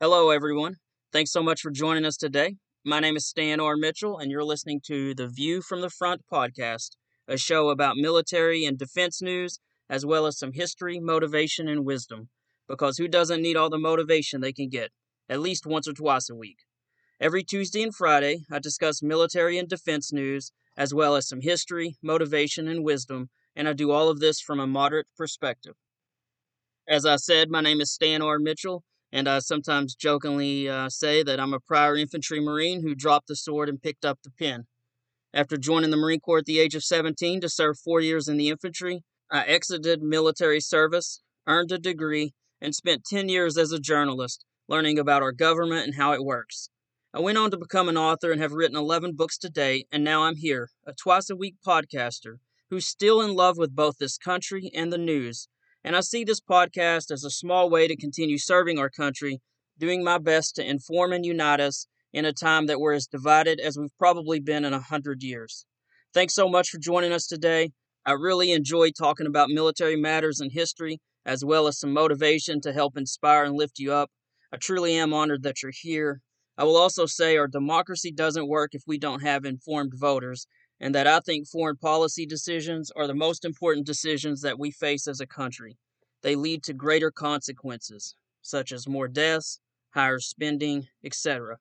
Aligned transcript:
Hello, 0.00 0.30
everyone. 0.30 0.76
Thanks 1.12 1.32
so 1.32 1.42
much 1.42 1.60
for 1.60 1.72
joining 1.72 2.04
us 2.04 2.16
today. 2.16 2.54
My 2.84 3.00
name 3.00 3.16
is 3.16 3.26
Stan 3.26 3.58
R. 3.58 3.76
Mitchell, 3.76 4.16
and 4.16 4.30
you're 4.30 4.44
listening 4.44 4.80
to 4.86 5.12
the 5.12 5.26
View 5.26 5.60
from 5.60 5.80
the 5.80 5.90
Front 5.90 6.20
podcast, 6.32 6.90
a 7.26 7.36
show 7.36 7.68
about 7.68 7.96
military 7.96 8.64
and 8.64 8.78
defense 8.78 9.20
news, 9.20 9.58
as 9.90 10.06
well 10.06 10.26
as 10.26 10.38
some 10.38 10.52
history, 10.52 11.00
motivation, 11.00 11.66
and 11.66 11.84
wisdom. 11.84 12.28
Because 12.68 12.98
who 12.98 13.08
doesn't 13.08 13.42
need 13.42 13.56
all 13.56 13.70
the 13.70 13.76
motivation 13.76 14.40
they 14.40 14.52
can 14.52 14.68
get, 14.68 14.92
at 15.28 15.40
least 15.40 15.66
once 15.66 15.88
or 15.88 15.94
twice 15.94 16.30
a 16.30 16.36
week? 16.36 16.58
Every 17.20 17.42
Tuesday 17.42 17.82
and 17.82 17.92
Friday, 17.92 18.44
I 18.52 18.60
discuss 18.60 19.02
military 19.02 19.58
and 19.58 19.68
defense 19.68 20.12
news, 20.12 20.52
as 20.76 20.94
well 20.94 21.16
as 21.16 21.26
some 21.26 21.40
history, 21.40 21.96
motivation, 22.04 22.68
and 22.68 22.84
wisdom, 22.84 23.30
and 23.56 23.68
I 23.68 23.72
do 23.72 23.90
all 23.90 24.10
of 24.10 24.20
this 24.20 24.40
from 24.40 24.60
a 24.60 24.66
moderate 24.68 25.08
perspective. 25.16 25.74
As 26.86 27.04
I 27.04 27.16
said, 27.16 27.50
my 27.50 27.62
name 27.62 27.80
is 27.80 27.92
Stan 27.92 28.22
R. 28.22 28.38
Mitchell, 28.38 28.84
and 29.12 29.28
I 29.28 29.38
sometimes 29.38 29.94
jokingly 29.94 30.68
uh, 30.68 30.88
say 30.88 31.22
that 31.22 31.40
I'm 31.40 31.54
a 31.54 31.60
prior 31.60 31.96
infantry 31.96 32.40
Marine 32.40 32.82
who 32.82 32.94
dropped 32.94 33.28
the 33.28 33.36
sword 33.36 33.68
and 33.68 33.80
picked 33.80 34.04
up 34.04 34.18
the 34.22 34.30
pen. 34.30 34.66
After 35.32 35.56
joining 35.56 35.90
the 35.90 35.96
Marine 35.96 36.20
Corps 36.20 36.38
at 36.38 36.46
the 36.46 36.58
age 36.58 36.74
of 36.74 36.84
17 36.84 37.40
to 37.40 37.48
serve 37.48 37.78
four 37.78 38.00
years 38.00 38.28
in 38.28 38.36
the 38.36 38.48
infantry, 38.48 39.04
I 39.30 39.44
exited 39.44 40.02
military 40.02 40.60
service, 40.60 41.20
earned 41.46 41.72
a 41.72 41.78
degree, 41.78 42.32
and 42.60 42.74
spent 42.74 43.04
10 43.04 43.28
years 43.28 43.56
as 43.56 43.72
a 43.72 43.78
journalist, 43.78 44.44
learning 44.68 44.98
about 44.98 45.22
our 45.22 45.32
government 45.32 45.86
and 45.86 45.94
how 45.96 46.12
it 46.12 46.24
works. 46.24 46.70
I 47.12 47.20
went 47.20 47.38
on 47.38 47.50
to 47.50 47.56
become 47.56 47.88
an 47.88 47.96
author 47.96 48.32
and 48.32 48.40
have 48.40 48.52
written 48.52 48.76
11 48.76 49.14
books 49.14 49.38
to 49.38 49.48
date, 49.48 49.86
and 49.90 50.04
now 50.04 50.24
I'm 50.24 50.36
here, 50.36 50.70
a 50.86 50.92
twice 50.92 51.30
a 51.30 51.36
week 51.36 51.56
podcaster 51.66 52.36
who's 52.70 52.86
still 52.86 53.20
in 53.20 53.34
love 53.34 53.56
with 53.56 53.74
both 53.74 53.98
this 53.98 54.18
country 54.18 54.70
and 54.74 54.92
the 54.92 54.98
news, 54.98 55.48
and 55.84 55.96
I 55.96 56.00
see 56.00 56.24
this 56.24 56.40
podcast 56.40 57.10
as 57.10 57.24
a 57.24 57.30
small 57.30 57.70
way 57.70 57.88
to 57.88 57.96
continue 57.96 58.38
serving 58.38 58.78
our 58.78 58.90
country, 58.90 59.40
doing 59.78 60.02
my 60.02 60.18
best 60.18 60.56
to 60.56 60.68
inform 60.68 61.12
and 61.12 61.24
unite 61.24 61.60
us 61.60 61.86
in 62.12 62.24
a 62.24 62.32
time 62.32 62.66
that 62.66 62.80
we're 62.80 62.94
as 62.94 63.06
divided 63.06 63.60
as 63.60 63.78
we've 63.78 63.96
probably 63.98 64.40
been 64.40 64.64
in 64.64 64.72
a 64.72 64.80
hundred 64.80 65.22
years. 65.22 65.66
Thanks 66.12 66.34
so 66.34 66.48
much 66.48 66.70
for 66.70 66.78
joining 66.78 67.12
us 67.12 67.26
today. 67.26 67.70
I 68.04 68.12
really 68.12 68.52
enjoy 68.52 68.90
talking 68.90 69.26
about 69.26 69.50
military 69.50 69.96
matters 69.96 70.40
and 70.40 70.50
history, 70.50 70.98
as 71.26 71.44
well 71.44 71.66
as 71.66 71.78
some 71.78 71.92
motivation 71.92 72.60
to 72.62 72.72
help 72.72 72.96
inspire 72.96 73.44
and 73.44 73.54
lift 73.54 73.78
you 73.78 73.92
up. 73.92 74.10
I 74.52 74.56
truly 74.56 74.94
am 74.94 75.12
honored 75.12 75.42
that 75.42 75.62
you're 75.62 75.72
here. 75.74 76.22
I 76.56 76.64
will 76.64 76.76
also 76.76 77.06
say 77.06 77.36
our 77.36 77.46
democracy 77.46 78.10
doesn't 78.10 78.48
work 78.48 78.74
if 78.74 78.82
we 78.86 78.98
don't 78.98 79.20
have 79.20 79.44
informed 79.44 79.92
voters, 79.94 80.46
and 80.80 80.94
that 80.94 81.06
I 81.06 81.20
think 81.20 81.48
foreign 81.48 81.76
policy 81.76 82.26
decisions 82.26 82.90
are 82.94 83.06
the 83.06 83.14
most 83.14 83.44
important 83.44 83.86
decisions 83.86 84.42
that 84.42 84.58
we 84.58 84.70
face 84.70 85.08
as 85.08 85.20
a 85.20 85.26
country. 85.26 85.76
They 86.22 86.36
lead 86.36 86.62
to 86.64 86.72
greater 86.72 87.10
consequences, 87.10 88.14
such 88.42 88.72
as 88.72 88.88
more 88.88 89.08
deaths, 89.08 89.60
higher 89.90 90.20
spending, 90.20 90.88
etc. 91.04 91.58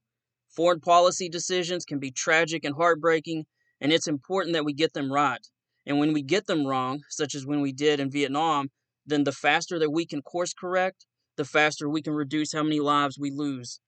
Foreign 0.49 0.79
policy 0.79 1.29
decisions 1.29 1.85
can 1.85 1.99
be 1.99 2.11
tragic 2.11 2.63
and 2.63 2.75
heartbreaking, 2.75 3.45
and 3.79 3.91
it's 3.91 4.07
important 4.07 4.53
that 4.53 4.65
we 4.65 4.73
get 4.73 4.93
them 4.93 5.11
right. 5.11 5.45
And 5.85 5.99
when 5.99 6.13
we 6.13 6.21
get 6.21 6.47
them 6.47 6.65
wrong, 6.65 7.03
such 7.09 7.33
as 7.33 7.45
when 7.45 7.61
we 7.61 7.71
did 7.71 7.99
in 7.99 8.11
Vietnam, 8.11 8.69
then 9.05 9.23
the 9.23 9.31
faster 9.31 9.79
that 9.79 9.91
we 9.91 10.05
can 10.05 10.21
course 10.21 10.53
correct, 10.53 11.05
the 11.37 11.45
faster 11.45 11.87
we 11.87 12.01
can 12.01 12.13
reduce 12.13 12.53
how 12.53 12.63
many 12.63 12.79
lives 12.79 13.17
we 13.17 13.31
lose. 13.31 13.79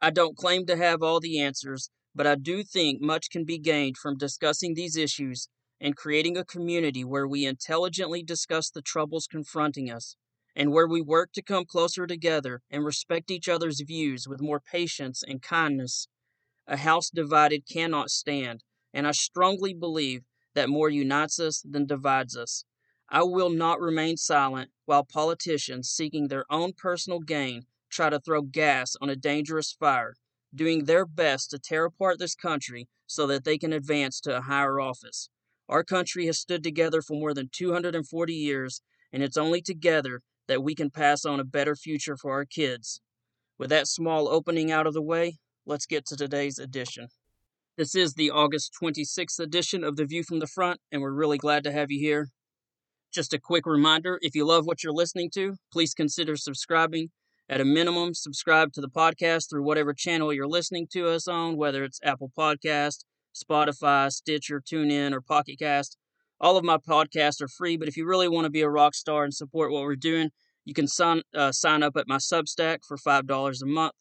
I 0.00 0.10
don't 0.10 0.36
claim 0.36 0.66
to 0.66 0.76
have 0.76 1.02
all 1.02 1.20
the 1.20 1.40
answers, 1.40 1.90
but 2.14 2.26
I 2.26 2.34
do 2.34 2.62
think 2.62 3.00
much 3.00 3.30
can 3.30 3.44
be 3.44 3.58
gained 3.58 3.96
from 3.96 4.16
discussing 4.16 4.74
these 4.74 4.96
issues 4.96 5.48
and 5.80 5.96
creating 5.96 6.36
a 6.36 6.44
community 6.44 7.04
where 7.04 7.26
we 7.26 7.46
intelligently 7.46 8.22
discuss 8.22 8.70
the 8.70 8.82
troubles 8.82 9.26
confronting 9.26 9.90
us 9.90 10.16
and 10.54 10.72
where 10.72 10.86
we 10.86 11.00
work 11.00 11.32
to 11.32 11.42
come 11.42 11.64
closer 11.64 12.06
together 12.06 12.62
and 12.70 12.84
respect 12.84 13.30
each 13.30 13.48
other's 13.48 13.80
views 13.80 14.28
with 14.28 14.42
more 14.42 14.60
patience 14.60 15.22
and 15.26 15.42
kindness. 15.42 16.08
A 16.66 16.76
house 16.76 17.10
divided 17.10 17.66
cannot 17.66 18.10
stand, 18.10 18.62
and 18.92 19.06
I 19.06 19.12
strongly 19.12 19.72
believe 19.72 20.24
that 20.54 20.68
more 20.68 20.90
unites 20.90 21.40
us 21.40 21.62
than 21.62 21.86
divides 21.86 22.36
us. 22.36 22.64
I 23.08 23.22
will 23.22 23.50
not 23.50 23.80
remain 23.80 24.16
silent 24.16 24.70
while 24.84 25.04
politicians 25.04 25.90
seeking 25.90 26.28
their 26.28 26.44
own 26.50 26.74
personal 26.74 27.20
gain 27.20 27.66
try 27.88 28.10
to 28.10 28.20
throw 28.20 28.42
gas 28.42 28.96
on 29.00 29.08
a 29.08 29.16
dangerous 29.16 29.72
fire 29.72 30.14
doing 30.54 30.84
their 30.84 31.06
best 31.06 31.50
to 31.50 31.58
tear 31.58 31.84
apart 31.84 32.18
this 32.18 32.34
country 32.34 32.88
so 33.06 33.26
that 33.26 33.44
they 33.44 33.58
can 33.58 33.72
advance 33.72 34.20
to 34.20 34.36
a 34.36 34.42
higher 34.42 34.80
office. 34.80 35.28
Our 35.68 35.84
country 35.84 36.26
has 36.26 36.38
stood 36.38 36.62
together 36.62 37.02
for 37.02 37.14
more 37.14 37.34
than 37.34 37.48
240 37.52 38.34
years, 38.34 38.82
and 39.12 39.22
it's 39.22 39.36
only 39.36 39.62
together 39.62 40.20
that 40.48 40.62
we 40.62 40.74
can 40.74 40.90
pass 40.90 41.24
on 41.24 41.40
a 41.40 41.44
better 41.44 41.76
future 41.76 42.16
for 42.16 42.32
our 42.32 42.44
kids. 42.44 43.00
With 43.58 43.70
that 43.70 43.88
small 43.88 44.28
opening 44.28 44.70
out 44.70 44.86
of 44.86 44.94
the 44.94 45.02
way, 45.02 45.38
let's 45.66 45.86
get 45.86 46.04
to 46.06 46.16
today's 46.16 46.58
edition. 46.58 47.08
This 47.76 47.94
is 47.94 48.14
the 48.14 48.30
August 48.30 48.74
26th 48.82 49.38
edition 49.40 49.82
of 49.82 49.96
The 49.96 50.04
View 50.04 50.24
from 50.24 50.40
the 50.40 50.46
Front, 50.46 50.80
and 50.90 51.00
we're 51.00 51.12
really 51.12 51.38
glad 51.38 51.64
to 51.64 51.72
have 51.72 51.90
you 51.90 51.98
here. 51.98 52.28
Just 53.12 53.32
a 53.32 53.40
quick 53.40 53.64
reminder 53.66 54.18
if 54.20 54.34
you 54.34 54.44
love 54.44 54.66
what 54.66 54.82
you're 54.82 54.92
listening 54.92 55.30
to, 55.34 55.56
please 55.72 55.94
consider 55.94 56.36
subscribing 56.36 57.10
at 57.48 57.60
a 57.60 57.64
minimum, 57.64 58.14
subscribe 58.14 58.72
to 58.72 58.80
the 58.80 58.88
podcast 58.88 59.50
through 59.50 59.64
whatever 59.64 59.92
channel 59.92 60.32
you're 60.32 60.46
listening 60.46 60.86
to 60.92 61.08
us 61.08 61.28
on, 61.28 61.56
whether 61.56 61.84
it's 61.84 62.00
Apple 62.02 62.30
Podcast, 62.36 63.04
Spotify, 63.34 64.10
Stitcher, 64.10 64.60
TuneIn, 64.60 65.12
or 65.12 65.20
Pocket 65.20 65.58
Cast. 65.58 65.96
All 66.40 66.56
of 66.56 66.64
my 66.64 66.78
podcasts 66.78 67.40
are 67.40 67.48
free, 67.48 67.76
but 67.76 67.88
if 67.88 67.96
you 67.96 68.06
really 68.06 68.28
want 68.28 68.44
to 68.44 68.50
be 68.50 68.62
a 68.62 68.68
rock 68.68 68.94
star 68.94 69.24
and 69.24 69.34
support 69.34 69.70
what 69.70 69.82
we're 69.82 69.96
doing, 69.96 70.30
you 70.64 70.74
can 70.74 70.86
sign, 70.86 71.22
uh, 71.34 71.52
sign 71.52 71.82
up 71.82 71.96
at 71.96 72.08
my 72.08 72.16
Substack 72.16 72.78
for 72.86 72.96
$5 72.96 73.62
a 73.62 73.66
month. 73.66 73.92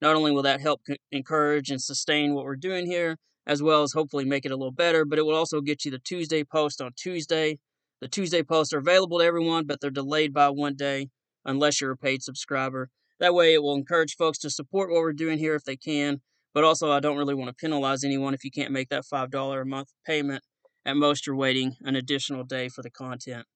Not 0.00 0.16
only 0.16 0.32
will 0.32 0.42
that 0.42 0.60
help 0.60 0.82
encourage 1.10 1.70
and 1.70 1.80
sustain 1.80 2.34
what 2.34 2.44
we're 2.44 2.56
doing 2.56 2.86
here, 2.86 3.16
as 3.46 3.62
well 3.62 3.82
as 3.82 3.92
hopefully 3.92 4.24
make 4.24 4.44
it 4.44 4.52
a 4.52 4.56
little 4.56 4.72
better, 4.72 5.04
but 5.04 5.18
it 5.18 5.22
will 5.22 5.34
also 5.34 5.60
get 5.60 5.84
you 5.84 5.90
the 5.90 5.98
Tuesday 5.98 6.44
post 6.44 6.80
on 6.80 6.92
Tuesday. 6.96 7.58
The 8.00 8.08
Tuesday 8.08 8.42
posts 8.42 8.72
are 8.72 8.78
available 8.78 9.18
to 9.18 9.24
everyone, 9.24 9.66
but 9.66 9.80
they're 9.80 9.90
delayed 9.90 10.32
by 10.32 10.48
one 10.50 10.74
day 10.74 11.08
unless 11.44 11.80
you're 11.80 11.92
a 11.92 11.96
paid 11.96 12.22
subscriber. 12.22 12.90
That 13.18 13.34
way, 13.34 13.54
it 13.54 13.62
will 13.62 13.74
encourage 13.74 14.16
folks 14.16 14.38
to 14.38 14.50
support 14.50 14.90
what 14.90 15.00
we're 15.00 15.12
doing 15.12 15.38
here 15.38 15.54
if 15.54 15.64
they 15.64 15.76
can. 15.76 16.20
But 16.52 16.64
also, 16.64 16.90
I 16.90 17.00
don't 17.00 17.18
really 17.18 17.34
want 17.34 17.48
to 17.48 17.54
penalize 17.54 18.02
anyone 18.02 18.34
if 18.34 18.44
you 18.44 18.50
can't 18.50 18.72
make 18.72 18.88
that 18.88 19.04
$5 19.04 19.60
a 19.60 19.64
month 19.64 19.88
payment. 20.06 20.42
At 20.84 20.96
most, 20.96 21.26
you're 21.26 21.36
waiting 21.36 21.76
an 21.82 21.94
additional 21.94 22.44
day 22.44 22.68
for 22.68 22.82
the 22.82 22.90
content. 22.90 23.46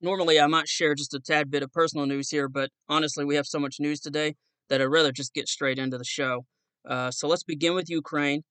Normally, 0.00 0.38
I 0.38 0.46
might 0.46 0.68
share 0.68 0.94
just 0.94 1.14
a 1.14 1.20
tad 1.20 1.50
bit 1.50 1.62
of 1.62 1.72
personal 1.72 2.04
news 2.06 2.30
here, 2.30 2.48
but 2.48 2.70
honestly, 2.88 3.24
we 3.24 3.36
have 3.36 3.46
so 3.46 3.58
much 3.58 3.76
news 3.78 4.00
today 4.00 4.34
that 4.68 4.82
I'd 4.82 4.84
rather 4.84 5.12
just 5.12 5.32
get 5.32 5.48
straight 5.48 5.78
into 5.78 5.96
the 5.96 6.04
show. 6.04 6.44
Uh, 6.86 7.10
so 7.10 7.28
let's 7.28 7.44
begin 7.44 7.74
with 7.74 7.88
Ukraine, 7.88 8.42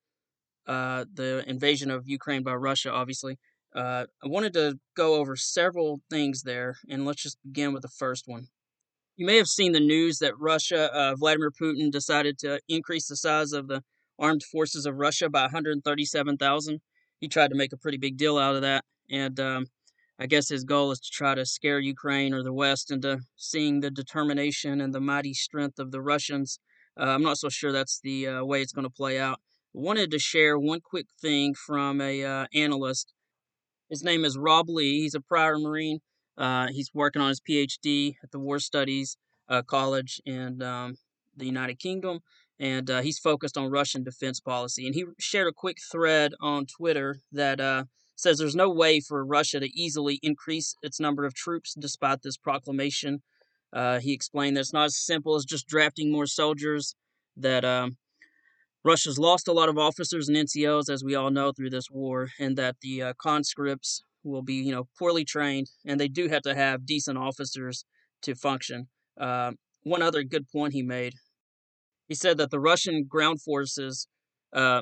uh, 0.65 1.05
the 1.13 1.43
invasion 1.47 1.91
of 1.91 2.07
Ukraine 2.07 2.41
by 2.41 2.55
Russia, 2.55 2.91
obviously. 2.91 3.37
Uh, 3.75 4.05
I 4.23 4.27
wanted 4.27 4.53
to 4.53 4.79
go 4.95 5.15
over 5.15 5.35
several 5.35 6.01
things 6.09 6.43
there, 6.43 6.77
and 6.89 7.05
let's 7.05 7.23
just 7.23 7.37
begin 7.43 7.73
with 7.73 7.81
the 7.81 7.87
first 7.87 8.27
one. 8.27 8.47
You 9.15 9.25
may 9.25 9.37
have 9.37 9.47
seen 9.47 9.71
the 9.71 9.79
news 9.79 10.19
that 10.19 10.37
Russia, 10.37 10.91
uh, 10.93 11.15
Vladimir 11.15 11.51
Putin, 11.51 11.91
decided 11.91 12.37
to 12.39 12.59
increase 12.67 13.07
the 13.07 13.15
size 13.15 13.51
of 13.51 13.67
the 13.67 13.83
armed 14.19 14.43
forces 14.43 14.85
of 14.85 14.95
Russia 14.95 15.29
by 15.29 15.43
137,000. 15.43 16.81
He 17.19 17.27
tried 17.27 17.49
to 17.49 17.55
make 17.55 17.73
a 17.73 17.77
pretty 17.77 17.97
big 17.97 18.17
deal 18.17 18.37
out 18.37 18.55
of 18.55 18.61
that, 18.61 18.85
and 19.09 19.39
um, 19.39 19.65
I 20.19 20.27
guess 20.27 20.49
his 20.49 20.63
goal 20.63 20.91
is 20.91 20.99
to 20.99 21.09
try 21.11 21.33
to 21.35 21.45
scare 21.45 21.79
Ukraine 21.79 22.33
or 22.33 22.43
the 22.43 22.53
West 22.53 22.91
into 22.91 23.21
seeing 23.35 23.79
the 23.79 23.89
determination 23.89 24.81
and 24.81 24.93
the 24.93 25.01
mighty 25.01 25.33
strength 25.33 25.79
of 25.79 25.91
the 25.91 26.01
Russians. 26.01 26.59
Uh, 26.99 27.05
I'm 27.05 27.23
not 27.23 27.39
so 27.39 27.49
sure 27.49 27.71
that's 27.71 27.99
the 27.99 28.27
uh, 28.27 28.43
way 28.45 28.61
it's 28.61 28.71
going 28.71 28.85
to 28.85 28.89
play 28.89 29.19
out. 29.19 29.39
I 29.75 29.79
wanted 29.79 30.11
to 30.11 30.19
share 30.19 30.59
one 30.59 30.81
quick 30.81 31.07
thing 31.19 31.55
from 31.55 31.99
a 31.99 32.23
uh, 32.23 32.45
analyst. 32.53 33.11
His 33.89 34.03
name 34.03 34.25
is 34.25 34.37
Rob 34.37 34.69
Lee. 34.69 35.01
He's 35.01 35.15
a 35.15 35.21
prior 35.21 35.57
Marine 35.57 35.99
uh, 36.37 36.67
he's 36.67 36.93
working 36.93 37.21
on 37.21 37.29
his 37.29 37.41
PhD 37.41 38.15
at 38.23 38.31
the 38.31 38.39
War 38.39 38.59
Studies 38.59 39.17
uh, 39.49 39.61
College 39.61 40.21
in 40.25 40.61
um, 40.61 40.95
the 41.35 41.45
United 41.45 41.79
Kingdom, 41.79 42.19
and 42.59 42.89
uh, 42.89 43.01
he's 43.01 43.19
focused 43.19 43.57
on 43.57 43.69
Russian 43.69 44.03
defense 44.03 44.39
policy. 44.39 44.85
And 44.85 44.95
he 44.95 45.05
shared 45.19 45.47
a 45.47 45.53
quick 45.53 45.77
thread 45.91 46.33
on 46.41 46.65
Twitter 46.65 47.19
that 47.31 47.59
uh, 47.59 47.85
says 48.15 48.37
there's 48.37 48.55
no 48.55 48.69
way 48.69 48.99
for 48.99 49.25
Russia 49.25 49.59
to 49.59 49.79
easily 49.79 50.19
increase 50.23 50.75
its 50.81 50.99
number 50.99 51.25
of 51.25 51.33
troops 51.33 51.75
despite 51.77 52.21
this 52.21 52.37
proclamation. 52.37 53.21
Uh, 53.71 53.99
he 53.99 54.13
explained 54.13 54.55
that 54.55 54.61
it's 54.61 54.73
not 54.73 54.85
as 54.85 54.97
simple 54.97 55.35
as 55.35 55.45
just 55.45 55.67
drafting 55.67 56.11
more 56.11 56.27
soldiers, 56.27 56.95
that 57.35 57.65
um, 57.65 57.97
Russia's 58.85 59.17
lost 59.17 59.47
a 59.47 59.53
lot 59.53 59.69
of 59.69 59.77
officers 59.77 60.27
and 60.27 60.35
NCOs, 60.35 60.89
as 60.89 61.03
we 61.03 61.15
all 61.15 61.31
know, 61.31 61.51
through 61.51 61.69
this 61.69 61.89
war, 61.89 62.29
and 62.37 62.57
that 62.57 62.75
the 62.81 63.01
uh, 63.01 63.13
conscripts 63.17 64.03
will 64.23 64.41
be 64.41 64.55
you 64.55 64.71
know 64.71 64.87
poorly 64.97 65.23
trained, 65.23 65.67
and 65.85 65.99
they 65.99 66.07
do 66.07 66.27
have 66.27 66.41
to 66.43 66.55
have 66.55 66.85
decent 66.85 67.17
officers 67.17 67.85
to 68.21 68.35
function. 68.35 68.87
Uh, 69.19 69.51
one 69.83 70.01
other 70.01 70.23
good 70.23 70.47
point 70.49 70.73
he 70.73 70.81
made, 70.81 71.13
he 72.07 72.15
said 72.15 72.37
that 72.37 72.51
the 72.51 72.59
Russian 72.59 73.05
ground 73.05 73.41
forces 73.41 74.07
uh, 74.53 74.81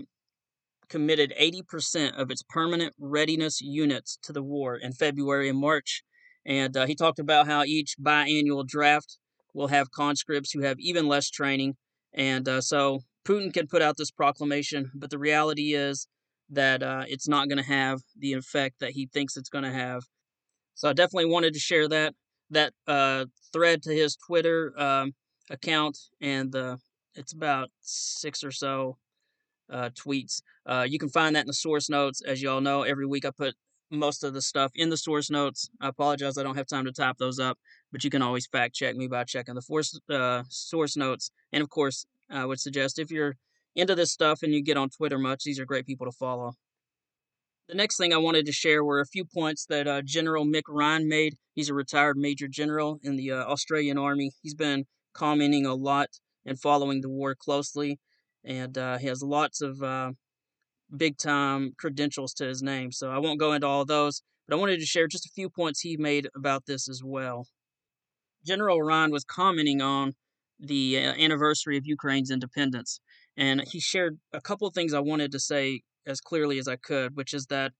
committed 0.90 1.34
80% 1.40 2.20
of 2.20 2.32
its 2.32 2.44
permanent 2.44 2.94
readiness 3.00 3.62
units 3.62 4.18
to 4.24 4.34
the 4.34 4.44
war 4.44 4.76
in 4.76 4.94
February 4.94 5.48
and 5.48 5.60
March, 5.60 6.04
and 6.46 6.76
uh, 6.76 6.86
he 6.88 6.96
talked 6.96 7.20
about 7.20 7.46
how 7.46 7.64
each 7.64 7.96
biannual 8.02 8.66
draft 8.66 9.20
will 9.54 9.68
have 9.68 9.92
conscripts 9.92 10.52
who 10.52 10.62
have 10.62 10.80
even 10.80 11.08
less 11.08 11.30
training. 11.30 11.76
And 12.14 12.48
uh, 12.48 12.62
so 12.62 13.04
Putin 13.26 13.54
can 13.54 13.68
put 13.68 13.82
out 13.82 13.98
this 13.98 14.12
proclamation, 14.12 14.92
but 14.96 15.10
the 15.10 15.20
reality 15.20 15.74
is 15.74 16.08
that 16.50 16.84
uh, 16.84 17.04
it's 17.08 17.28
not 17.28 17.48
going 17.48 17.58
to 17.58 17.64
have 17.64 18.02
the 18.18 18.34
effect 18.34 18.80
that 18.80 18.92
he 18.92 19.08
thinks 19.08 19.38
it's 19.38 19.50
going 19.50 19.64
to 19.64 19.72
have. 19.72 20.04
So 20.76 20.90
I 20.90 20.94
definitely 20.94 21.32
wanted 21.32 21.54
to 21.54 21.60
share 21.60 21.88
that 21.90 22.14
that 22.50 22.74
uh, 22.86 23.26
thread 23.54 23.82
to 23.84 23.94
his 23.94 24.18
Twitter 24.18 24.74
um, 24.78 25.14
account, 25.50 25.98
and 26.20 26.54
uh, 26.54 26.78
it's 27.16 27.32
about 27.32 27.70
six 27.80 28.44
or 28.44 28.52
so 28.52 28.98
uh, 29.72 29.90
tweets. 29.90 30.42
Uh, 30.66 30.86
you 30.88 31.00
can 31.00 31.10
find 31.10 31.36
that 31.36 31.42
in 31.42 31.48
the 31.48 31.54
source 31.54 31.90
notes. 31.90 32.22
As 32.22 32.42
you 32.42 32.50
all 32.50 32.62
know, 32.62 32.84
every 32.84 33.06
week 33.06 33.26
I 33.26 33.32
put 33.32 33.56
most 33.90 34.24
of 34.24 34.34
the 34.34 34.42
stuff 34.42 34.72
in 34.76 34.90
the 34.90 34.98
source 34.98 35.30
notes. 35.30 35.70
I 35.80 35.90
apologize, 35.90 36.38
I 36.38 36.44
don't 36.44 36.58
have 36.58 36.68
time 36.68 36.86
to 36.86 36.92
type 36.92 37.18
those 37.20 37.40
up, 37.40 37.58
but 37.92 38.04
you 38.04 38.10
can 38.10 38.22
always 38.22 38.48
fact 38.48 38.76
check 38.76 38.96
me 38.96 39.08
by 39.08 39.24
checking 39.26 39.56
the 39.56 39.62
force, 39.62 40.00
uh, 40.10 40.44
source 40.50 40.96
notes. 40.96 41.32
And 41.52 41.62
of 41.62 41.70
course, 41.70 42.06
I 42.32 42.46
would 42.46 42.60
suggest 42.60 43.00
if 43.00 43.12
you're 43.12 43.36
into 43.76 43.96
this 43.96 44.12
stuff 44.12 44.44
and 44.44 44.54
you 44.54 44.64
get 44.64 44.78
on 44.78 44.90
Twitter 44.90 45.18
much, 45.18 45.44
these 45.44 45.60
are 45.60 45.66
great 45.66 45.86
people 45.86 46.06
to 46.06 46.12
follow. 46.12 46.54
The 47.68 47.76
next 47.76 47.98
thing 47.98 48.14
I 48.14 48.18
wanted 48.18 48.46
to 48.48 48.52
share 48.52 48.84
were 48.84 49.00
a 49.00 49.06
few 49.06 49.24
points 49.24 49.66
that 49.68 49.88
uh, 49.88 50.02
General 50.02 50.46
Mick 50.46 50.64
Ryan 50.68 51.08
made. 51.08 51.38
He's 51.54 51.70
a 51.70 51.74
retired 51.74 52.18
Major 52.18 52.48
General 52.48 53.00
in 53.02 53.16
the 53.16 53.32
uh, 53.32 53.44
Australian 53.46 53.98
Army. 53.98 54.32
He's 54.42 54.56
been 54.56 54.86
commenting 55.14 55.66
a 55.66 55.76
lot 55.76 56.10
and 56.46 56.60
following 56.60 57.02
the 57.02 57.10
war 57.10 57.36
closely, 57.36 58.00
and 58.44 58.78
uh, 58.78 58.98
he 58.98 59.08
has 59.08 59.24
lots 59.24 59.62
of 59.62 59.82
uh, 59.82 60.12
big 60.96 61.18
time 61.18 61.74
credentials 61.78 62.34
to 62.34 62.46
his 62.46 62.62
name. 62.62 62.92
So 62.92 63.10
I 63.10 63.20
won't 63.20 63.40
go 63.40 63.54
into 63.54 63.68
all 63.68 63.86
those, 63.86 64.22
but 64.48 64.56
I 64.56 64.60
wanted 64.60 64.80
to 64.80 64.86
share 64.86 65.08
just 65.08 65.26
a 65.26 65.32
few 65.34 65.50
points 65.50 65.80
he 65.80 65.96
made 65.98 66.28
about 66.36 66.66
this 66.66 66.90
as 66.90 67.02
well. 67.04 67.48
General 68.46 68.82
Ryan 68.82 69.12
was 69.12 69.24
commenting 69.24 69.82
on 69.82 70.14
the 70.62 70.98
uh, 70.98 71.14
anniversary 71.14 71.78
of 71.78 71.86
Ukraine's 71.86 72.32
independence, 72.32 73.00
and 73.36 73.62
he 73.68 73.80
shared 73.80 74.20
a 74.32 74.42
couple 74.42 74.68
of 74.68 74.74
things 74.74 74.94
I 74.94 75.00
wanted 75.00 75.32
to 75.32 75.40
say 75.40 75.82
as 76.06 76.22
clearly 76.22 76.60
as 76.60 76.68
I 76.68 76.76
could, 76.76 77.16
which 77.16 77.34
is 77.34 77.48
that 77.48 77.74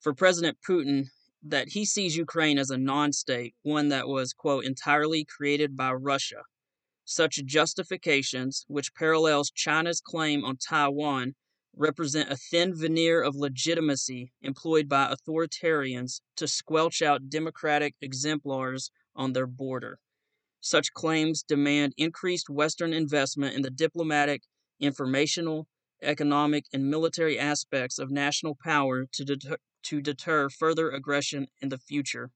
for 0.00 0.14
President 0.14 0.58
Putin, 0.68 1.06
that 1.42 1.70
he 1.70 1.84
sees 1.84 2.16
Ukraine 2.16 2.58
as 2.58 2.70
a 2.70 2.78
non-state, 2.78 3.54
one 3.62 3.88
that 3.88 4.08
was 4.08 4.32
quote 4.32 4.64
entirely 4.64 5.24
created 5.24 5.76
by 5.76 5.92
Russia. 5.92 6.42
Such 7.04 7.44
justifications, 7.44 8.64
which 8.68 8.94
parallels 8.94 9.50
China's 9.50 10.00
claim 10.00 10.44
on 10.44 10.56
Taiwan, 10.56 11.34
represent 11.74 12.30
a 12.30 12.36
thin 12.36 12.74
veneer 12.74 13.22
of 13.22 13.34
legitimacy 13.34 14.32
employed 14.42 14.88
by 14.88 15.12
authoritarians 15.12 16.20
to 16.36 16.46
squelch 16.46 17.02
out 17.02 17.30
democratic 17.30 17.94
exemplars 18.00 18.90
on 19.16 19.32
their 19.32 19.46
border. 19.46 19.98
Such 20.64 20.92
claims 20.92 21.42
demand 21.42 21.92
increased 21.96 22.48
Western 22.48 22.92
investment 22.92 23.56
in 23.56 23.62
the 23.62 23.70
diplomatic, 23.70 24.42
informational, 24.78 25.66
economic, 26.00 26.66
and 26.72 26.88
military 26.88 27.36
aspects 27.36 27.98
of 27.98 28.12
national 28.12 28.56
power 28.62 29.06
to 29.12 29.24
deter, 29.24 29.56
to 29.82 30.00
deter 30.00 30.48
further 30.48 30.88
aggression 30.92 31.48
in 31.60 31.68
the 31.68 31.78
future. 31.78 32.30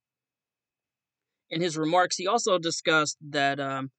In 1.50 1.61
his 1.61 1.78
remarks, 1.78 2.17
he 2.17 2.26
also 2.26 2.58
discussed 2.58 3.17
that 3.20 3.61
um, 3.61 3.93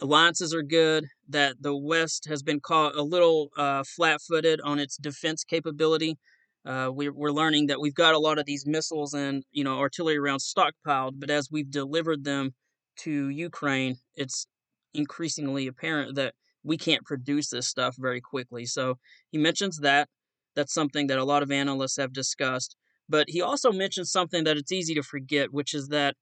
alliances 0.00 0.54
are 0.54 0.62
good, 0.62 1.06
that 1.28 1.56
the 1.60 1.76
West 1.76 2.26
has 2.28 2.44
been 2.44 2.60
caught 2.60 2.94
a 2.94 3.02
little 3.02 3.50
uh, 3.56 3.82
flat 3.82 4.20
footed 4.22 4.60
on 4.60 4.78
its 4.78 4.96
defense 4.96 5.42
capability. 5.42 6.18
Uh, 6.64 6.88
we, 6.94 7.08
we're 7.08 7.32
learning 7.32 7.66
that 7.66 7.80
we've 7.80 7.94
got 7.94 8.14
a 8.14 8.20
lot 8.20 8.38
of 8.38 8.46
these 8.46 8.64
missiles 8.64 9.12
and 9.12 9.42
you 9.50 9.64
know 9.64 9.80
artillery 9.80 10.20
rounds 10.20 10.54
stockpiled, 10.56 11.18
but 11.18 11.30
as 11.30 11.50
we've 11.50 11.70
delivered 11.72 12.22
them 12.22 12.54
to 13.02 13.28
Ukraine, 13.28 13.96
it's 14.14 14.46
increasingly 14.94 15.66
apparent 15.66 16.16
that 16.16 16.34
we 16.62 16.76
can't 16.76 17.04
produce 17.04 17.50
this 17.50 17.66
stuff 17.66 17.96
very 17.98 18.20
quickly. 18.20 18.66
So 18.66 18.98
he 19.30 19.38
mentions 19.38 19.78
that. 19.78 20.08
That's 20.56 20.74
something 20.74 21.06
that 21.06 21.18
a 21.18 21.24
lot 21.24 21.42
of 21.42 21.50
analysts 21.50 21.96
have 21.96 22.12
discussed. 22.12 22.76
But 23.08 23.26
he 23.28 23.40
also 23.40 23.72
mentions 23.72 24.10
something 24.10 24.44
that 24.44 24.56
it's 24.56 24.72
easy 24.72 24.94
to 24.94 25.02
forget, 25.02 25.52
which 25.52 25.74
is 25.74 25.88
that 25.88 26.14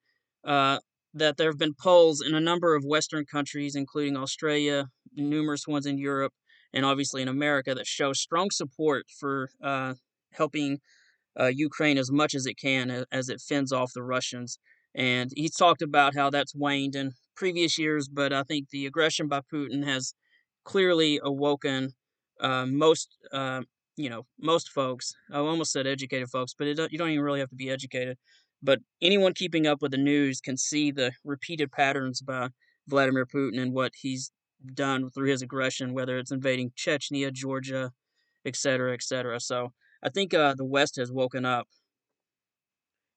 uh, 0.46 0.78
that 1.14 1.36
there 1.36 1.50
have 1.50 1.58
been 1.58 1.74
polls 1.74 2.20
in 2.20 2.34
a 2.34 2.40
number 2.40 2.74
of 2.74 2.84
Western 2.84 3.24
countries, 3.24 3.74
including 3.74 4.16
Australia, 4.16 4.86
numerous 5.14 5.66
ones 5.66 5.86
in 5.86 5.98
Europe, 5.98 6.32
and 6.72 6.84
obviously 6.84 7.22
in 7.22 7.28
America, 7.28 7.74
that 7.74 7.86
show 7.86 8.12
strong 8.12 8.50
support 8.50 9.06
for 9.18 9.50
uh, 9.62 9.94
helping 10.32 10.78
uh, 11.38 11.46
Ukraine 11.46 11.98
as 11.98 12.10
much 12.10 12.34
as 12.34 12.46
it 12.46 12.54
can 12.54 13.04
as 13.10 13.28
it 13.28 13.40
fends 13.40 13.72
off 13.72 13.92
the 13.94 14.02
Russians. 14.02 14.58
And 14.94 15.30
he's 15.34 15.54
talked 15.54 15.82
about 15.82 16.14
how 16.14 16.30
that's 16.30 16.54
waned 16.54 16.96
in 16.96 17.12
previous 17.36 17.78
years, 17.78 18.08
but 18.08 18.32
I 18.32 18.42
think 18.42 18.70
the 18.70 18.86
aggression 18.86 19.28
by 19.28 19.40
Putin 19.52 19.84
has 19.84 20.14
clearly 20.64 21.20
awoken 21.22 21.92
uh, 22.40 22.66
most, 22.66 23.16
uh, 23.32 23.62
you 23.96 24.10
know, 24.10 24.26
most 24.40 24.70
folks. 24.70 25.14
I 25.32 25.38
almost 25.38 25.72
said 25.72 25.86
educated 25.86 26.28
folks, 26.30 26.54
but 26.56 26.66
you 26.66 26.74
don't 26.74 27.10
even 27.10 27.24
really 27.24 27.40
have 27.40 27.50
to 27.50 27.56
be 27.56 27.70
educated. 27.70 28.18
But 28.62 28.80
anyone 29.00 29.34
keeping 29.34 29.66
up 29.66 29.82
with 29.82 29.92
the 29.92 29.98
news 29.98 30.40
can 30.40 30.56
see 30.56 30.90
the 30.90 31.12
repeated 31.24 31.70
patterns 31.70 32.20
by 32.20 32.48
Vladimir 32.88 33.26
Putin 33.26 33.60
and 33.60 33.72
what 33.72 33.92
he's 34.00 34.32
done 34.74 35.10
through 35.10 35.28
his 35.30 35.42
aggression, 35.42 35.94
whether 35.94 36.18
it's 36.18 36.32
invading 36.32 36.72
Chechnya, 36.76 37.32
Georgia, 37.32 37.92
etc., 38.44 38.94
etc. 38.94 39.40
So 39.40 39.72
I 40.02 40.08
think 40.08 40.34
uh, 40.34 40.54
the 40.54 40.64
West 40.64 40.96
has 40.96 41.12
woken 41.12 41.44
up. 41.44 41.68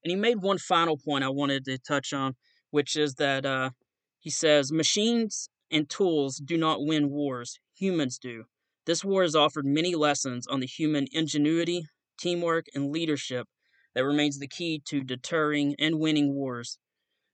And 0.04 0.12
he 0.12 0.16
made 0.16 0.42
one 0.42 0.58
final 0.58 0.98
point 0.98 1.24
I 1.24 1.30
wanted 1.30 1.66
to 1.66 1.78
touch 1.78 2.14
on, 2.14 2.34
which 2.72 2.96
is 2.96 3.16
that 3.16 3.46
uh, 3.46 3.72
he 4.20 4.30
says 4.30 4.72
machines 4.72 5.50
and 5.72 5.90
tools 5.90 6.38
do 6.38 6.58
not 6.58 6.86
win 6.86 7.10
wars, 7.10 7.60
humans 7.76 8.18
do. 8.18 8.46
This 8.86 9.04
war 9.04 9.22
has 9.22 9.36
offered 9.36 9.66
many 9.66 9.96
lessons 9.96 10.48
on 10.48 10.60
the 10.60 10.68
human 10.68 11.08
ingenuity, 11.12 11.86
teamwork, 12.20 12.66
and 12.74 12.92
leadership 12.92 13.48
that 13.94 14.06
remains 14.06 14.40
the 14.40 14.48
key 14.48 14.82
to 14.86 15.04
deterring 15.04 15.76
and 15.80 16.00
winning 16.00 16.34
wars. 16.34 16.78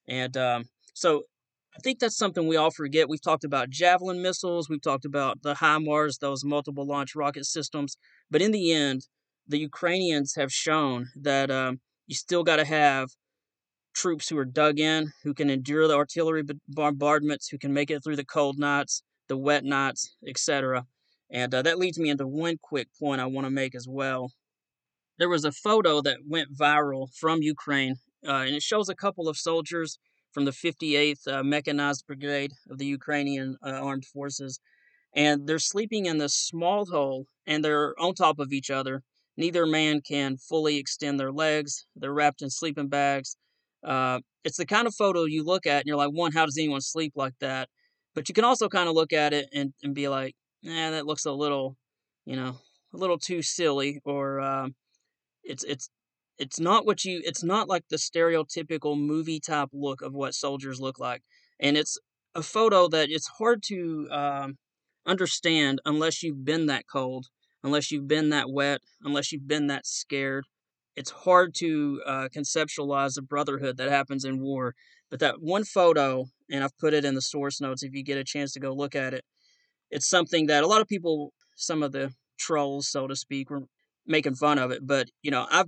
And 0.07 0.35
um, 0.35 0.65
so 0.93 1.23
I 1.75 1.79
think 1.79 1.99
that's 1.99 2.17
something 2.17 2.47
we 2.47 2.57
all 2.57 2.71
forget. 2.71 3.07
We've 3.07 3.21
talked 3.21 3.43
about 3.43 3.69
javelin 3.69 4.21
missiles, 4.21 4.69
we've 4.69 4.81
talked 4.81 5.05
about 5.05 5.43
the 5.43 5.55
HIMARS, 5.55 6.19
those 6.19 6.43
multiple 6.43 6.87
launch 6.87 7.15
rocket 7.15 7.45
systems. 7.45 7.97
But 8.31 8.41
in 8.41 8.51
the 8.51 8.73
end, 8.73 9.07
the 9.47 9.59
Ukrainians 9.59 10.33
have 10.35 10.51
shown 10.51 11.07
that 11.15 11.51
um, 11.51 11.79
you 12.07 12.15
still 12.15 12.44
got 12.44 12.57
to 12.57 12.65
have 12.65 13.09
troops 13.94 14.30
who 14.30 14.38
are 14.38 14.45
dug 14.45 14.80
in, 14.80 15.12
who 15.24 15.33
can 15.33 15.50
endure 15.50 15.88
the 15.88 15.95
artillery 15.95 16.44
bombardments, 16.68 17.50
who 17.50 17.57
can 17.57 17.74
make 17.74 17.92
it 17.92 18.04
through 18.04 18.15
the 18.15 18.25
cold 18.25 18.57
nights, 18.57 19.04
the 19.27 19.38
wet 19.38 19.63
nights, 19.63 20.15
etc. 20.27 20.86
And 21.29 21.53
uh, 21.53 21.62
that 21.63 21.79
leads 21.79 22.00
me 22.00 22.10
into 22.10 22.27
one 22.27 22.58
quick 22.62 22.88
point 23.00 23.22
I 23.22 23.25
want 23.25 23.46
to 23.46 23.51
make 23.51 23.75
as 23.75 23.88
well 23.88 24.31
there 25.17 25.29
was 25.29 25.46
a 25.46 25.51
photo 25.51 26.01
that 26.01 26.20
went 26.27 26.55
viral 26.55 27.08
from 27.13 27.41
Ukraine, 27.41 27.96
uh, 28.27 28.43
and 28.46 28.55
it 28.55 28.63
shows 28.63 28.89
a 28.89 28.96
couple 28.96 29.27
of 29.27 29.38
soldiers 29.38 29.98
from 30.31 30.46
the 30.46 30.51
58th 30.51 31.27
uh, 31.27 31.43
Mechanized 31.43 32.05
Brigade 32.05 32.51
of 32.70 32.77
the 32.77 32.86
Ukrainian 32.86 33.58
uh, 33.65 33.72
Armed 33.72 34.05
Forces, 34.05 34.60
and 35.15 35.48
they're 35.48 35.60
sleeping 35.60 36.05
in 36.05 36.20
this 36.20 36.36
small 36.36 36.86
hole, 36.86 37.25
and 37.48 37.63
they're 37.63 38.00
on 38.00 38.13
top 38.13 38.39
of 38.39 38.53
each 38.53 38.70
other. 38.70 39.03
Neither 39.38 39.65
man 39.65 40.01
can 40.01 40.38
fully 40.38 40.77
extend 40.77 41.20
their 41.20 41.32
legs. 41.32 41.86
They're 41.96 42.13
wrapped 42.13 42.41
in 42.41 42.50
sleeping 42.50 42.88
bags. 42.88 43.38
Uh, 43.84 44.22
it's 44.44 44.58
the 44.58 44.65
kind 44.65 44.88
of 44.88 44.96
photo 44.96 45.25
you 45.25 45.44
look 45.44 45.65
at, 45.65 45.79
and 45.82 45.88
you're 45.88 45.98
like, 45.98 46.12
one, 46.12 46.32
how 46.32 46.46
does 46.46 46.58
anyone 46.58 46.82
sleep 46.82 47.13
like 47.15 47.36
that? 47.39 47.70
But 48.15 48.27
you 48.29 48.34
can 48.34 48.44
also 48.46 48.67
kind 48.67 48.89
of 48.89 48.96
look 48.96 49.13
at 49.13 49.34
it 49.34 49.48
and, 49.53 49.74
and 49.84 49.94
be 49.94 50.08
like, 50.08 50.36
eh, 50.65 50.89
that 50.89 51.06
looks 51.06 51.25
a 51.25 51.32
little, 51.32 51.77
you 52.25 52.36
know, 52.36 52.58
a 52.94 52.98
little 52.98 53.20
too 53.20 53.41
silly, 53.44 54.01
or 54.06 54.39
um, 54.39 54.75
it's 55.44 55.63
it's 55.63 55.89
it's 56.38 56.60
not 56.60 56.86
what 56.86 57.03
you 57.06 57.22
it's 57.24 57.44
not 57.44 57.67
like 57.67 57.84
the 57.89 57.98
stereotypical 57.98 58.98
movie 59.00 59.39
type 59.39 59.70
look 59.74 60.01
of 60.01 60.13
what 60.13 60.34
soldiers 60.34 60.79
look 60.79 61.00
like 61.00 61.22
and 61.60 61.77
it's 61.77 61.98
a 62.36 62.44
photo 62.44 62.88
that 62.88 63.10
it's 63.10 63.27
hard 63.39 63.63
to 63.63 64.08
um, 64.12 64.58
understand 65.06 65.82
unless 65.86 66.22
you've 66.22 66.46
been 66.46 66.67
that 66.67 66.86
cold 66.91 67.27
unless 67.67 67.91
you've 67.91 68.07
been 68.07 68.29
that 68.29 68.50
wet 68.50 68.81
unless 69.03 69.31
you've 69.31 69.47
been 69.47 69.67
that 69.67 69.86
scared 69.86 70.45
it's 70.95 71.12
hard 71.12 71.53
to 71.53 72.01
uh, 72.07 72.27
conceptualize 72.36 73.13
the 73.15 73.21
brotherhood 73.21 73.77
that 73.77 73.89
happens 73.89 74.25
in 74.25 74.41
war 74.41 74.74
but 75.12 75.19
that 75.19 75.41
one 75.41 75.63
photo 75.63 76.25
and 76.50 76.63
i've 76.63 76.77
put 76.77 76.93
it 76.93 77.05
in 77.05 77.13
the 77.13 77.21
source 77.21 77.62
notes 77.62 77.83
if 77.83 77.93
you 77.93 78.03
get 78.03 78.17
a 78.17 78.24
chance 78.24 78.51
to 78.51 78.59
go 78.59 78.74
look 78.74 78.95
at 78.95 79.13
it 79.13 79.24
it's 79.91 80.07
something 80.07 80.47
that 80.47 80.63
a 80.63 80.67
lot 80.67 80.81
of 80.81 80.88
people 80.88 81.33
some 81.55 81.83
of 81.83 81.91
the 81.91 82.12
trolls 82.38 82.88
so 82.88 83.07
to 83.07 83.15
speak 83.15 83.50
were 83.50 83.63
making 84.07 84.36
fun 84.36 84.57
of 84.57 84.71
it, 84.71 84.88
but 84.88 85.09
you 85.21 85.31
know, 85.31 85.45
I've 85.51 85.67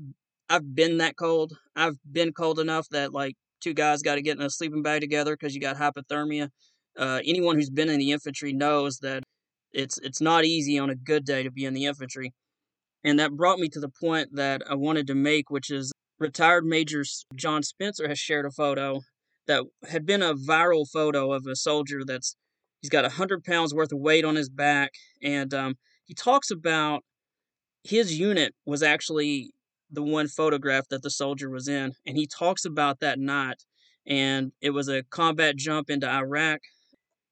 I've 0.49 0.73
been 0.73 0.97
that 0.97 1.15
cold. 1.17 1.53
I've 1.75 1.97
been 2.09 2.31
cold 2.31 2.59
enough 2.59 2.87
that 2.89 3.13
like 3.13 3.35
two 3.61 3.73
guys 3.73 4.01
got 4.01 4.15
to 4.15 4.21
get 4.21 4.37
in 4.37 4.43
a 4.43 4.49
sleeping 4.49 4.81
bag 4.81 5.01
together 5.01 5.35
because 5.35 5.53
you 5.53 5.61
got 5.61 5.77
hypothermia. 5.77 6.49
Uh, 6.97 7.19
anyone 7.25 7.55
who's 7.55 7.69
been 7.69 7.89
in 7.89 7.99
the 7.99 8.11
infantry 8.11 8.53
knows 8.53 8.99
that 8.99 9.23
it's 9.73 9.97
it's 9.99 10.21
not 10.21 10.45
easy 10.45 10.79
on 10.79 10.89
a 10.89 10.95
good 10.95 11.25
day 11.25 11.43
to 11.43 11.51
be 11.51 11.65
in 11.65 11.73
the 11.73 11.85
infantry, 11.85 12.33
and 13.03 13.19
that 13.19 13.37
brought 13.37 13.59
me 13.59 13.69
to 13.69 13.79
the 13.79 13.89
point 13.89 14.29
that 14.33 14.61
I 14.69 14.75
wanted 14.75 15.07
to 15.07 15.15
make, 15.15 15.49
which 15.49 15.69
is 15.69 15.91
retired 16.19 16.65
Major 16.65 17.03
John 17.35 17.63
Spencer 17.63 18.07
has 18.07 18.19
shared 18.19 18.45
a 18.45 18.51
photo 18.51 19.01
that 19.47 19.63
had 19.89 20.05
been 20.05 20.21
a 20.21 20.35
viral 20.35 20.85
photo 20.87 21.33
of 21.33 21.47
a 21.47 21.55
soldier 21.55 22.01
that's 22.05 22.35
he's 22.81 22.89
got 22.89 23.03
100 23.03 23.43
pounds 23.43 23.73
worth 23.73 23.91
of 23.91 23.99
weight 23.99 24.25
on 24.25 24.35
his 24.35 24.49
back. 24.49 24.91
And 25.23 25.53
um, 25.53 25.75
he 26.05 26.13
talks 26.13 26.51
about 26.51 27.03
his 27.83 28.19
unit 28.19 28.53
was 28.65 28.83
actually 28.83 29.51
the 29.91 30.03
one 30.03 30.27
photograph 30.27 30.87
that 30.89 31.01
the 31.01 31.09
soldier 31.09 31.49
was 31.49 31.67
in. 31.67 31.93
And 32.05 32.15
he 32.15 32.27
talks 32.27 32.63
about 32.65 32.99
that 32.99 33.19
night. 33.19 33.63
And 34.05 34.51
it 34.61 34.69
was 34.71 34.87
a 34.87 35.03
combat 35.03 35.55
jump 35.55 35.89
into 35.89 36.07
Iraq. 36.07 36.59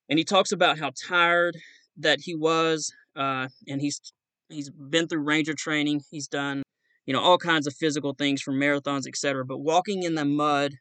And 0.09 0.17
he 0.17 0.25
talks 0.25 0.51
about 0.51 0.79
how 0.79 0.91
tired 1.07 1.55
that 1.97 2.21
he 2.21 2.35
was. 2.35 2.91
Uh, 3.15 3.47
and 3.67 3.81
he's 3.81 3.99
he's 4.49 4.69
been 4.69 5.07
through 5.07 5.23
ranger 5.23 5.53
training. 5.53 6.01
He's 6.11 6.27
done, 6.27 6.63
you 7.05 7.13
know, 7.13 7.21
all 7.21 7.37
kinds 7.37 7.67
of 7.67 7.73
physical 7.73 8.13
things 8.13 8.41
from 8.41 8.55
marathons, 8.55 9.07
etc. 9.07 9.45
But 9.45 9.59
walking 9.59 10.03
in 10.03 10.15
the 10.15 10.25
mud, 10.25 10.75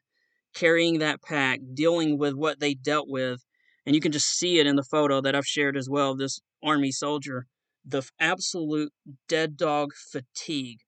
carrying 0.53 0.99
that 0.99 1.21
pack, 1.21 1.59
dealing 1.73 2.17
with 2.17 2.33
what 2.33 2.59
they 2.59 2.73
dealt 2.73 3.09
with, 3.09 3.43
and 3.85 3.95
you 3.95 4.01
can 4.01 4.11
just 4.11 4.29
see 4.29 4.59
it 4.59 4.67
in 4.67 4.75
the 4.75 4.83
photo 4.83 5.21
that 5.21 5.35
I've 5.35 5.47
shared 5.47 5.77
as 5.77 5.89
well. 5.89 6.15
This 6.15 6.39
army 6.63 6.91
soldier, 6.91 7.47
the 7.85 8.03
absolute 8.19 8.91
dead 9.27 9.57
dog 9.57 9.91
fatigue, 10.11 10.79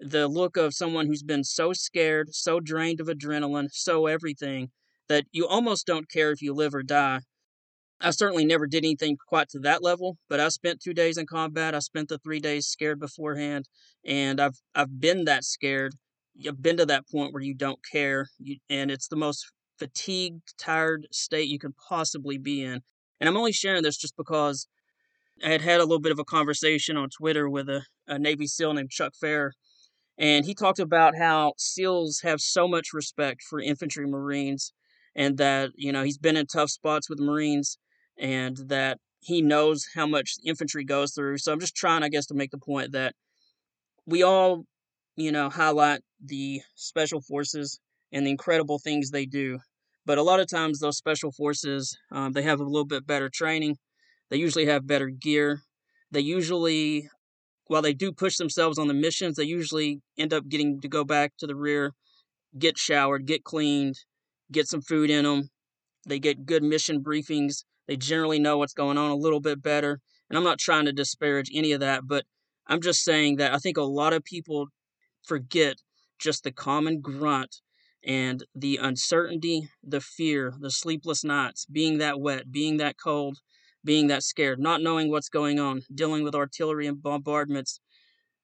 the 0.00 0.28
look 0.28 0.56
of 0.56 0.74
someone 0.74 1.06
who's 1.06 1.22
been 1.22 1.44
so 1.44 1.72
scared, 1.72 2.34
so 2.34 2.60
drained 2.60 3.00
of 3.00 3.06
adrenaline, 3.06 3.68
so 3.70 4.06
everything 4.06 4.70
that 5.08 5.24
you 5.30 5.46
almost 5.46 5.86
don't 5.86 6.10
care 6.10 6.32
if 6.32 6.42
you 6.42 6.52
live 6.52 6.74
or 6.74 6.82
die 6.82 7.20
I 8.00 8.10
certainly 8.10 8.44
never 8.44 8.66
did 8.66 8.84
anything 8.84 9.16
quite 9.16 9.48
to 9.50 9.58
that 9.60 9.82
level, 9.82 10.18
but 10.28 10.38
I 10.38 10.48
spent 10.48 10.80
two 10.80 10.92
days 10.92 11.16
in 11.16 11.26
combat. 11.26 11.74
I 11.74 11.78
spent 11.78 12.08
the 12.08 12.18
three 12.18 12.40
days 12.40 12.66
scared 12.66 13.00
beforehand, 13.00 13.68
and 14.04 14.40
I've 14.40 14.60
I've 14.74 15.00
been 15.00 15.24
that 15.24 15.44
scared. 15.44 15.94
I've 16.46 16.62
been 16.62 16.76
to 16.76 16.86
that 16.86 17.08
point 17.08 17.32
where 17.32 17.42
you 17.42 17.54
don't 17.54 17.80
care, 17.90 18.28
you, 18.38 18.58
and 18.68 18.90
it's 18.90 19.08
the 19.08 19.16
most 19.16 19.50
fatigued, 19.78 20.54
tired 20.58 21.08
state 21.10 21.48
you 21.48 21.58
can 21.58 21.74
possibly 21.88 22.36
be 22.36 22.62
in. 22.62 22.82
And 23.18 23.28
I'm 23.28 23.36
only 23.36 23.52
sharing 23.52 23.82
this 23.82 23.96
just 23.96 24.16
because 24.16 24.68
I 25.42 25.48
had 25.48 25.62
had 25.62 25.80
a 25.80 25.84
little 25.84 26.00
bit 26.00 26.12
of 26.12 26.18
a 26.18 26.24
conversation 26.24 26.98
on 26.98 27.08
Twitter 27.08 27.48
with 27.48 27.68
a, 27.70 27.82
a 28.06 28.18
Navy 28.18 28.46
SEAL 28.46 28.74
named 28.74 28.90
Chuck 28.90 29.14
Fair, 29.18 29.54
and 30.18 30.44
he 30.44 30.54
talked 30.54 30.78
about 30.78 31.16
how 31.16 31.54
SEALs 31.56 32.20
have 32.22 32.42
so 32.42 32.68
much 32.68 32.92
respect 32.92 33.42
for 33.42 33.58
infantry 33.58 34.06
Marines, 34.06 34.74
and 35.14 35.38
that 35.38 35.70
you 35.76 35.92
know 35.92 36.02
he's 36.02 36.18
been 36.18 36.36
in 36.36 36.46
tough 36.46 36.68
spots 36.68 37.08
with 37.08 37.18
Marines 37.18 37.78
and 38.18 38.56
that 38.68 38.98
he 39.20 39.42
knows 39.42 39.88
how 39.94 40.06
much 40.06 40.34
infantry 40.44 40.84
goes 40.84 41.12
through. 41.12 41.38
So 41.38 41.52
I'm 41.52 41.60
just 41.60 41.76
trying, 41.76 42.02
I 42.02 42.08
guess, 42.08 42.26
to 42.26 42.34
make 42.34 42.50
the 42.50 42.58
point 42.58 42.92
that 42.92 43.14
we 44.06 44.22
all, 44.22 44.64
you 45.16 45.32
know, 45.32 45.50
highlight 45.50 46.02
the 46.24 46.62
special 46.74 47.20
forces 47.20 47.80
and 48.12 48.26
the 48.26 48.30
incredible 48.30 48.78
things 48.78 49.10
they 49.10 49.26
do. 49.26 49.58
But 50.04 50.18
a 50.18 50.22
lot 50.22 50.38
of 50.38 50.48
times, 50.48 50.78
those 50.78 50.96
special 50.96 51.32
forces, 51.32 51.98
um, 52.12 52.32
they 52.32 52.42
have 52.42 52.60
a 52.60 52.64
little 52.64 52.84
bit 52.84 53.06
better 53.06 53.28
training. 53.28 53.76
They 54.30 54.36
usually 54.36 54.66
have 54.66 54.86
better 54.86 55.08
gear. 55.08 55.62
They 56.12 56.20
usually, 56.20 57.08
while 57.66 57.82
they 57.82 57.92
do 57.92 58.12
push 58.12 58.36
themselves 58.36 58.78
on 58.78 58.86
the 58.86 58.94
missions, 58.94 59.36
they 59.36 59.44
usually 59.44 60.00
end 60.16 60.32
up 60.32 60.48
getting 60.48 60.80
to 60.80 60.88
go 60.88 61.02
back 61.02 61.32
to 61.38 61.46
the 61.48 61.56
rear, 61.56 61.94
get 62.56 62.78
showered, 62.78 63.26
get 63.26 63.42
cleaned, 63.42 63.96
get 64.52 64.68
some 64.68 64.82
food 64.82 65.10
in 65.10 65.24
them. 65.24 65.50
They 66.06 66.20
get 66.20 66.46
good 66.46 66.62
mission 66.62 67.02
briefings 67.02 67.64
they 67.86 67.96
generally 67.96 68.38
know 68.38 68.58
what's 68.58 68.74
going 68.74 68.98
on 68.98 69.10
a 69.10 69.16
little 69.16 69.40
bit 69.40 69.62
better. 69.62 70.00
And 70.28 70.36
I'm 70.36 70.44
not 70.44 70.58
trying 70.58 70.86
to 70.86 70.92
disparage 70.92 71.50
any 71.54 71.72
of 71.72 71.80
that, 71.80 72.06
but 72.06 72.24
I'm 72.66 72.80
just 72.80 73.04
saying 73.04 73.36
that 73.36 73.54
I 73.54 73.58
think 73.58 73.76
a 73.76 73.82
lot 73.82 74.12
of 74.12 74.24
people 74.24 74.68
forget 75.22 75.76
just 76.18 76.44
the 76.44 76.52
common 76.52 77.00
grunt 77.00 77.56
and 78.04 78.44
the 78.54 78.78
uncertainty, 78.80 79.68
the 79.82 80.00
fear, 80.00 80.54
the 80.60 80.70
sleepless 80.70 81.24
nights, 81.24 81.66
being 81.66 81.98
that 81.98 82.20
wet, 82.20 82.50
being 82.50 82.76
that 82.78 82.96
cold, 83.02 83.38
being 83.84 84.08
that 84.08 84.22
scared, 84.22 84.58
not 84.58 84.82
knowing 84.82 85.10
what's 85.10 85.28
going 85.28 85.60
on, 85.60 85.82
dealing 85.94 86.24
with 86.24 86.34
artillery 86.34 86.86
and 86.86 87.02
bombardments. 87.02 87.80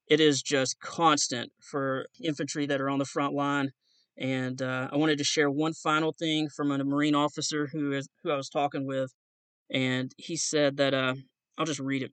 It 0.08 0.20
is 0.20 0.42
just 0.42 0.80
constant 0.80 1.52
for 1.60 2.06
infantry 2.22 2.66
that 2.66 2.80
are 2.80 2.90
on 2.90 2.98
the 2.98 3.04
front 3.04 3.34
line. 3.34 3.70
And 4.16 4.60
uh, 4.60 4.88
I 4.92 4.96
wanted 4.96 5.18
to 5.18 5.24
share 5.24 5.50
one 5.50 5.72
final 5.72 6.12
thing 6.12 6.48
from 6.48 6.70
a 6.70 6.84
Marine 6.84 7.14
officer 7.14 7.68
who 7.72 7.92
is 7.92 8.08
who 8.22 8.30
I 8.30 8.36
was 8.36 8.48
talking 8.48 8.86
with 8.86 9.12
and 9.70 10.12
he 10.16 10.36
said 10.36 10.76
that 10.76 10.94
uh, 10.94 11.14
I'll 11.58 11.66
just 11.66 11.80
read 11.80 12.02
it. 12.02 12.12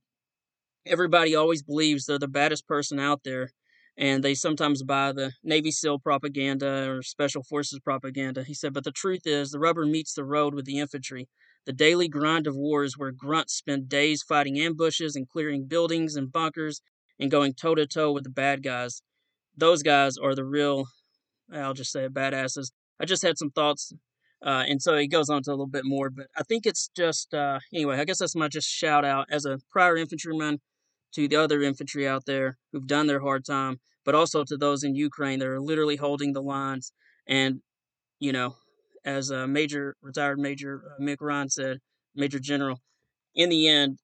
Everybody 0.86 1.36
always 1.36 1.62
believes 1.62 2.06
they're 2.06 2.20
the 2.20 2.27
baddest 2.27 2.68
person 2.68 3.00
out 3.00 3.24
there, 3.24 3.51
and 3.98 4.24
they 4.24 4.34
sometimes 4.34 4.82
buy 4.84 5.12
the 5.12 5.34
Navy 5.44 5.72
SEAL 5.72 6.00
propaganda 6.00 6.89
or 6.89 7.01
Special 7.01 7.44
Forces 7.44 7.79
propaganda. 7.79 8.44
He 8.44 8.53
said, 8.53 8.74
but 8.74 8.86
the 8.86 8.91
truth 8.91 9.25
is, 9.25 9.51
the 9.51 9.60
rubber 9.60 9.86
meets 9.86 10.13
the 10.13 10.24
road 10.24 10.53
with 10.53 10.65
the 10.65 10.79
infantry. 10.79 11.27
The 11.65 11.74
daily 11.74 12.08
grind 12.08 12.48
of 12.48 12.56
war 12.56 12.84
is 12.84 12.98
where 12.98 13.12
grunts 13.12 13.53
spend 13.53 13.89
days 13.89 14.24
fighting 14.24 14.58
ambushes 14.60 15.15
and 15.15 15.27
clearing 15.27 15.68
buildings 15.68 16.15
and 16.15 16.32
bunkers 16.32 16.82
and 17.20 17.29
going 17.29 17.53
toe 17.53 17.75
to 17.75 17.86
toe 17.86 18.12
with 18.12 18.24
the 18.24 18.29
bad 18.29 18.63
guys. 18.63 19.01
Those 19.56 19.84
guys 19.84 20.18
are 20.18 20.34
the 20.34 20.46
real, 20.46 20.86
I'll 21.53 21.74
just 21.74 21.91
say, 21.91 22.08
badasses. 22.08 22.72
I 23.00 23.06
just 23.06 23.22
had 23.22 23.38
some 23.38 23.51
thoughts 23.51 23.94
uh, 24.46 24.63
and 24.67 24.81
so 24.81 24.98
he 24.98 25.08
goes 25.08 25.29
on 25.29 25.43
to 25.43 25.51
a 25.51 25.53
little 25.53 25.67
bit 25.67 25.86
more, 25.86 26.10
but 26.10 26.27
I 26.38 26.43
think 26.43 26.65
it's 26.65 26.89
just 26.96 27.34
uh, 27.34 27.60
anyway. 27.74 27.98
I 28.00 28.05
guess 28.05 28.19
that's 28.19 28.36
my 28.36 28.48
just 28.48 28.69
shout 28.69 29.03
out 29.03 29.27
as 29.29 29.46
a 29.46 29.60
prior 29.72 29.98
infantryman 29.98 30.60
to 31.13 31.27
the 31.27 31.36
other 31.36 31.62
infantry 31.62 32.08
out 32.08 32.25
there 32.25 32.58
who've 32.72 32.88
done 32.88 33.08
their 33.08 33.19
hard 33.19 33.43
time, 33.46 33.79
but 34.05 34.15
also 34.15 34.43
to 34.46 34.55
those 34.55 34.84
in 34.84 34.96
Ukraine 34.96 35.39
that 35.39 35.48
are 35.48 35.60
literally 35.60 35.98
holding 35.98 36.34
the 36.34 36.41
lines. 36.41 36.93
And 37.27 37.62
you 38.19 38.31
know, 38.31 38.55
as 39.05 39.29
a 39.29 39.48
major 39.48 39.96
retired 40.01 40.39
Major 40.39 40.84
uh, 40.86 41.03
Mick 41.03 41.17
Ryan 41.19 41.50
said, 41.50 41.77
Major 42.15 42.39
General, 42.39 42.79
in 43.36 43.50
the 43.50 43.67
end, 43.67 43.98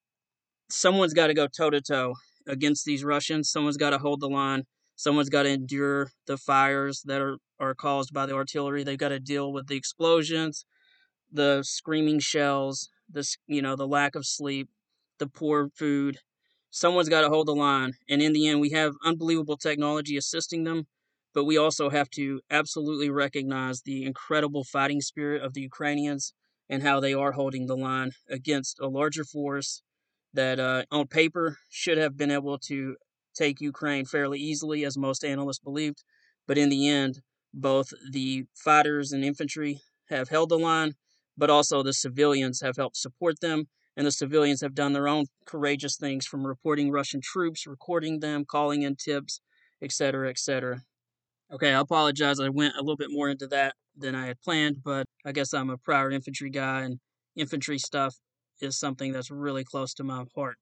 someone's 0.70 1.14
got 1.14 1.28
to 1.28 1.34
go 1.34 1.48
toe 1.48 1.70
to 1.70 1.82
toe 1.82 2.16
against 2.48 2.86
these 2.86 3.04
Russians. 3.04 3.50
Someone's 3.50 3.78
got 3.78 3.92
to 3.92 3.98
hold 3.98 4.20
the 4.20 4.30
line. 4.30 4.64
Someone's 4.96 5.30
got 5.30 5.44
to 5.44 5.50
endure 5.50 6.10
the 6.26 6.38
fires 6.38 7.02
that 7.06 7.22
are, 7.22 7.38
are 7.60 7.76
caused 7.76 8.14
by 8.14 8.26
the 8.26 8.34
artillery. 8.34 8.84
They've 8.84 8.98
got 8.98 9.10
to 9.10 9.20
deal 9.20 9.52
with 9.52 9.68
the 9.68 9.76
explosions, 9.76 10.66
the 11.32 11.64
screaming 11.64 12.20
shells, 12.20 12.90
this 13.10 13.38
you 13.48 13.62
know 13.62 13.76
the 13.76 13.88
lack 13.88 14.16
of 14.16 14.26
sleep, 14.26 14.70
the 15.20 15.28
poor 15.28 15.70
food. 15.76 16.18
Someone's 16.72 17.10
got 17.10 17.22
to 17.22 17.30
hold 17.30 17.48
the 17.48 17.56
line, 17.56 17.94
and 18.10 18.22
in 18.22 18.34
the 18.34 18.48
end, 18.48 18.60
we 18.60 18.72
have 18.72 18.94
unbelievable 19.04 19.58
technology 19.58 20.18
assisting 20.18 20.64
them, 20.64 20.88
but 21.34 21.46
we 21.46 21.58
also 21.58 21.90
have 21.90 22.10
to 22.12 22.42
absolutely 22.50 23.10
recognize 23.10 23.82
the 23.82 24.04
incredible 24.06 24.64
fighting 24.64 25.02
spirit 25.02 25.42
of 25.42 25.54
the 25.54 25.62
Ukrainians 25.62 26.34
and 26.70 26.84
how 26.84 27.00
they 27.00 27.14
are 27.14 27.34
holding 27.34 27.68
the 27.68 27.78
line 27.78 28.12
against 28.30 28.80
a 28.80 28.88
larger 28.88 29.24
force 29.24 29.84
that, 30.34 30.60
uh, 30.60 30.84
on 30.92 31.08
paper, 31.08 31.58
should 31.70 31.98
have 31.98 32.18
been 32.18 32.32
able 32.32 32.58
to 32.58 32.98
take 33.36 33.62
Ukraine 33.62 34.06
fairly 34.06 34.40
easily, 34.40 34.86
as 34.86 34.98
most 34.98 35.24
analysts 35.24 35.60
believed. 35.60 36.04
But 36.48 36.58
in 36.58 36.70
the 36.70 36.88
end, 36.88 37.22
both 37.54 37.94
the 38.12 38.46
fighters 38.54 39.12
and 39.12 39.24
infantry 39.24 39.82
have 40.10 40.30
held 40.30 40.50
the 40.50 40.60
line, 40.60 40.94
but 41.38 41.50
also 41.50 41.84
the 41.84 41.94
civilians 41.94 42.62
have 42.62 42.78
helped 42.78 42.98
support 42.98 43.40
them. 43.40 43.66
And 43.98 44.06
the 44.06 44.12
civilians 44.12 44.60
have 44.60 44.76
done 44.76 44.92
their 44.92 45.08
own 45.08 45.28
courageous 45.46 45.96
things 45.96 46.26
from 46.26 46.46
reporting 46.46 46.92
Russian 46.92 47.22
troops, 47.22 47.66
recording 47.66 48.20
them, 48.20 48.44
calling 48.44 48.82
in 48.82 48.98
tips, 48.98 49.40
etc., 49.82 50.30
etc. 50.30 50.82
Okay, 51.52 51.74
I 51.74 51.80
apologize. 51.80 52.40
I 52.40 52.50
went 52.50 52.76
a 52.76 52.82
little 52.82 52.98
bit 52.98 53.12
more 53.12 53.30
into 53.30 53.48
that 53.48 53.76
than 53.96 54.14
I 54.14 54.28
had 54.28 54.42
planned, 54.42 54.84
but 54.84 55.06
I 55.26 55.32
guess 55.32 55.54
I'm 55.54 55.70
a 55.70 55.78
prior 55.78 56.12
infantry 56.12 56.50
guy, 56.50 56.82
and 56.82 57.00
infantry 57.38 57.80
stuff 57.80 58.16
is 58.60 58.78
something 58.78 59.14
that's 59.14 59.32
really 59.32 59.64
close 59.64 59.94
to 59.94 60.04
my 60.04 60.26
heart 60.36 60.58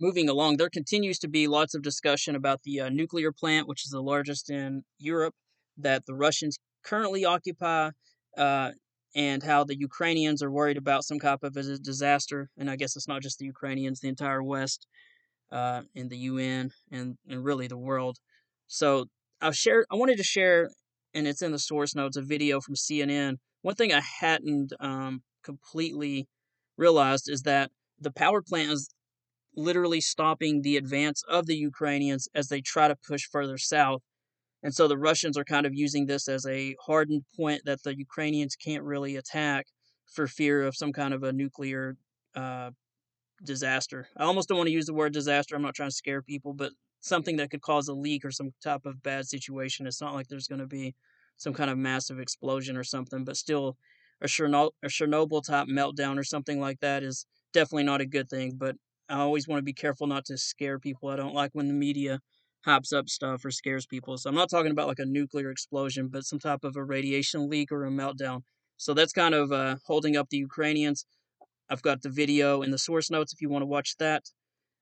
moving 0.00 0.28
along, 0.28 0.56
there 0.56 0.70
continues 0.70 1.18
to 1.20 1.28
be 1.28 1.46
lots 1.46 1.74
of 1.74 1.82
discussion 1.82 2.34
about 2.34 2.62
the 2.62 2.80
uh, 2.80 2.88
nuclear 2.88 3.32
plant, 3.32 3.68
which 3.68 3.84
is 3.84 3.90
the 3.90 4.02
largest 4.02 4.50
in 4.50 4.82
Europe, 4.98 5.34
that 5.76 6.06
the 6.06 6.14
Russians 6.14 6.58
currently 6.84 7.24
occupy, 7.24 7.90
uh, 8.36 8.70
and 9.14 9.42
how 9.42 9.64
the 9.64 9.78
Ukrainians 9.78 10.42
are 10.42 10.50
worried 10.50 10.76
about 10.76 11.04
some 11.04 11.20
type 11.20 11.42
of 11.42 11.56
a 11.56 11.78
disaster. 11.78 12.48
And 12.56 12.70
I 12.70 12.76
guess 12.76 12.96
it's 12.96 13.08
not 13.08 13.22
just 13.22 13.38
the 13.38 13.44
Ukrainians, 13.44 14.00
the 14.00 14.08
entire 14.08 14.42
West, 14.42 14.86
uh, 15.50 15.82
and 15.94 16.08
the 16.08 16.16
UN, 16.16 16.70
and, 16.90 17.16
and 17.28 17.44
really 17.44 17.66
the 17.66 17.78
world. 17.78 18.16
So 18.66 19.06
I've 19.40 19.56
shared, 19.56 19.84
I 19.90 19.96
wanted 19.96 20.16
to 20.16 20.24
share, 20.24 20.70
and 21.12 21.26
it's 21.26 21.42
in 21.42 21.52
the 21.52 21.58
source 21.58 21.94
notes, 21.94 22.16
a 22.16 22.22
video 22.22 22.60
from 22.60 22.74
CNN. 22.74 23.36
One 23.60 23.74
thing 23.74 23.92
I 23.92 24.00
hadn't 24.00 24.72
um, 24.80 25.22
completely 25.44 26.26
realized 26.76 27.28
is 27.28 27.42
that 27.42 27.70
the 28.00 28.10
power 28.10 28.40
plant 28.40 28.70
is 28.70 28.88
literally 29.54 30.00
stopping 30.00 30.62
the 30.62 30.76
advance 30.76 31.22
of 31.28 31.46
the 31.46 31.56
Ukrainians 31.56 32.28
as 32.34 32.48
they 32.48 32.60
try 32.60 32.88
to 32.88 32.96
push 32.96 33.24
further 33.30 33.58
south. 33.58 34.02
And 34.62 34.74
so 34.74 34.86
the 34.86 34.98
Russians 34.98 35.36
are 35.36 35.44
kind 35.44 35.66
of 35.66 35.74
using 35.74 36.06
this 36.06 36.28
as 36.28 36.46
a 36.46 36.76
hardened 36.86 37.24
point 37.36 37.62
that 37.64 37.82
the 37.82 37.96
Ukrainians 37.96 38.56
can't 38.56 38.84
really 38.84 39.16
attack 39.16 39.66
for 40.06 40.26
fear 40.26 40.62
of 40.62 40.76
some 40.76 40.92
kind 40.92 41.12
of 41.12 41.22
a 41.22 41.32
nuclear 41.32 41.96
uh, 42.34 42.70
disaster. 43.44 44.08
I 44.16 44.24
almost 44.24 44.48
don't 44.48 44.58
want 44.58 44.68
to 44.68 44.72
use 44.72 44.86
the 44.86 44.94
word 44.94 45.12
disaster. 45.12 45.56
I'm 45.56 45.62
not 45.62 45.74
trying 45.74 45.90
to 45.90 45.94
scare 45.94 46.22
people, 46.22 46.54
but 46.54 46.72
something 47.00 47.36
that 47.36 47.50
could 47.50 47.62
cause 47.62 47.88
a 47.88 47.94
leak 47.94 48.24
or 48.24 48.30
some 48.30 48.50
type 48.62 48.86
of 48.86 49.02
bad 49.02 49.26
situation. 49.26 49.86
It's 49.86 50.00
not 50.00 50.14
like 50.14 50.28
there's 50.28 50.46
going 50.46 50.60
to 50.60 50.66
be 50.66 50.94
some 51.36 51.52
kind 51.52 51.70
of 51.70 51.78
massive 51.78 52.20
explosion 52.20 52.76
or 52.76 52.84
something, 52.84 53.24
but 53.24 53.36
still 53.36 53.76
a 54.20 54.26
Chernobyl 54.26 55.44
type 55.44 55.66
meltdown 55.66 56.16
or 56.16 56.24
something 56.24 56.60
like 56.60 56.78
that 56.80 57.02
is 57.02 57.26
definitely 57.52 57.82
not 57.82 58.00
a 58.00 58.06
good 58.06 58.30
thing. 58.30 58.52
But 58.56 58.76
I 59.08 59.18
always 59.18 59.46
want 59.46 59.58
to 59.58 59.64
be 59.64 59.72
careful 59.72 60.06
not 60.06 60.24
to 60.26 60.38
scare 60.38 60.78
people. 60.78 61.08
I 61.08 61.16
don't 61.16 61.34
like 61.34 61.50
when 61.52 61.68
the 61.68 61.74
media 61.74 62.20
hops 62.64 62.92
up 62.92 63.08
stuff 63.08 63.44
or 63.44 63.50
scares 63.50 63.86
people. 63.86 64.16
So 64.16 64.30
I'm 64.30 64.36
not 64.36 64.50
talking 64.50 64.70
about 64.70 64.88
like 64.88 64.98
a 64.98 65.04
nuclear 65.04 65.50
explosion, 65.50 66.08
but 66.08 66.24
some 66.24 66.38
type 66.38 66.64
of 66.64 66.76
a 66.76 66.84
radiation 66.84 67.48
leak 67.48 67.72
or 67.72 67.84
a 67.84 67.90
meltdown. 67.90 68.42
So 68.76 68.94
that's 68.94 69.12
kind 69.12 69.34
of 69.34 69.52
uh, 69.52 69.76
holding 69.86 70.16
up 70.16 70.28
the 70.30 70.38
Ukrainians. 70.38 71.04
I've 71.68 71.82
got 71.82 72.02
the 72.02 72.10
video 72.10 72.62
in 72.62 72.70
the 72.70 72.78
source 72.78 73.10
notes 73.10 73.32
if 73.32 73.40
you 73.40 73.48
want 73.48 73.62
to 73.62 73.66
watch 73.66 73.96
that. 73.98 74.24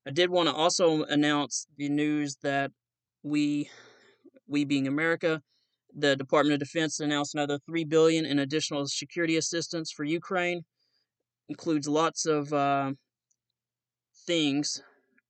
I 0.06 0.10
did 0.10 0.30
want 0.30 0.48
to 0.48 0.54
also 0.54 1.04
announce 1.04 1.66
the 1.76 1.88
news 1.88 2.36
that 2.42 2.70
we, 3.22 3.70
we 4.48 4.64
being 4.64 4.86
America, 4.86 5.42
the 5.94 6.16
Department 6.16 6.54
of 6.54 6.60
Defense 6.60 7.00
announced 7.00 7.34
another 7.34 7.58
three 7.66 7.84
billion 7.84 8.24
in 8.24 8.38
additional 8.38 8.86
security 8.86 9.36
assistance 9.36 9.90
for 9.90 10.04
Ukraine. 10.04 10.62
Includes 11.48 11.88
lots 11.88 12.26
of 12.26 12.52
uh, 12.52 12.92
things, 14.30 14.80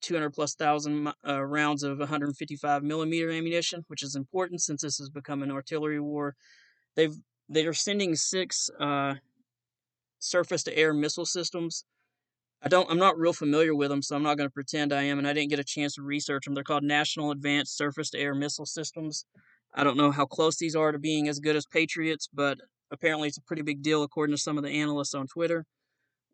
200 0.02 0.28
plus 0.28 0.54
thousand 0.54 1.10
uh, 1.26 1.42
rounds 1.42 1.82
of 1.82 1.98
155 2.00 2.82
millimeter 2.82 3.30
ammunition, 3.30 3.82
which 3.88 4.02
is 4.02 4.14
important 4.14 4.60
since 4.60 4.82
this 4.82 4.98
has 4.98 5.08
become 5.08 5.42
an 5.42 5.50
artillery 5.50 6.00
war. 6.00 6.34
They've 6.96 7.16
they 7.48 7.66
are 7.66 7.72
sending 7.72 8.14
six 8.14 8.68
uh, 8.78 9.14
surface 10.18 10.62
to 10.64 10.76
air 10.76 10.92
missile 10.92 11.24
systems. 11.24 11.84
I 12.62 12.68
don't. 12.68 12.90
I'm 12.90 12.98
not 12.98 13.18
real 13.18 13.32
familiar 13.32 13.74
with 13.74 13.88
them, 13.88 14.02
so 14.02 14.16
I'm 14.16 14.22
not 14.22 14.36
going 14.36 14.50
to 14.50 14.52
pretend 14.52 14.92
I 14.92 15.04
am. 15.04 15.16
And 15.18 15.26
I 15.26 15.32
didn't 15.32 15.48
get 15.48 15.58
a 15.58 15.64
chance 15.64 15.94
to 15.94 16.02
research 16.02 16.44
them. 16.44 16.52
They're 16.52 16.62
called 16.62 16.84
National 16.84 17.30
Advanced 17.30 17.78
Surface 17.78 18.10
to 18.10 18.18
Air 18.18 18.34
Missile 18.34 18.66
Systems. 18.66 19.24
I 19.74 19.82
don't 19.82 19.96
know 19.96 20.10
how 20.10 20.26
close 20.26 20.58
these 20.58 20.76
are 20.76 20.92
to 20.92 20.98
being 20.98 21.26
as 21.26 21.38
good 21.38 21.56
as 21.56 21.64
Patriots, 21.64 22.28
but 22.30 22.58
apparently 22.90 23.28
it's 23.28 23.38
a 23.38 23.42
pretty 23.42 23.62
big 23.62 23.80
deal 23.80 24.02
according 24.02 24.36
to 24.36 24.42
some 24.42 24.58
of 24.58 24.64
the 24.64 24.70
analysts 24.70 25.14
on 25.14 25.26
Twitter. 25.26 25.64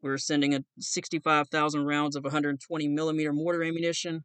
We're 0.07 0.19
sending 0.19 0.55
a 0.55 0.61
65,000 0.79 1.85
rounds 1.85 2.15
of 2.15 2.23
120 2.23 2.89
millimeter 2.89 3.33
mortar 3.33 3.65
ammunition, 3.65 4.25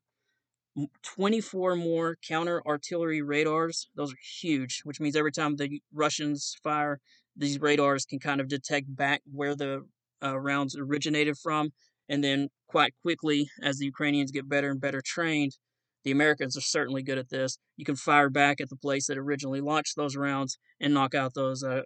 24 1.04 1.76
more 1.76 2.18
counter 2.26 2.62
artillery 2.68 3.22
radars. 3.22 3.90
Those 3.96 4.14
are 4.14 4.18
huge, 4.40 4.82
which 4.84 5.00
means 5.00 5.16
every 5.16 5.32
time 5.32 5.56
the 5.56 5.82
Russians 5.92 6.56
fire, 6.64 7.00
these 7.36 7.60
radars 7.60 8.06
can 8.06 8.20
kind 8.20 8.40
of 8.40 8.48
detect 8.48 8.96
back 8.96 9.22
where 9.32 9.56
the 9.56 9.86
uh, 10.24 10.40
rounds 10.40 10.78
originated 10.78 11.38
from. 11.38 11.72
And 12.08 12.24
then, 12.24 12.50
quite 12.68 12.94
quickly, 13.02 13.50
as 13.64 13.78
the 13.78 13.86
Ukrainians 13.86 14.32
get 14.32 14.48
better 14.48 14.70
and 14.70 14.80
better 14.80 15.02
trained, 15.02 15.58
the 16.04 16.12
Americans 16.12 16.58
are 16.58 16.62
certainly 16.62 17.04
good 17.04 17.18
at 17.18 17.30
this. 17.30 17.58
You 17.78 17.86
can 17.86 17.96
fire 17.96 18.30
back 18.30 18.62
at 18.62 18.70
the 18.70 18.76
place 18.76 19.08
that 19.08 19.18
originally 19.18 19.62
launched 19.62 19.96
those 19.96 20.16
rounds 20.16 20.58
and 20.80 20.94
knock 20.94 21.16
out 21.16 21.34
those 21.34 21.64
uh, 21.64 21.84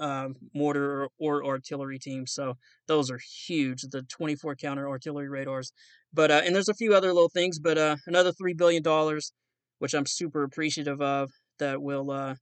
uh, 0.00 0.28
mortar 0.54 1.04
or, 1.18 1.42
or, 1.42 1.44
artillery 1.44 1.98
teams. 1.98 2.32
So 2.32 2.54
those 2.86 3.10
are 3.10 3.18
huge. 3.46 3.82
The 3.82 4.02
24 4.02 4.56
counter 4.56 4.88
artillery 4.88 5.28
radars. 5.28 5.72
But 6.12 6.30
uh, 6.30 6.42
and 6.44 6.54
there's 6.54 6.68
a 6.68 6.74
few 6.74 6.94
other 6.94 7.12
little 7.12 7.28
things, 7.28 7.58
but 7.58 7.76
uh, 7.76 7.96
another 8.06 8.32
three 8.32 8.54
billion 8.54 8.82
dollars, 8.82 9.32
which 9.78 9.94
I'm 9.94 10.06
super 10.06 10.42
appreciative 10.42 11.00
of, 11.00 11.30
that 11.58 11.82
will 11.82 12.10
uh, 12.10 12.36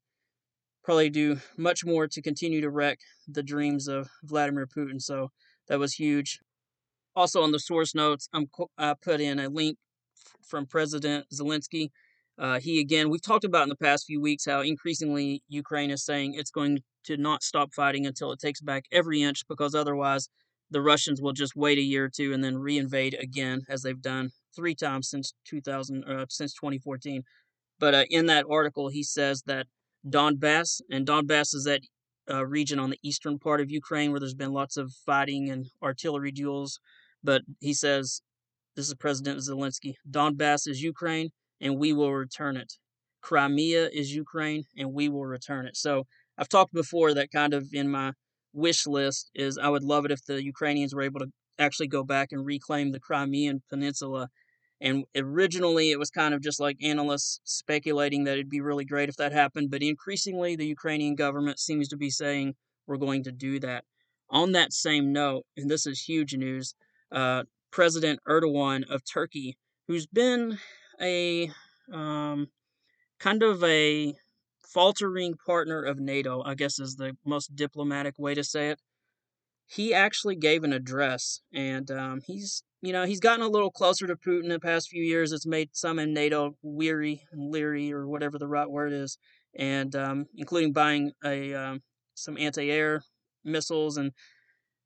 probably 0.84 1.10
do 1.10 1.38
much 1.56 1.84
more 1.84 2.06
to 2.06 2.22
continue 2.22 2.60
to 2.60 2.70
wreck 2.70 2.98
the 3.26 3.42
dreams 3.42 3.88
of 3.88 4.08
Vladimir 4.22 4.66
Putin. 4.66 5.00
So 5.00 5.30
that 5.68 5.78
was 5.78 5.94
huge. 5.94 6.38
Also 7.14 7.42
on 7.42 7.50
the 7.50 7.58
source 7.58 7.94
notes, 7.94 8.28
I'm 8.32 8.46
I 8.78 8.94
put 8.94 9.20
in 9.20 9.40
a 9.40 9.48
link 9.48 9.78
from 10.46 10.66
President 10.66 11.26
Zelensky. 11.34 11.88
Uh, 12.38 12.60
he 12.60 12.80
again, 12.80 13.08
we've 13.08 13.22
talked 13.22 13.44
about 13.44 13.64
in 13.64 13.68
the 13.68 13.76
past 13.76 14.04
few 14.06 14.20
weeks 14.20 14.44
how 14.46 14.60
increasingly 14.60 15.42
Ukraine 15.48 15.90
is 15.90 16.04
saying 16.04 16.34
it's 16.34 16.50
going 16.50 16.80
to 17.06 17.16
not 17.16 17.42
stop 17.42 17.72
fighting 17.74 18.06
until 18.06 18.32
it 18.32 18.38
takes 18.38 18.60
back 18.60 18.84
every 18.92 19.22
inch 19.22 19.46
because 19.48 19.74
otherwise 19.74 20.28
the 20.70 20.80
Russians 20.80 21.22
will 21.22 21.32
just 21.32 21.56
wait 21.56 21.78
a 21.78 21.82
year 21.82 22.04
or 22.04 22.08
two 22.08 22.32
and 22.32 22.42
then 22.42 22.56
reinvade 22.56 23.20
again 23.20 23.62
as 23.68 23.82
they've 23.82 24.02
done 24.02 24.30
three 24.54 24.74
times 24.74 25.08
since 25.08 25.32
2000 25.44 26.04
uh, 26.04 26.26
since 26.28 26.54
2014. 26.54 27.22
But 27.78 27.94
uh, 27.94 28.04
in 28.10 28.26
that 28.26 28.46
article, 28.50 28.88
he 28.88 29.02
says 29.02 29.42
that 29.46 29.66
Donbass 30.08 30.80
and 30.90 31.06
Donbass 31.06 31.54
is 31.54 31.64
that 31.64 31.82
uh, 32.28 32.44
region 32.44 32.78
on 32.78 32.90
the 32.90 32.98
eastern 33.02 33.38
part 33.38 33.60
of 33.60 33.70
Ukraine 33.70 34.10
where 34.10 34.18
there's 34.18 34.34
been 34.34 34.52
lots 34.52 34.76
of 34.76 34.92
fighting 35.04 35.50
and 35.50 35.66
artillery 35.82 36.32
duels. 36.32 36.80
But 37.22 37.42
he 37.60 37.74
says 37.74 38.22
this 38.74 38.88
is 38.88 38.94
President 38.94 39.38
Zelensky. 39.38 39.94
Donbass 40.10 40.68
is 40.68 40.82
Ukraine, 40.82 41.30
and 41.60 41.78
we 41.78 41.92
will 41.92 42.12
return 42.12 42.56
it. 42.56 42.74
Crimea 43.22 43.88
is 43.92 44.14
Ukraine, 44.14 44.64
and 44.76 44.92
we 44.92 45.08
will 45.08 45.24
return 45.24 45.66
it. 45.66 45.76
So 45.76 46.06
I've 46.38 46.48
talked 46.48 46.72
before 46.72 47.14
that 47.14 47.30
kind 47.30 47.54
of 47.54 47.68
in 47.72 47.90
my 47.90 48.12
wish 48.52 48.86
list 48.86 49.30
is 49.34 49.58
I 49.58 49.68
would 49.68 49.84
love 49.84 50.04
it 50.04 50.10
if 50.10 50.24
the 50.24 50.42
Ukrainians 50.42 50.94
were 50.94 51.02
able 51.02 51.20
to 51.20 51.30
actually 51.58 51.88
go 51.88 52.02
back 52.04 52.28
and 52.32 52.44
reclaim 52.44 52.92
the 52.92 53.00
Crimean 53.00 53.62
Peninsula. 53.68 54.28
And 54.80 55.04
originally, 55.16 55.90
it 55.90 55.98
was 55.98 56.10
kind 56.10 56.34
of 56.34 56.42
just 56.42 56.60
like 56.60 56.76
analysts 56.82 57.40
speculating 57.44 58.24
that 58.24 58.34
it'd 58.34 58.50
be 58.50 58.60
really 58.60 58.84
great 58.84 59.08
if 59.08 59.16
that 59.16 59.32
happened. 59.32 59.70
But 59.70 59.82
increasingly, 59.82 60.54
the 60.54 60.66
Ukrainian 60.66 61.14
government 61.14 61.58
seems 61.58 61.88
to 61.88 61.96
be 61.96 62.10
saying 62.10 62.54
we're 62.86 62.98
going 62.98 63.24
to 63.24 63.32
do 63.32 63.58
that. 63.60 63.84
On 64.28 64.52
that 64.52 64.72
same 64.72 65.12
note, 65.12 65.44
and 65.56 65.70
this 65.70 65.86
is 65.86 66.02
huge 66.02 66.34
news, 66.34 66.74
uh, 67.12 67.44
President 67.70 68.20
Erdogan 68.28 68.84
of 68.90 69.02
Turkey, 69.04 69.56
who's 69.86 70.06
been 70.06 70.58
a 71.00 71.50
um, 71.92 72.48
kind 73.18 73.42
of 73.42 73.62
a 73.64 74.14
faltering 74.72 75.34
partner 75.46 75.82
of 75.82 75.98
NATO, 75.98 76.42
I 76.44 76.54
guess 76.54 76.78
is 76.78 76.96
the 76.96 77.16
most 77.24 77.54
diplomatic 77.56 78.14
way 78.18 78.34
to 78.34 78.44
say 78.44 78.70
it. 78.70 78.80
He 79.66 79.92
actually 79.92 80.36
gave 80.36 80.64
an 80.64 80.72
address, 80.72 81.40
and 81.52 81.90
um, 81.90 82.20
he's 82.24 82.62
you 82.82 82.92
know 82.92 83.04
he's 83.04 83.20
gotten 83.20 83.44
a 83.44 83.48
little 83.48 83.70
closer 83.70 84.06
to 84.06 84.16
Putin 84.16 84.44
in 84.44 84.48
the 84.50 84.60
past 84.60 84.88
few 84.88 85.02
years. 85.02 85.32
It's 85.32 85.46
made 85.46 85.70
some 85.72 85.98
in 85.98 86.12
NATO 86.14 86.56
weary 86.62 87.22
and 87.32 87.50
leery, 87.50 87.92
or 87.92 88.06
whatever 88.06 88.38
the 88.38 88.48
right 88.48 88.70
word 88.70 88.92
is, 88.92 89.18
and 89.58 89.94
um, 89.96 90.26
including 90.36 90.72
buying 90.72 91.12
a 91.24 91.54
um, 91.54 91.82
some 92.14 92.38
anti-air 92.38 93.02
missiles 93.44 93.96
and 93.96 94.12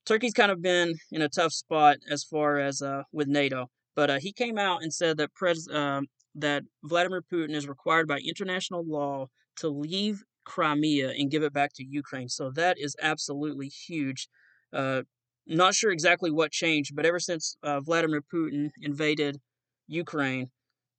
Turkey's 0.07 0.33
kind 0.33 0.51
of 0.51 0.63
been 0.63 0.95
in 1.13 1.23
a 1.23 1.29
tough 1.29 1.53
spot 1.53 1.99
as 2.11 2.25
far 2.25 2.59
as 2.59 2.83
uh, 2.83 3.03
with 3.13 3.29
NATO, 3.29 3.71
but 3.95 4.11
uh, 4.11 4.19
he 4.19 4.33
came 4.33 4.59
out 4.59 4.83
and 4.83 4.93
said 4.93 5.19
that 5.19 5.35
pres- 5.35 5.69
uh, 5.69 6.01
that 6.35 6.65
Vladimir 6.83 7.23
Putin 7.23 7.55
is 7.55 7.69
required 7.69 8.09
by 8.09 8.19
international 8.19 8.85
law 8.85 9.29
to 9.57 9.69
leave 9.69 10.23
Crimea 10.45 11.11
and 11.11 11.31
give 11.31 11.43
it 11.43 11.53
back 11.53 11.73
to 11.75 11.85
Ukraine. 11.85 12.29
So 12.29 12.51
that 12.55 12.77
is 12.79 12.97
absolutely 13.01 13.69
huge. 13.69 14.29
Uh, 14.73 15.03
not 15.47 15.75
sure 15.75 15.91
exactly 15.91 16.31
what 16.31 16.53
changed, 16.53 16.95
but 16.95 17.07
ever 17.07 17.19
since 17.19 17.57
uh, 17.63 17.81
Vladimir 17.81 18.23
Putin 18.23 18.71
invaded 18.81 19.41
Ukraine, 19.87 20.51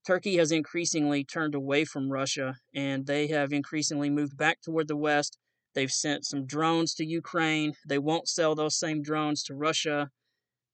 Turkey 0.05 0.37
has 0.37 0.51
increasingly 0.51 1.23
turned 1.23 1.55
away 1.55 1.85
from 1.85 2.11
Russia 2.11 2.55
and 2.73 3.05
they 3.05 3.27
have 3.27 3.53
increasingly 3.53 4.09
moved 4.09 4.35
back 4.37 4.59
toward 4.61 4.87
the 4.87 4.97
West 4.97 5.37
They've 5.73 5.91
sent 5.91 6.25
some 6.25 6.45
drones 6.45 6.93
to 6.95 7.05
Ukraine. 7.05 7.73
They 7.87 7.99
won't 7.99 8.27
sell 8.27 8.55
those 8.55 8.77
same 8.77 9.01
drones 9.01 9.43
to 9.43 9.55
Russia. 9.55 10.09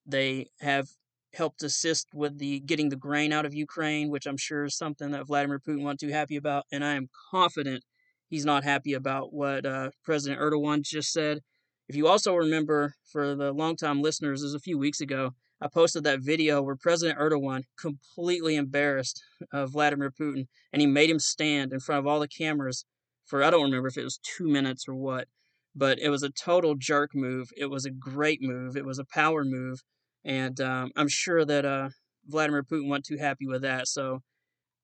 They 0.06 0.48
have 0.60 0.90
helped 1.38 1.64
assist 1.64 2.08
with 2.14 2.38
the 2.40 2.60
getting 2.62 2.90
the 2.90 2.96
grain 2.96 3.32
out 3.32 3.46
of 3.46 3.54
Ukraine, 3.54 4.10
which 4.10 4.26
I'm 4.26 4.38
sure 4.38 4.66
is 4.66 4.78
something 4.78 5.12
that 5.12 5.28
Vladimir 5.28 5.60
Putin 5.60 5.84
wasn't 5.84 6.02
too 6.02 6.10
happy 6.10 6.36
about. 6.36 6.66
And 6.72 6.84
I 6.84 6.94
am 6.94 7.10
confident 7.32 7.84
he's 8.28 8.46
not 8.46 8.64
happy 8.64 8.94
about 8.94 9.34
what 9.34 9.66
uh, 9.66 9.92
President 10.04 10.42
Erdogan 10.42 10.82
just 10.82 11.12
said. 11.12 11.40
If 11.88 11.96
you 11.96 12.08
also 12.08 12.36
remember, 12.36 12.96
for 13.12 13.36
the 13.36 13.54
longtime 13.54 14.02
listeners, 14.02 14.42
it 14.42 14.46
was 14.46 14.54
a 14.54 14.60
few 14.60 14.78
weeks 14.78 15.00
ago, 15.00 15.32
I 15.62 15.68
posted 15.68 16.04
that 16.04 16.20
video 16.20 16.62
where 16.62 16.76
President 16.76 17.18
Erdogan 17.18 17.64
completely 17.80 18.56
embarrassed 18.56 19.24
uh, 19.52 19.66
Vladimir 19.66 20.12
Putin 20.12 20.48
and 20.72 20.82
he 20.82 20.88
made 20.88 21.10
him 21.10 21.20
stand 21.20 21.72
in 21.72 21.80
front 21.80 22.00
of 22.00 22.08
all 22.08 22.20
the 22.20 22.28
cameras 22.28 22.86
for 23.26 23.44
I 23.44 23.50
don't 23.50 23.64
remember 23.64 23.88
if 23.88 23.98
it 23.98 24.04
was 24.04 24.20
two 24.24 24.48
minutes 24.48 24.88
or 24.88 24.96
what, 24.96 25.28
but 25.76 26.00
it 26.00 26.10
was 26.10 26.24
a 26.24 26.30
total 26.30 26.76
jerk 26.76 27.12
move. 27.14 27.50
It 27.58 27.66
was 27.66 27.86
a 27.86 27.92
great 27.92 28.42
move. 28.42 28.78
It 28.78 28.86
was 28.86 29.00
a 29.00 29.06
power 29.06 29.44
move, 29.44 29.82
and 30.28 30.60
um, 30.60 30.92
I'm 30.98 31.08
sure 31.08 31.46
that 31.46 31.66
uh, 31.66 31.90
Vladimir 32.28 32.62
Putin 32.62 32.90
wasn't 32.90 33.06
too 33.06 33.18
happy 33.18 33.48
with 33.48 33.62
that. 33.62 33.88
So 33.88 34.20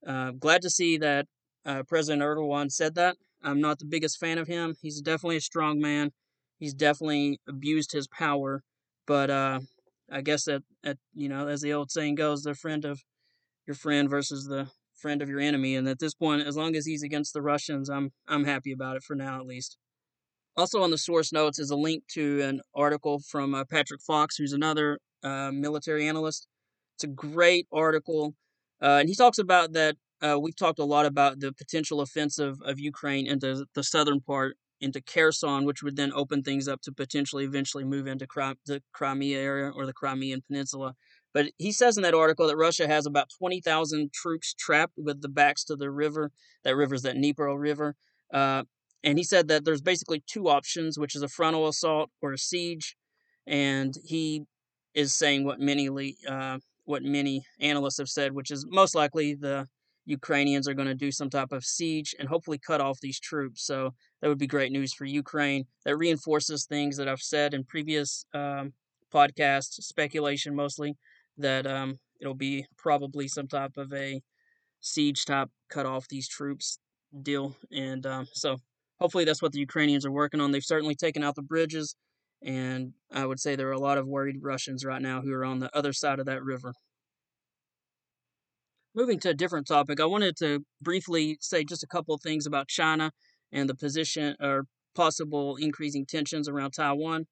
uh, 0.07 0.31
glad 0.31 0.61
to 0.61 0.69
see 0.69 0.97
that 0.97 1.27
uh, 1.65 1.83
President 1.83 2.23
Erdogan 2.23 2.71
said 2.71 2.95
that. 2.95 3.17
I'm 3.43 3.59
not 3.59 3.77
the 3.77 3.85
biggest 3.85 4.19
fan 4.19 4.37
of 4.37 4.47
him. 4.47 4.75
He's 4.81 5.01
definitely 5.01 5.35
a 5.37 5.41
strong 5.41 5.79
man. 5.79 6.11
He's 6.59 6.73
definitely 6.73 7.41
abused 7.47 7.91
his 7.91 8.07
power, 8.07 8.63
but 9.05 9.29
uh, 9.29 9.59
I 10.09 10.21
guess 10.21 10.45
that, 10.45 10.63
that 10.83 10.97
you 11.13 11.27
know, 11.27 11.49
as 11.49 11.61
the 11.61 11.73
old 11.73 11.91
saying 11.91 12.15
goes, 12.15 12.43
the 12.43 12.55
friend 12.55 12.85
of 12.85 13.01
your 13.67 13.75
friend 13.75 14.09
versus 14.09 14.45
the 14.45 14.69
friend 14.95 15.21
of 15.21 15.27
your 15.27 15.41
enemy. 15.41 15.75
And 15.75 15.89
at 15.89 15.99
this 15.99 16.13
point, 16.13 16.47
as 16.47 16.55
long 16.55 16.77
as 16.77 16.85
he's 16.85 17.03
against 17.03 17.33
the 17.33 17.41
Russians, 17.41 17.89
I'm 17.89 18.11
I'm 18.29 18.45
happy 18.45 18.71
about 18.71 18.95
it 18.95 19.03
for 19.03 19.15
now 19.15 19.39
at 19.41 19.45
least. 19.45 19.77
Also 20.55 20.81
on 20.81 20.91
the 20.91 20.97
source 20.97 21.33
notes 21.33 21.59
is 21.59 21.71
a 21.71 21.75
link 21.75 22.03
to 22.13 22.41
an 22.41 22.61
article 22.73 23.19
from 23.19 23.53
uh, 23.53 23.65
Patrick 23.69 24.01
Fox, 24.01 24.37
who's 24.37 24.53
another 24.53 24.99
uh, 25.23 25.51
military 25.51 26.07
analyst. 26.07 26.47
It's 26.95 27.03
a 27.03 27.07
great 27.07 27.67
article, 27.71 28.35
uh, 28.81 28.97
and 28.99 29.09
he 29.09 29.15
talks 29.15 29.37
about 29.39 29.73
that 29.73 29.95
uh, 30.21 30.39
we've 30.39 30.55
talked 30.55 30.79
a 30.79 30.85
lot 30.85 31.05
about 31.05 31.39
the 31.39 31.51
potential 31.51 31.99
offensive 31.99 32.57
of 32.63 32.79
Ukraine 32.79 33.27
into 33.27 33.65
the 33.75 33.83
southern 33.83 34.21
part, 34.21 34.55
into 34.79 35.01
Kherson, 35.01 35.65
which 35.65 35.83
would 35.83 35.97
then 35.97 36.13
open 36.13 36.43
things 36.43 36.67
up 36.67 36.81
to 36.83 36.93
potentially 36.93 37.43
eventually 37.43 37.83
move 37.83 38.07
into 38.07 38.25
the 38.65 38.81
Crimea 38.93 39.37
area 39.37 39.71
or 39.75 39.85
the 39.85 39.93
Crimean 39.93 40.41
Peninsula. 40.47 40.95
But 41.33 41.47
he 41.57 41.71
says 41.71 41.97
in 41.97 42.03
that 42.03 42.13
article 42.13 42.47
that 42.47 42.55
Russia 42.55 42.87
has 42.87 43.05
about 43.05 43.31
20,000 43.37 44.13
troops 44.13 44.53
trapped 44.53 44.93
with 44.97 45.21
the 45.21 45.29
backs 45.29 45.63
to 45.65 45.75
the 45.75 45.89
river. 45.89 46.31
That 46.63 46.75
river 46.75 46.95
is 46.95 47.01
that 47.01 47.15
Dnipro 47.15 47.59
River. 47.59 47.95
Uh, 48.31 48.63
and 49.03 49.17
he 49.17 49.23
said 49.23 49.47
that 49.49 49.65
there's 49.65 49.81
basically 49.81 50.23
two 50.25 50.47
options, 50.47 50.97
which 50.97 51.15
is 51.15 51.23
a 51.23 51.27
frontal 51.27 51.67
assault 51.67 52.11
or 52.21 52.31
a 52.31 52.37
siege. 52.37 52.95
And 53.45 53.95
he 54.05 54.43
is 54.93 55.15
saying 55.15 55.45
what 55.45 55.59
many 55.59 56.15
uh, 56.27 56.57
what 56.85 57.03
many 57.03 57.45
analysts 57.59 57.97
have 57.97 58.09
said, 58.09 58.33
which 58.33 58.51
is 58.51 58.65
most 58.69 58.95
likely 58.95 59.35
the 59.35 59.67
Ukrainians 60.05 60.67
are 60.67 60.73
going 60.73 60.87
to 60.87 60.95
do 60.95 61.11
some 61.11 61.29
type 61.29 61.51
of 61.51 61.63
siege 61.63 62.13
and 62.19 62.27
hopefully 62.27 62.59
cut 62.59 62.81
off 62.81 62.99
these 62.99 63.19
troops. 63.19 63.65
So 63.65 63.93
that 64.21 64.27
would 64.27 64.37
be 64.37 64.47
great 64.47 64.71
news 64.71 64.93
for 64.93 65.05
Ukraine. 65.05 65.65
That 65.85 65.97
reinforces 65.97 66.65
things 66.65 66.97
that 66.97 67.07
I've 67.07 67.21
said 67.21 67.53
in 67.53 67.63
previous 67.63 68.25
um, 68.33 68.73
podcasts, 69.13 69.81
speculation 69.81 70.55
mostly, 70.55 70.97
that 71.37 71.65
um, 71.65 71.99
it'll 72.19 72.33
be 72.35 72.65
probably 72.77 73.27
some 73.27 73.47
type 73.47 73.77
of 73.77 73.93
a 73.93 74.21
siege 74.81 75.25
type 75.25 75.49
cut 75.69 75.85
off 75.85 76.07
these 76.09 76.27
troops 76.27 76.79
deal. 77.21 77.55
And 77.71 78.05
um, 78.05 78.27
so 78.33 78.57
hopefully 78.99 79.23
that's 79.23 79.41
what 79.41 79.53
the 79.53 79.59
Ukrainians 79.59 80.05
are 80.05 80.11
working 80.11 80.41
on. 80.41 80.51
They've 80.51 80.63
certainly 80.63 80.95
taken 80.95 81.23
out 81.23 81.35
the 81.35 81.41
bridges. 81.41 81.95
And 82.45 82.93
I 83.11 83.25
would 83.25 83.39
say 83.39 83.55
there 83.55 83.69
are 83.69 83.71
a 83.71 83.79
lot 83.79 83.97
of 83.97 84.07
worried 84.07 84.37
Russians 84.41 84.83
right 84.83 85.01
now 85.01 85.21
who 85.21 85.33
are 85.33 85.45
on 85.45 85.59
the 85.59 85.75
other 85.75 85.93
side 85.93 86.19
of 86.19 86.25
that 86.25 86.43
river. 86.43 86.73
Moving 88.95 89.19
to 89.21 89.29
a 89.29 89.33
different 89.33 89.67
topic, 89.67 89.99
I 89.99 90.05
wanted 90.05 90.35
to 90.37 90.65
briefly 90.81 91.37
say 91.39 91.63
just 91.63 91.83
a 91.83 91.87
couple 91.87 92.13
of 92.13 92.21
things 92.21 92.45
about 92.45 92.67
China 92.67 93.11
and 93.51 93.69
the 93.69 93.75
position 93.75 94.35
or 94.39 94.65
possible 94.93 95.55
increasing 95.55 96.05
tensions 96.05 96.47
around 96.47 96.71
Taiwan. 96.71 97.25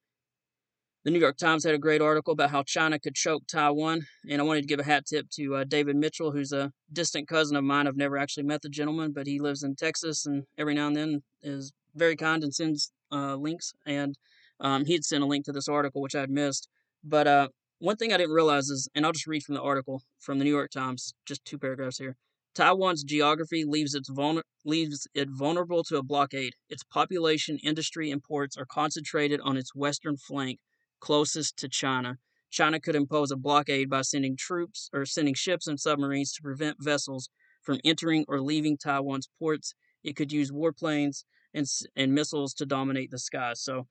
The 1.04 1.12
New 1.12 1.20
York 1.20 1.38
Times 1.38 1.64
had 1.64 1.74
a 1.74 1.80
great 1.80 2.02
article 2.02 2.34
about 2.34 2.52
how 2.52 2.62
China 2.64 3.00
could 3.00 3.16
choke 3.16 3.44
Taiwan, 3.48 4.02
and 4.30 4.40
I 4.40 4.44
wanted 4.44 4.62
to 4.62 4.68
give 4.68 4.80
a 4.80 4.84
hat 4.84 5.06
tip 5.08 5.28
to 5.32 5.56
uh, 5.56 5.64
David 5.64 5.96
Mitchell, 5.96 6.32
who's 6.32 6.52
a 6.52 6.72
distant 6.94 7.28
cousin 7.28 7.56
of 7.56 7.64
mine. 7.64 7.88
I've 7.88 7.98
never 7.98 8.18
actually 8.18 8.44
met 8.44 8.62
the 8.62 8.70
gentleman, 8.70 9.12
but 9.12 9.26
he 9.26 9.40
lives 9.40 9.64
in 9.64 9.76
Texas, 9.76 10.28
and 10.28 10.44
every 10.60 10.76
now 10.76 10.88
and 10.88 10.96
then 10.96 11.24
is 11.42 11.74
very 11.96 12.16
kind 12.16 12.44
and 12.44 12.54
sends 12.54 12.92
uh, 13.12 13.36
links. 13.36 13.74
And 13.86 14.16
um, 14.62 14.86
he 14.86 14.94
had 14.94 15.04
sent 15.04 15.24
a 15.24 15.28
link 15.28 15.46
to 15.46 15.52
this 15.52 15.68
article, 15.68 16.02
which 16.02 16.16
I 16.16 16.22
had 16.22 16.30
missed. 16.30 16.70
But 17.04 17.28
uh, 17.28 17.48
one 17.80 17.98
thing 17.98 18.14
I 18.14 18.18
didn't 18.18 18.34
realize 18.34 18.70
is, 18.70 18.88
and 18.96 19.06
I'll 19.06 19.12
just 19.12 19.28
read 19.28 19.44
from 19.44 19.56
the 19.56 19.62
article 19.62 20.04
from 20.20 20.38
the 20.38 20.46
New 20.46 20.52
York 20.52 20.72
Times, 20.72 21.14
just 21.26 21.44
two 21.44 21.58
paragraphs 21.58 21.98
here. 21.98 22.16
Taiwan's 22.54 23.04
geography 23.04 23.64
leaves, 23.66 23.96
its 23.96 24.10
vulner- 24.10 24.44
leaves 24.66 25.08
it 25.14 25.30
vulnerable 25.32 25.84
to 25.86 25.98
a 25.98 26.04
blockade. 26.04 26.54
Its 26.70 26.84
population, 26.84 27.58
industry, 27.64 28.12
and 28.12 28.22
ports 28.22 28.58
are 28.58 28.66
concentrated 28.66 29.40
on 29.42 29.58
its 29.58 29.74
western 29.74 30.18
flank, 30.18 30.60
closest 31.00 31.58
to 31.58 31.70
China. 31.70 32.18
China 32.52 32.80
could 32.80 32.96
impose 32.96 33.32
a 33.32 33.38
blockade 33.38 33.90
by 33.90 34.02
sending 34.02 34.36
troops 34.36 34.90
or 34.94 35.06
sending 35.06 35.34
ships 35.34 35.66
and 35.66 35.80
submarines 35.80 36.34
to 36.34 36.42
prevent 36.42 36.84
vessels 36.84 37.30
from 37.62 37.80
entering 37.86 38.26
or 38.28 38.42
leaving 38.42 38.78
Taiwan's 38.78 39.30
ports. 39.40 39.74
It 40.04 40.18
could 40.18 40.34
use 40.34 40.52
warplanes 40.52 41.24
and, 41.54 41.66
and 41.96 42.14
missiles 42.14 42.54
to 42.56 42.66
dominate 42.66 43.12
the 43.12 43.20
skies. 43.20 43.62
So 43.62 43.88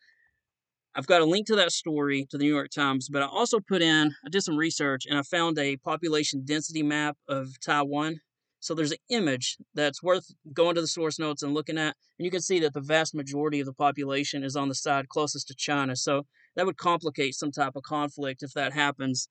I've 0.94 1.06
got 1.06 1.22
a 1.22 1.24
link 1.24 1.46
to 1.46 1.56
that 1.56 1.72
story 1.72 2.26
to 2.30 2.38
the 2.38 2.44
New 2.44 2.52
York 2.52 2.70
Times, 2.70 3.08
but 3.08 3.22
I 3.22 3.26
also 3.26 3.60
put 3.60 3.80
in, 3.80 4.12
I 4.26 4.28
did 4.28 4.42
some 4.42 4.56
research 4.56 5.06
and 5.08 5.18
I 5.18 5.22
found 5.22 5.58
a 5.58 5.76
population 5.76 6.42
density 6.44 6.82
map 6.82 7.16
of 7.28 7.60
Taiwan. 7.60 8.20
So 8.58 8.74
there's 8.74 8.92
an 8.92 8.98
image 9.08 9.56
that's 9.72 10.02
worth 10.02 10.26
going 10.52 10.74
to 10.74 10.80
the 10.80 10.88
source 10.88 11.18
notes 11.18 11.42
and 11.42 11.54
looking 11.54 11.78
at, 11.78 11.96
and 12.18 12.24
you 12.24 12.30
can 12.30 12.42
see 12.42 12.58
that 12.60 12.74
the 12.74 12.80
vast 12.80 13.14
majority 13.14 13.60
of 13.60 13.66
the 13.66 13.72
population 13.72 14.42
is 14.44 14.56
on 14.56 14.68
the 14.68 14.74
side 14.74 15.08
closest 15.08 15.48
to 15.48 15.54
China. 15.54 15.96
So 15.96 16.26
that 16.56 16.66
would 16.66 16.76
complicate 16.76 17.34
some 17.34 17.52
type 17.52 17.76
of 17.76 17.84
conflict 17.84 18.42
if 18.42 18.52
that 18.54 18.72
happens. 18.72 19.28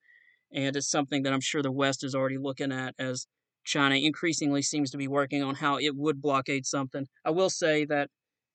And 0.51 0.75
it's 0.75 0.89
something 0.89 1.23
that 1.23 1.33
I'm 1.33 1.41
sure 1.41 1.61
the 1.61 1.71
West 1.71 2.03
is 2.03 2.15
already 2.15 2.37
looking 2.39 2.71
at 2.71 2.95
as 2.97 3.27
China 3.65 3.95
increasingly 3.95 4.61
seems 4.61 4.89
to 4.91 4.97
be 4.97 5.07
working 5.07 5.43
on 5.43 5.55
how 5.55 5.77
it 5.77 5.95
would 5.95 6.21
blockade 6.21 6.65
something. 6.65 7.05
I 7.23 7.31
will 7.31 7.51
say 7.51 7.85
that 7.85 8.09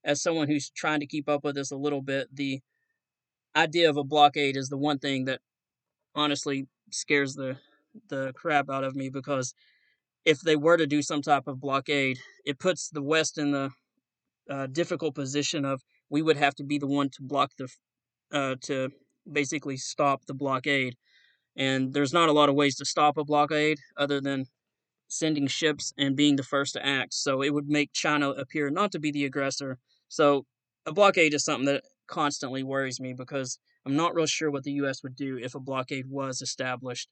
as 0.04 0.22
someone 0.22 0.48
who's 0.48 0.70
trying 0.70 1.00
to 1.00 1.06
keep 1.06 1.28
up 1.28 1.44
with 1.44 1.54
this 1.54 1.70
a 1.70 1.76
little 1.76 2.02
bit, 2.02 2.34
the 2.34 2.60
idea 3.56 3.88
of 3.88 3.96
a 3.96 4.04
blockade 4.04 4.56
is 4.56 4.68
the 4.68 4.76
one 4.78 4.98
thing 4.98 5.26
that 5.26 5.40
honestly 6.14 6.66
scares 6.90 7.34
the 7.34 7.56
the 8.08 8.32
crap 8.34 8.68
out 8.68 8.84
of 8.84 8.96
me 8.96 9.08
because 9.08 9.54
if 10.24 10.40
they 10.40 10.56
were 10.56 10.76
to 10.76 10.86
do 10.86 11.02
some 11.02 11.22
type 11.22 11.46
of 11.46 11.60
blockade, 11.60 12.18
it 12.44 12.58
puts 12.58 12.88
the 12.88 13.02
West 13.02 13.38
in 13.38 13.52
the 13.52 13.70
uh, 14.50 14.66
difficult 14.66 15.14
position 15.14 15.64
of 15.64 15.82
we 16.10 16.22
would 16.22 16.36
have 16.36 16.54
to 16.56 16.64
be 16.64 16.78
the 16.78 16.86
one 16.86 17.08
to 17.10 17.22
block 17.22 17.52
the 17.58 17.68
uh, 18.32 18.56
to 18.62 18.90
basically 19.30 19.76
stop 19.76 20.24
the 20.26 20.34
blockade. 20.34 20.96
And 21.56 21.92
there's 21.92 22.12
not 22.12 22.28
a 22.28 22.32
lot 22.32 22.48
of 22.48 22.54
ways 22.56 22.76
to 22.76 22.84
stop 22.84 23.16
a 23.16 23.24
blockade 23.24 23.78
other 23.96 24.20
than 24.20 24.46
sending 25.08 25.46
ships 25.46 25.92
and 25.96 26.16
being 26.16 26.36
the 26.36 26.42
first 26.42 26.74
to 26.74 26.84
act. 26.84 27.14
So 27.14 27.42
it 27.42 27.54
would 27.54 27.68
make 27.68 27.92
China 27.92 28.30
appear 28.30 28.70
not 28.70 28.90
to 28.92 28.98
be 28.98 29.12
the 29.12 29.24
aggressor. 29.24 29.78
So 30.08 30.46
a 30.86 30.92
blockade 30.92 31.34
is 31.34 31.44
something 31.44 31.66
that 31.66 31.84
constantly 32.06 32.62
worries 32.62 33.00
me 33.00 33.12
because 33.12 33.58
I'm 33.86 33.96
not 33.96 34.14
real 34.14 34.26
sure 34.26 34.50
what 34.50 34.64
the 34.64 34.72
U.S. 34.72 35.02
would 35.02 35.16
do 35.16 35.38
if 35.38 35.54
a 35.54 35.60
blockade 35.60 36.06
was 36.08 36.40
established. 36.42 37.08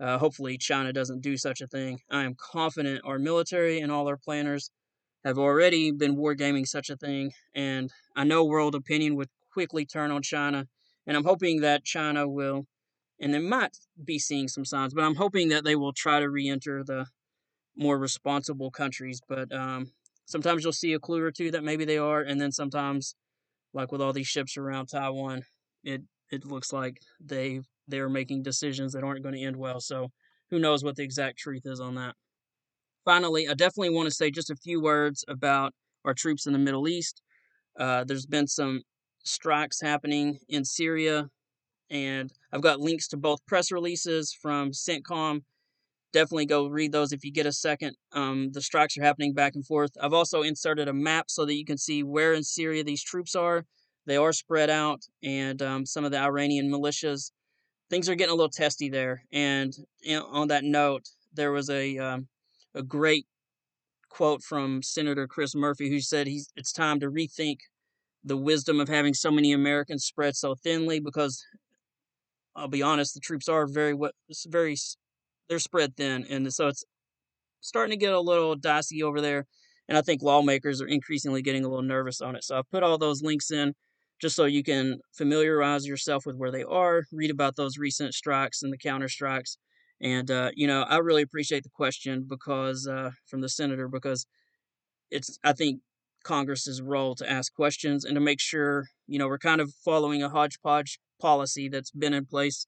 Uh, 0.00 0.18
hopefully, 0.18 0.58
China 0.58 0.92
doesn't 0.92 1.20
do 1.20 1.36
such 1.36 1.60
a 1.60 1.66
thing. 1.66 2.00
I 2.10 2.24
am 2.24 2.34
confident 2.34 3.02
our 3.04 3.18
military 3.18 3.80
and 3.80 3.92
all 3.92 4.08
our 4.08 4.16
planners 4.16 4.70
have 5.24 5.38
already 5.38 5.90
been 5.90 6.16
wargaming 6.16 6.66
such 6.66 6.90
a 6.90 6.96
thing, 6.96 7.32
and 7.54 7.90
I 8.14 8.24
know 8.24 8.44
world 8.44 8.74
opinion 8.74 9.16
would 9.16 9.28
quickly 9.52 9.86
turn 9.86 10.10
on 10.10 10.22
China, 10.22 10.66
and 11.06 11.16
I'm 11.16 11.24
hoping 11.24 11.60
that 11.60 11.84
China 11.84 12.28
will, 12.28 12.66
and 13.20 13.32
they 13.32 13.38
might 13.38 13.76
be 14.04 14.18
seeing 14.18 14.48
some 14.48 14.64
signs, 14.64 14.92
but 14.92 15.04
I'm 15.04 15.14
hoping 15.14 15.48
that 15.48 15.64
they 15.64 15.76
will 15.76 15.92
try 15.92 16.20
to 16.20 16.28
re 16.28 16.48
enter 16.48 16.84
the 16.84 17.06
more 17.76 17.98
responsible 17.98 18.70
countries. 18.70 19.20
But 19.26 19.52
um, 19.52 19.92
sometimes 20.26 20.62
you'll 20.62 20.72
see 20.72 20.92
a 20.92 20.98
clue 20.98 21.22
or 21.22 21.30
two 21.30 21.50
that 21.52 21.64
maybe 21.64 21.84
they 21.84 21.98
are, 21.98 22.20
and 22.20 22.40
then 22.40 22.52
sometimes 22.52 23.14
like 23.74 23.92
with 23.92 24.00
all 24.00 24.12
these 24.12 24.26
ships 24.28 24.56
around 24.56 24.86
Taiwan, 24.86 25.42
it 25.82 26.02
it 26.30 26.46
looks 26.46 26.72
like 26.72 26.98
they 27.20 27.60
they 27.88 27.98
are 27.98 28.08
making 28.08 28.42
decisions 28.42 28.92
that 28.92 29.04
aren't 29.04 29.22
going 29.22 29.34
to 29.34 29.42
end 29.42 29.56
well. 29.56 29.80
So 29.80 30.10
who 30.50 30.58
knows 30.58 30.82
what 30.82 30.96
the 30.96 31.02
exact 31.02 31.38
truth 31.38 31.62
is 31.64 31.80
on 31.80 31.96
that. 31.96 32.14
Finally, 33.04 33.48
I 33.48 33.54
definitely 33.54 33.90
want 33.90 34.08
to 34.08 34.14
say 34.14 34.30
just 34.30 34.50
a 34.50 34.56
few 34.56 34.80
words 34.80 35.24
about 35.28 35.74
our 36.04 36.14
troops 36.14 36.46
in 36.46 36.52
the 36.52 36.58
Middle 36.58 36.88
East. 36.88 37.20
Uh, 37.78 38.04
there's 38.04 38.26
been 38.26 38.46
some 38.46 38.82
strikes 39.24 39.80
happening 39.80 40.38
in 40.48 40.64
Syria, 40.64 41.28
and 41.90 42.32
I've 42.52 42.62
got 42.62 42.80
links 42.80 43.08
to 43.08 43.16
both 43.16 43.44
press 43.46 43.70
releases 43.70 44.32
from 44.32 44.70
CENTCOM 44.70 45.42
definitely 46.14 46.46
go 46.46 46.68
read 46.68 46.92
those 46.92 47.12
if 47.12 47.24
you 47.24 47.32
get 47.32 47.44
a 47.44 47.52
second. 47.52 47.96
Um, 48.12 48.52
the 48.52 48.62
strikes 48.62 48.96
are 48.96 49.02
happening 49.02 49.34
back 49.34 49.54
and 49.56 49.66
forth. 49.66 49.90
I've 50.00 50.14
also 50.14 50.42
inserted 50.42 50.88
a 50.88 50.94
map 50.94 51.26
so 51.28 51.44
that 51.44 51.54
you 51.54 51.64
can 51.64 51.76
see 51.76 52.02
where 52.02 52.32
in 52.32 52.44
Syria 52.44 52.84
these 52.84 53.02
troops 53.02 53.34
are. 53.34 53.66
They 54.06 54.16
are 54.16 54.32
spread 54.32 54.70
out, 54.70 55.02
and 55.22 55.60
um, 55.60 55.84
some 55.84 56.04
of 56.04 56.12
the 56.12 56.18
Iranian 56.18 56.70
militias. 56.70 57.32
Things 57.90 58.08
are 58.08 58.14
getting 58.14 58.32
a 58.32 58.36
little 58.36 58.50
testy 58.50 58.88
there. 58.88 59.24
And 59.32 59.74
you 60.00 60.16
know, 60.18 60.26
on 60.26 60.48
that 60.48 60.64
note, 60.64 61.08
there 61.34 61.52
was 61.52 61.68
a 61.68 61.98
um, 61.98 62.28
a 62.74 62.82
great 62.82 63.26
quote 64.08 64.42
from 64.42 64.82
Senator 64.82 65.26
Chris 65.26 65.54
Murphy 65.54 65.90
who 65.90 66.00
said 66.00 66.26
he's 66.26 66.48
it's 66.54 66.72
time 66.72 67.00
to 67.00 67.10
rethink 67.10 67.58
the 68.22 68.36
wisdom 68.36 68.80
of 68.80 68.88
having 68.88 69.12
so 69.12 69.30
many 69.30 69.52
Americans 69.52 70.04
spread 70.04 70.36
so 70.36 70.54
thinly 70.54 71.00
because 71.00 71.44
I'll 72.56 72.68
be 72.68 72.82
honest, 72.82 73.14
the 73.14 73.20
troops 73.20 73.48
are 73.48 73.66
very 73.66 73.96
very 74.46 74.76
they're 75.48 75.58
spread 75.58 75.96
thin, 75.96 76.26
and 76.28 76.52
so 76.52 76.68
it's 76.68 76.84
starting 77.60 77.98
to 77.98 78.04
get 78.04 78.12
a 78.12 78.20
little 78.20 78.54
dicey 78.54 79.02
over 79.02 79.20
there. 79.20 79.46
And 79.88 79.98
I 79.98 80.02
think 80.02 80.22
lawmakers 80.22 80.80
are 80.80 80.86
increasingly 80.86 81.42
getting 81.42 81.64
a 81.64 81.68
little 81.68 81.84
nervous 81.84 82.20
on 82.20 82.36
it. 82.36 82.44
So 82.44 82.58
I've 82.58 82.70
put 82.70 82.82
all 82.82 82.96
those 82.96 83.22
links 83.22 83.50
in 83.50 83.74
just 84.20 84.36
so 84.36 84.44
you 84.44 84.62
can 84.62 85.00
familiarize 85.12 85.86
yourself 85.86 86.24
with 86.24 86.36
where 86.36 86.50
they 86.50 86.62
are, 86.62 87.04
read 87.12 87.30
about 87.30 87.56
those 87.56 87.76
recent 87.76 88.14
strikes 88.14 88.62
and 88.62 88.72
the 88.72 88.78
counter 88.78 89.08
strikes. 89.08 89.58
And 90.00 90.30
uh, 90.30 90.50
you 90.54 90.66
know, 90.66 90.82
I 90.82 90.98
really 90.98 91.22
appreciate 91.22 91.64
the 91.64 91.70
question 91.70 92.26
because 92.28 92.86
uh, 92.86 93.10
from 93.26 93.40
the 93.40 93.48
senator 93.48 93.88
because 93.88 94.26
it's 95.10 95.38
I 95.44 95.52
think 95.52 95.80
Congress's 96.24 96.80
role 96.80 97.14
to 97.16 97.30
ask 97.30 97.54
questions 97.54 98.04
and 98.04 98.14
to 98.14 98.20
make 98.20 98.40
sure 98.40 98.86
you 99.06 99.18
know 99.18 99.28
we're 99.28 99.38
kind 99.38 99.60
of 99.60 99.72
following 99.84 100.22
a 100.22 100.28
hodgepodge 100.28 100.98
policy 101.20 101.68
that's 101.68 101.90
been 101.90 102.14
in 102.14 102.26
place 102.26 102.66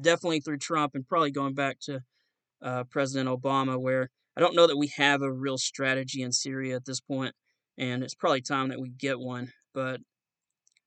definitely 0.00 0.40
through 0.40 0.58
Trump 0.58 0.94
and 0.94 1.06
probably 1.06 1.30
going 1.30 1.54
back 1.54 1.78
to 1.82 2.00
uh, 2.62 2.84
President 2.84 3.28
Obama, 3.28 3.80
where 3.80 4.10
I 4.36 4.40
don't 4.40 4.56
know 4.56 4.66
that 4.66 4.78
we 4.78 4.88
have 4.96 5.22
a 5.22 5.32
real 5.32 5.58
strategy 5.58 6.22
in 6.22 6.32
Syria 6.32 6.76
at 6.76 6.84
this 6.84 7.00
point, 7.00 7.34
and 7.76 8.02
it's 8.02 8.14
probably 8.14 8.40
time 8.40 8.68
that 8.68 8.80
we 8.80 8.90
get 8.90 9.18
one. 9.18 9.52
But 9.74 10.00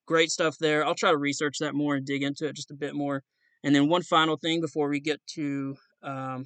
great 0.05 0.31
stuff 0.31 0.57
there. 0.59 0.85
I'll 0.85 0.95
try 0.95 1.11
to 1.11 1.17
research 1.17 1.57
that 1.59 1.75
more 1.75 1.95
and 1.95 2.05
dig 2.05 2.23
into 2.23 2.47
it 2.47 2.55
just 2.55 2.71
a 2.71 2.75
bit 2.75 2.95
more. 2.95 3.23
And 3.63 3.73
then 3.73 3.89
one 3.89 4.03
final 4.03 4.37
thing 4.37 4.61
before 4.61 4.89
we 4.89 4.99
get 4.99 5.19
to 5.33 5.75
um, 6.03 6.45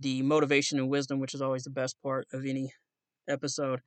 the 0.00 0.22
motivation 0.22 0.78
and 0.78 0.88
wisdom, 0.88 1.20
which 1.20 1.34
is 1.34 1.42
always 1.42 1.64
the 1.64 1.70
best 1.70 1.96
part 2.02 2.26
of 2.32 2.44
any 2.46 2.72
episode. 3.28 3.80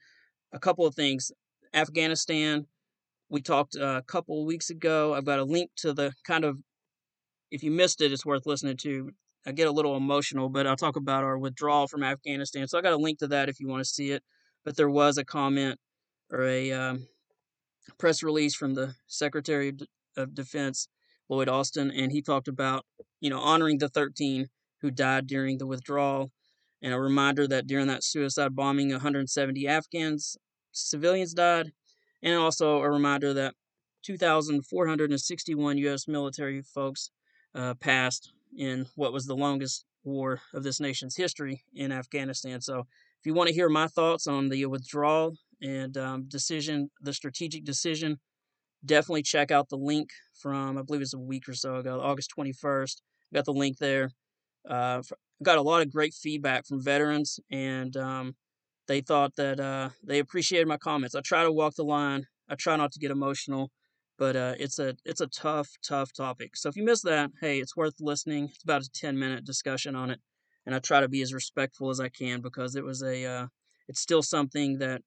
A 0.54 0.60
couple 0.60 0.86
of 0.86 0.96
things 0.96 1.32
Afghanistan, 1.74 2.66
we 3.30 3.42
talked 3.42 3.76
uh, 3.76 3.98
a 3.98 4.04
couple 4.04 4.40
of 4.42 4.48
weeks 4.48 4.70
ago. 4.70 5.14
I've 5.14 5.26
got 5.26 5.40
a 5.40 5.44
link 5.44 5.72
to 5.78 5.94
the 5.94 6.14
kind 6.26 6.44
of, 6.44 6.58
if 7.52 7.64
you 7.64 7.72
missed 7.72 8.02
it, 8.02 8.12
it's 8.12 8.26
worth 8.26 8.46
listening 8.46 8.78
to. 8.78 9.12
I 9.46 9.52
get 9.52 9.68
a 9.68 9.72
little 9.72 9.96
emotional, 9.96 10.50
but 10.50 10.68
I'll 10.68 10.76
talk 10.76 10.98
about 10.98 11.24
our 11.24 11.38
withdrawal 11.38 11.88
from 11.88 12.04
Afghanistan. 12.04 12.68
So 12.68 12.78
I 12.78 12.82
got 12.82 12.94
a 12.94 12.98
link 12.98 13.20
to 13.20 13.28
that 13.28 13.50
if 13.50 13.60
you 13.60 13.68
want 13.68 13.82
to 13.82 13.90
see 13.90 14.12
it. 14.12 14.22
But 14.66 14.76
there 14.76 14.90
was 14.90 15.18
a 15.18 15.24
comment 15.24 15.80
or 16.30 16.44
a 16.44 16.72
um, 16.72 17.08
press 17.98 18.22
release 18.22 18.54
from 18.54 18.74
the 18.74 18.96
Secretary 19.08 19.74
of 20.18 20.36
Defense, 20.36 20.90
Lloyd 21.30 21.48
Austin, 21.48 21.90
and 21.90 22.12
he 22.12 22.22
talked 22.22 22.50
about, 22.50 22.86
you 23.22 23.30
know, 23.30 23.40
honoring 23.40 23.78
the 23.78 23.88
13 23.88 24.50
who 24.82 24.92
died 24.92 25.26
during 25.26 25.58
the 25.58 25.68
withdrawal, 25.68 26.32
and 26.82 26.94
a 26.94 27.00
reminder 27.00 27.48
that 27.48 27.68
during 27.68 27.88
that 27.88 28.04
suicide 28.04 28.56
bombing, 28.56 28.90
170 28.92 29.68
Afghans 29.68 30.38
civilians 30.72 31.34
died, 31.34 31.72
and 32.22 32.36
also 32.36 32.82
a 32.82 32.90
reminder 32.90 33.34
that 33.34 33.56
2,461 34.04 35.78
U.S. 35.78 36.08
military 36.08 36.62
folks 36.62 37.12
uh, 37.56 37.74
passed 37.76 38.32
in 38.58 38.86
what 38.96 39.14
was 39.14 39.26
the 39.26 39.36
longest 39.36 39.86
war 40.04 40.42
of 40.54 40.64
this 40.64 40.80
nation's 40.80 41.16
history 41.16 41.64
in 41.74 41.92
Afghanistan. 41.92 42.62
So, 42.62 42.80
if 42.80 43.26
you 43.26 43.34
want 43.34 43.50
to 43.50 43.54
hear 43.54 43.68
my 43.68 43.88
thoughts 43.88 44.28
on 44.28 44.48
the 44.48 44.66
withdrawal 44.66 45.36
and 45.62 45.98
um, 45.98 46.24
decision, 46.30 46.90
the 47.02 47.14
strategic 47.14 47.66
decision, 47.66 48.20
definitely 48.86 49.24
check 49.24 49.52
out 49.52 49.68
the 49.70 49.78
link 49.78 50.10
from 50.34 50.78
I 50.78 50.84
believe 50.84 51.02
it's 51.02 51.14
a 51.14 51.20
week 51.20 51.50
or 51.50 51.54
so 51.54 51.76
ago, 51.76 52.00
August 52.02 52.32
21st. 52.38 53.02
Got 53.34 53.46
the 53.46 53.54
link 53.54 53.78
there. 53.78 54.12
Uh, 54.68 55.02
got 55.44 55.58
a 55.58 55.62
lot 55.62 55.82
of 55.82 55.92
great 55.92 56.14
feedback 56.14 56.66
from 56.66 56.84
veterans, 56.84 57.40
and 57.52 57.96
um, 57.98 58.36
they 58.88 59.02
thought 59.02 59.36
that 59.36 59.60
uh, 59.60 59.90
they 60.04 60.20
appreciated 60.20 60.68
my 60.68 60.78
comments. 60.78 61.16
I 61.16 61.22
try 61.22 61.44
to 61.44 61.52
walk 61.52 61.76
the 61.76 61.84
line. 61.84 62.26
I 62.50 62.56
try 62.56 62.76
not 62.76 62.92
to 62.94 63.00
get 63.00 63.12
emotional, 63.12 63.72
but 64.20 64.36
uh, 64.36 64.54
it's 64.60 64.78
a 64.78 64.96
it's 65.06 65.22
a 65.22 65.28
tough 65.28 65.70
tough 65.82 66.12
topic. 66.14 66.58
So 66.58 66.68
if 66.70 66.76
you 66.76 66.84
missed 66.84 67.06
that, 67.06 67.32
hey, 67.40 67.60
it's 67.60 67.76
worth 67.76 67.96
listening. 68.02 68.50
It's 68.54 68.64
about 68.64 68.84
a 68.84 68.92
10 68.92 69.18
minute 69.18 69.46
discussion 69.46 69.96
on 69.96 70.12
it, 70.12 70.20
and 70.66 70.76
I 70.76 70.80
try 70.80 71.00
to 71.00 71.08
be 71.08 71.22
as 71.22 71.34
respectful 71.34 71.90
as 71.90 72.02
I 72.02 72.10
can 72.10 72.42
because 72.42 72.76
it 72.76 72.84
was 72.84 73.02
a 73.02 73.26
uh, 73.26 73.48
it's 73.88 74.02
still 74.02 74.22
something 74.22 74.78
that 74.80 75.02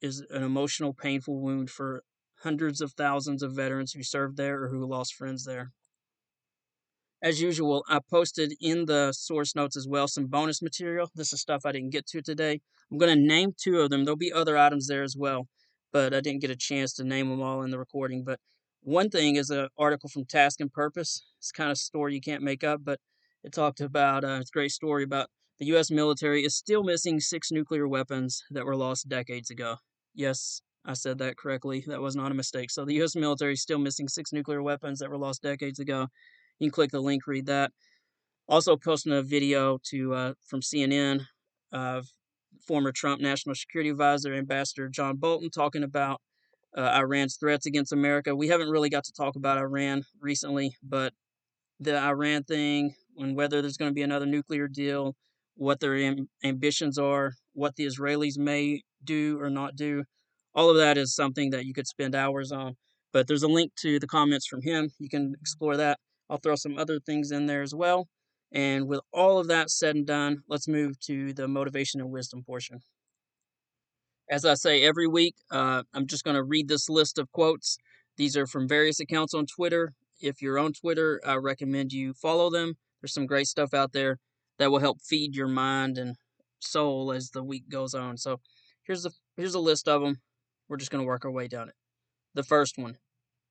is 0.00 0.24
an 0.30 0.42
emotional, 0.42 0.94
painful 0.94 1.40
wound 1.40 1.70
for 1.70 2.02
hundreds 2.42 2.80
of 2.80 2.92
thousands 2.92 3.42
of 3.42 3.54
veterans 3.54 3.92
who 3.92 4.02
served 4.02 4.36
there 4.36 4.62
or 4.62 4.68
who 4.68 4.84
lost 4.86 5.14
friends 5.14 5.44
there. 5.44 5.72
As 7.22 7.40
usual, 7.40 7.84
I 7.88 8.00
posted 8.10 8.54
in 8.60 8.86
the 8.86 9.12
source 9.12 9.54
notes 9.54 9.76
as 9.76 9.86
well 9.88 10.08
some 10.08 10.26
bonus 10.26 10.60
material. 10.60 11.10
This 11.14 11.32
is 11.32 11.40
stuff 11.40 11.62
I 11.64 11.72
didn't 11.72 11.92
get 11.92 12.06
to 12.08 12.20
today. 12.20 12.60
I'm 12.90 12.98
going 12.98 13.16
to 13.16 13.26
name 13.26 13.52
two 13.56 13.80
of 13.80 13.88
them. 13.88 14.04
There'll 14.04 14.16
be 14.16 14.32
other 14.32 14.58
items 14.58 14.88
there 14.88 15.02
as 15.02 15.16
well, 15.16 15.48
but 15.90 16.12
I 16.12 16.20
didn't 16.20 16.42
get 16.42 16.50
a 16.50 16.56
chance 16.56 16.92
to 16.94 17.04
name 17.04 17.30
them 17.30 17.40
all 17.40 17.62
in 17.62 17.70
the 17.70 17.78
recording. 17.78 18.24
But 18.24 18.40
one 18.84 19.08
thing 19.08 19.36
is 19.36 19.50
an 19.50 19.68
article 19.78 20.08
from 20.08 20.26
Task 20.26 20.60
and 20.60 20.72
Purpose. 20.72 21.24
It's 21.38 21.50
kind 21.50 21.70
of 21.70 21.74
a 21.74 21.76
story 21.76 22.14
you 22.14 22.20
can't 22.20 22.42
make 22.42 22.62
up, 22.62 22.80
but 22.84 23.00
it 23.42 23.52
talked 23.52 23.80
about 23.80 24.24
uh, 24.24 24.38
it's 24.40 24.50
a 24.50 24.52
great 24.52 24.72
story 24.72 25.04
about 25.04 25.28
the 25.58 25.66
U.S. 25.66 25.90
military 25.90 26.44
is 26.44 26.56
still 26.56 26.82
missing 26.82 27.20
six 27.20 27.50
nuclear 27.50 27.88
weapons 27.88 28.42
that 28.50 28.64
were 28.64 28.76
lost 28.76 29.08
decades 29.08 29.50
ago. 29.50 29.76
Yes, 30.14 30.60
I 30.84 30.94
said 30.94 31.18
that 31.18 31.36
correctly. 31.36 31.84
That 31.86 32.00
was 32.00 32.16
not 32.16 32.30
a 32.30 32.34
mistake. 32.34 32.70
So 32.70 32.84
the 32.84 32.94
U.S. 32.94 33.16
military 33.16 33.54
is 33.54 33.62
still 33.62 33.78
missing 33.78 34.08
six 34.08 34.32
nuclear 34.32 34.62
weapons 34.62 34.98
that 34.98 35.10
were 35.10 35.18
lost 35.18 35.42
decades 35.42 35.78
ago. 35.78 36.08
You 36.58 36.66
can 36.66 36.72
click 36.72 36.90
the 36.90 37.00
link, 37.00 37.26
read 37.26 37.46
that. 37.46 37.72
Also, 38.48 38.76
posting 38.76 39.12
a 39.12 39.22
video 39.22 39.78
to 39.90 40.14
uh, 40.14 40.32
from 40.44 40.60
CNN 40.60 41.22
of 41.72 42.06
former 42.66 42.92
Trump 42.92 43.20
National 43.20 43.54
Security 43.54 43.90
Advisor 43.90 44.34
Ambassador 44.34 44.88
John 44.88 45.16
Bolton 45.16 45.50
talking 45.50 45.82
about 45.82 46.20
uh, 46.76 46.92
Iran's 46.94 47.36
threats 47.36 47.66
against 47.66 47.92
America. 47.92 48.34
We 48.34 48.48
haven't 48.48 48.70
really 48.70 48.90
got 48.90 49.04
to 49.04 49.12
talk 49.12 49.36
about 49.36 49.58
Iran 49.58 50.04
recently, 50.20 50.76
but 50.82 51.12
the 51.80 51.98
Iran 51.98 52.44
thing 52.44 52.94
and 53.16 53.36
whether 53.36 53.60
there's 53.60 53.76
going 53.76 53.90
to 53.90 53.94
be 53.94 54.02
another 54.02 54.26
nuclear 54.26 54.68
deal, 54.68 55.14
what 55.56 55.80
their 55.80 55.94
am- 55.96 56.28
ambitions 56.42 56.98
are, 56.98 57.32
what 57.52 57.76
the 57.76 57.86
Israelis 57.86 58.38
may 58.38 58.82
do 59.04 59.40
or 59.40 59.50
not 59.50 59.76
do. 59.76 60.04
All 60.54 60.70
of 60.70 60.76
that 60.76 60.98
is 60.98 61.14
something 61.14 61.50
that 61.50 61.64
you 61.64 61.74
could 61.74 61.86
spend 61.86 62.14
hours 62.14 62.52
on. 62.52 62.76
But 63.12 63.28
there's 63.28 63.42
a 63.44 63.48
link 63.48 63.72
to 63.80 64.00
the 64.00 64.06
comments 64.06 64.46
from 64.46 64.62
him. 64.62 64.90
You 64.98 65.08
can 65.08 65.34
explore 65.40 65.76
that. 65.76 65.98
I'll 66.28 66.38
throw 66.38 66.56
some 66.56 66.78
other 66.78 66.98
things 66.98 67.30
in 67.30 67.46
there 67.46 67.62
as 67.62 67.74
well. 67.74 68.08
And 68.52 68.88
with 68.88 69.00
all 69.12 69.38
of 69.38 69.48
that 69.48 69.70
said 69.70 69.94
and 69.96 70.06
done, 70.06 70.42
let's 70.48 70.68
move 70.68 70.98
to 71.00 71.32
the 71.32 71.46
motivation 71.46 72.00
and 72.00 72.10
wisdom 72.10 72.42
portion. 72.44 72.80
As 74.30 74.44
I 74.44 74.54
say 74.54 74.82
every 74.82 75.06
week, 75.06 75.34
uh, 75.50 75.82
I'm 75.92 76.06
just 76.06 76.24
going 76.24 76.36
to 76.36 76.42
read 76.42 76.68
this 76.68 76.88
list 76.88 77.18
of 77.18 77.30
quotes. 77.32 77.76
These 78.16 78.36
are 78.36 78.46
from 78.46 78.66
various 78.66 79.00
accounts 79.00 79.34
on 79.34 79.46
Twitter. 79.46 79.92
If 80.20 80.40
you're 80.40 80.58
on 80.58 80.72
Twitter, 80.72 81.20
I 81.26 81.34
recommend 81.36 81.92
you 81.92 82.14
follow 82.14 82.48
them. 82.48 82.76
There's 83.00 83.12
some 83.12 83.26
great 83.26 83.46
stuff 83.46 83.74
out 83.74 83.92
there 83.92 84.18
that 84.58 84.70
will 84.70 84.78
help 84.78 85.00
feed 85.02 85.34
your 85.36 85.48
mind 85.48 85.98
and 85.98 86.16
soul 86.60 87.12
as 87.12 87.30
the 87.30 87.42
week 87.42 87.68
goes 87.68 87.94
on. 87.94 88.16
So 88.16 88.40
here's 88.84 89.04
a 89.04 89.10
here's 89.36 89.54
a 89.54 89.60
list 89.60 89.88
of 89.88 90.00
them. 90.00 90.20
We're 90.68 90.78
just 90.78 90.90
going 90.90 91.02
to 91.02 91.06
work 91.06 91.24
our 91.24 91.30
way 91.30 91.48
down 91.48 91.68
it. 91.68 91.74
The 92.32 92.42
first 92.42 92.78
one: 92.78 92.96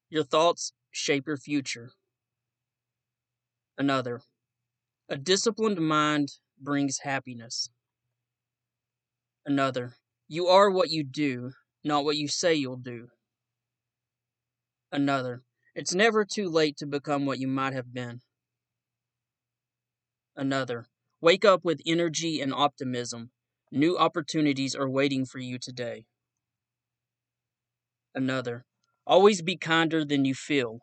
Your 0.09 0.23
thoughts 0.23 0.73
shape 0.89 1.27
your 1.27 1.37
future. 1.37 1.91
Another: 3.77 4.21
A 5.09 5.17
disciplined 5.17 5.79
mind 5.79 6.29
brings 6.59 6.99
happiness. 6.99 7.69
Another: 9.45 9.93
You 10.27 10.47
are 10.47 10.69
what 10.69 10.89
you 10.89 11.03
do, 11.03 11.51
not 11.83 12.05
what 12.05 12.17
you 12.17 12.27
say 12.27 12.55
you'll 12.55 12.77
do. 12.77 13.09
Another: 14.91 15.43
It's 15.75 15.93
never 15.93 16.23
too 16.23 16.49
late 16.49 16.77
to 16.77 16.85
become 16.85 17.25
what 17.25 17.39
you 17.39 17.47
might 17.47 17.73
have 17.73 17.93
been. 17.93 18.21
Another: 20.35 20.85
Wake 21.19 21.45
up 21.45 21.63
with 21.65 21.81
energy 21.85 22.41
and 22.41 22.53
optimism. 22.53 23.31
New 23.71 23.97
opportunities 23.97 24.75
are 24.75 24.89
waiting 24.89 25.25
for 25.25 25.39
you 25.39 25.57
today. 25.59 26.05
Another: 28.15 28.65
Always 29.05 29.41
be 29.41 29.57
kinder 29.57 30.05
than 30.05 30.25
you 30.25 30.35
feel. 30.35 30.79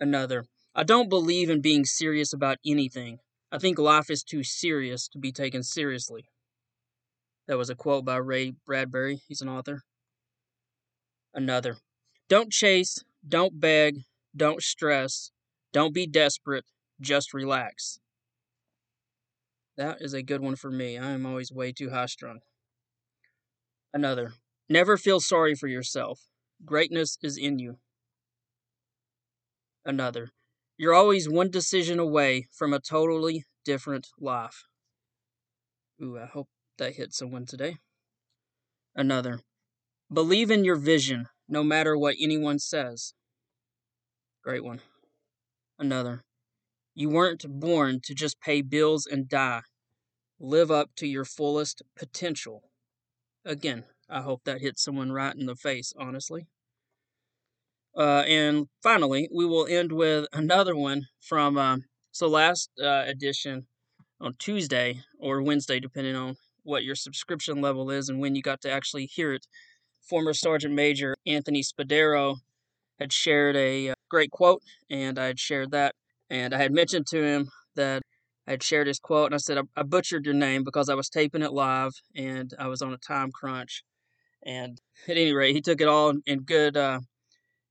Another: 0.00 0.46
I 0.74 0.82
don't 0.82 1.08
believe 1.08 1.50
in 1.50 1.60
being 1.60 1.84
serious 1.84 2.32
about 2.32 2.58
anything. 2.66 3.18
I 3.52 3.58
think 3.58 3.78
life 3.78 4.08
is 4.08 4.22
too 4.22 4.42
serious 4.42 5.06
to 5.08 5.18
be 5.18 5.30
taken 5.30 5.62
seriously. 5.62 6.24
That 7.46 7.58
was 7.58 7.68
a 7.68 7.74
quote 7.74 8.02
by 8.02 8.16
Ray 8.16 8.54
Bradbury. 8.64 9.20
He's 9.28 9.42
an 9.42 9.48
author. 9.50 9.82
Another: 11.34 11.76
Don't 12.30 12.50
chase, 12.50 13.04
don't 13.26 13.60
beg, 13.60 14.04
don't 14.34 14.62
stress, 14.62 15.32
don't 15.70 15.92
be 15.92 16.06
desperate, 16.06 16.64
just 16.98 17.34
relax. 17.34 17.98
That 19.76 19.98
is 20.00 20.14
a 20.14 20.22
good 20.22 20.40
one 20.40 20.56
for 20.56 20.70
me. 20.70 20.96
I 20.96 21.10
am 21.10 21.26
always 21.26 21.52
way 21.52 21.72
too 21.72 21.90
high 21.90 22.06
strung. 22.06 22.40
Another. 23.92 24.32
Never 24.68 24.96
feel 24.96 25.20
sorry 25.20 25.54
for 25.54 25.66
yourself. 25.66 26.20
Greatness 26.64 27.18
is 27.22 27.36
in 27.36 27.58
you. 27.58 27.76
Another. 29.84 30.30
You're 30.76 30.94
always 30.94 31.28
one 31.28 31.50
decision 31.50 31.98
away 31.98 32.46
from 32.52 32.72
a 32.72 32.80
totally 32.80 33.44
different 33.64 34.08
life. 34.18 34.64
Ooh, 36.02 36.18
I 36.18 36.26
hope 36.26 36.48
that 36.78 36.96
hit 36.96 37.12
someone 37.12 37.46
today. 37.46 37.76
Another. 38.94 39.40
Believe 40.12 40.50
in 40.50 40.64
your 40.64 40.76
vision, 40.76 41.26
no 41.48 41.62
matter 41.62 41.96
what 41.96 42.16
anyone 42.20 42.58
says. 42.58 43.14
Great 44.42 44.64
one. 44.64 44.80
Another. 45.78 46.22
You 46.94 47.08
weren't 47.08 47.44
born 47.48 48.00
to 48.04 48.14
just 48.14 48.40
pay 48.40 48.60
bills 48.60 49.06
and 49.06 49.28
die. 49.28 49.62
Live 50.38 50.70
up 50.70 50.90
to 50.96 51.06
your 51.06 51.24
fullest 51.24 51.82
potential. 51.96 52.62
Again, 53.44 53.84
I 54.08 54.22
hope 54.22 54.42
that 54.44 54.60
hit 54.60 54.78
someone 54.78 55.12
right 55.12 55.34
in 55.34 55.46
the 55.46 55.54
face, 55.54 55.92
honestly. 55.96 56.46
Uh, 57.96 58.24
and 58.26 58.68
finally, 58.82 59.28
we 59.32 59.44
will 59.44 59.66
end 59.66 59.92
with 59.92 60.26
another 60.32 60.74
one 60.74 61.06
from 61.20 61.58
uh, 61.58 61.76
so 62.10 62.26
last 62.26 62.70
uh, 62.82 63.04
edition 63.06 63.66
on 64.20 64.34
Tuesday 64.38 65.00
or 65.18 65.42
Wednesday, 65.42 65.80
depending 65.80 66.16
on 66.16 66.36
what 66.62 66.84
your 66.84 66.94
subscription 66.94 67.60
level 67.60 67.90
is 67.90 68.08
and 68.08 68.20
when 68.20 68.34
you 68.34 68.42
got 68.42 68.60
to 68.62 68.70
actually 68.70 69.06
hear 69.06 69.32
it. 69.32 69.46
Former 70.00 70.32
Sergeant 70.32 70.74
Major 70.74 71.14
Anthony 71.26 71.62
Spadaro 71.62 72.36
had 72.98 73.12
shared 73.12 73.56
a 73.56 73.90
uh, 73.90 73.94
great 74.08 74.30
quote, 74.30 74.62
and 74.90 75.18
I 75.18 75.26
had 75.26 75.38
shared 75.40 75.70
that. 75.72 75.94
And 76.30 76.54
I 76.54 76.58
had 76.58 76.72
mentioned 76.72 77.06
to 77.08 77.22
him 77.22 77.50
that 77.76 78.02
I 78.46 78.52
had 78.52 78.62
shared 78.62 78.86
his 78.86 78.98
quote, 78.98 79.26
and 79.26 79.34
I 79.34 79.38
said, 79.38 79.58
I, 79.58 79.62
I 79.76 79.82
butchered 79.82 80.24
your 80.24 80.34
name 80.34 80.64
because 80.64 80.88
I 80.88 80.94
was 80.94 81.08
taping 81.08 81.42
it 81.42 81.52
live 81.52 81.92
and 82.16 82.52
I 82.58 82.68
was 82.68 82.82
on 82.82 82.92
a 82.92 82.98
time 82.98 83.30
crunch. 83.32 83.84
And 84.44 84.80
at 85.06 85.16
any 85.16 85.32
rate, 85.32 85.54
he 85.54 85.60
took 85.60 85.80
it 85.80 85.88
all 85.88 86.14
in 86.26 86.40
good 86.40 86.76
uh, 86.76 87.00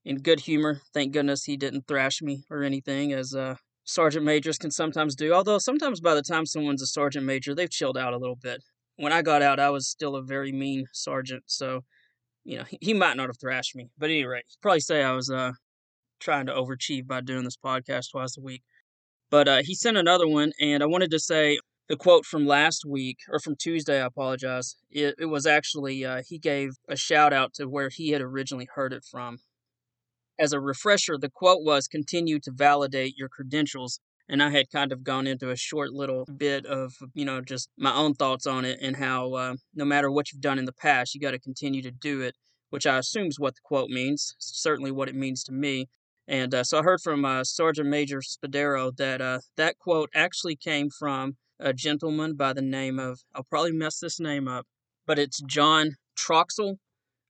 in 0.04 0.16
good 0.16 0.40
humor. 0.40 0.80
Thank 0.92 1.12
goodness 1.12 1.44
he 1.44 1.56
didn't 1.56 1.86
thrash 1.86 2.22
me 2.22 2.44
or 2.50 2.62
anything, 2.62 3.12
as 3.12 3.34
uh, 3.34 3.56
sergeant 3.84 4.24
majors 4.24 4.58
can 4.58 4.70
sometimes 4.70 5.14
do. 5.14 5.32
Although 5.32 5.58
sometimes 5.58 6.00
by 6.00 6.14
the 6.14 6.22
time 6.22 6.46
someone's 6.46 6.82
a 6.82 6.86
sergeant 6.86 7.26
major, 7.26 7.54
they've 7.54 7.70
chilled 7.70 7.98
out 7.98 8.14
a 8.14 8.18
little 8.18 8.38
bit. 8.40 8.62
When 8.96 9.12
I 9.12 9.22
got 9.22 9.42
out, 9.42 9.60
I 9.60 9.70
was 9.70 9.88
still 9.88 10.16
a 10.16 10.22
very 10.22 10.52
mean 10.52 10.86
sergeant, 10.92 11.44
so 11.46 11.80
you 12.44 12.58
know 12.58 12.64
he, 12.64 12.78
he 12.80 12.94
might 12.94 13.16
not 13.16 13.28
have 13.28 13.40
thrashed 13.40 13.74
me. 13.74 13.88
But 13.98 14.10
anyway, 14.10 14.42
he'd 14.46 14.60
probably 14.60 14.80
say 14.80 15.02
I 15.02 15.12
was 15.12 15.30
uh 15.30 15.52
trying 16.20 16.46
to 16.46 16.52
overachieve 16.52 17.06
by 17.06 17.20
doing 17.20 17.44
this 17.44 17.56
podcast 17.56 18.10
twice 18.12 18.36
a 18.36 18.40
week. 18.40 18.62
But 19.30 19.48
uh, 19.48 19.62
he 19.64 19.74
sent 19.74 19.96
another 19.96 20.28
one, 20.28 20.52
and 20.60 20.82
I 20.82 20.86
wanted 20.86 21.10
to 21.12 21.18
say 21.18 21.58
the 21.88 21.96
quote 21.96 22.24
from 22.24 22.46
last 22.46 22.84
week 22.86 23.18
or 23.28 23.40
from 23.40 23.56
Tuesday. 23.56 24.00
I 24.00 24.06
apologize. 24.06 24.76
It, 24.90 25.14
it 25.18 25.26
was 25.26 25.46
actually 25.46 26.04
uh, 26.04 26.22
he 26.26 26.38
gave 26.38 26.70
a 26.88 26.96
shout 26.96 27.32
out 27.32 27.54
to 27.54 27.66
where 27.66 27.88
he 27.88 28.10
had 28.10 28.20
originally 28.20 28.68
heard 28.74 28.92
it 28.92 29.04
from. 29.10 29.38
As 30.38 30.52
a 30.52 30.60
refresher, 30.60 31.18
the 31.18 31.30
quote 31.30 31.62
was 31.62 31.88
continue 31.88 32.38
to 32.40 32.50
validate 32.52 33.16
your 33.16 33.28
credentials. 33.28 34.00
And 34.28 34.42
I 34.42 34.50
had 34.50 34.70
kind 34.70 34.92
of 34.92 35.04
gone 35.04 35.26
into 35.26 35.50
a 35.50 35.56
short 35.56 35.92
little 35.92 36.24
bit 36.24 36.64
of, 36.64 36.94
you 37.12 37.24
know, 37.24 37.40
just 37.40 37.68
my 37.76 37.92
own 37.94 38.14
thoughts 38.14 38.46
on 38.46 38.64
it 38.64 38.78
and 38.80 38.96
how 38.96 39.34
uh, 39.34 39.54
no 39.74 39.84
matter 39.84 40.10
what 40.10 40.32
you've 40.32 40.40
done 40.40 40.58
in 40.58 40.64
the 40.64 40.72
past, 40.72 41.14
you 41.14 41.20
got 41.20 41.32
to 41.32 41.38
continue 41.38 41.82
to 41.82 41.90
do 41.90 42.22
it, 42.22 42.34
which 42.70 42.86
I 42.86 42.98
assume 42.98 43.26
is 43.26 43.38
what 43.38 43.56
the 43.56 43.60
quote 43.62 43.90
means, 43.90 44.34
certainly 44.38 44.90
what 44.90 45.08
it 45.08 45.14
means 45.14 45.42
to 45.44 45.52
me. 45.52 45.88
And 46.28 46.54
uh, 46.54 46.64
so 46.64 46.78
I 46.78 46.82
heard 46.82 47.00
from 47.02 47.24
uh, 47.24 47.44
Sergeant 47.44 47.88
Major 47.88 48.20
Spadaro 48.20 48.96
that 48.96 49.20
uh, 49.20 49.40
that 49.56 49.78
quote 49.78 50.08
actually 50.14 50.56
came 50.56 50.88
from 50.88 51.36
a 51.58 51.72
gentleman 51.72 52.34
by 52.34 52.52
the 52.52 52.62
name 52.62 52.98
of, 52.98 53.20
I'll 53.34 53.44
probably 53.44 53.72
mess 53.72 53.98
this 53.98 54.20
name 54.20 54.48
up, 54.48 54.66
but 55.06 55.18
it's 55.18 55.40
John 55.42 55.96
Troxell. 56.18 56.76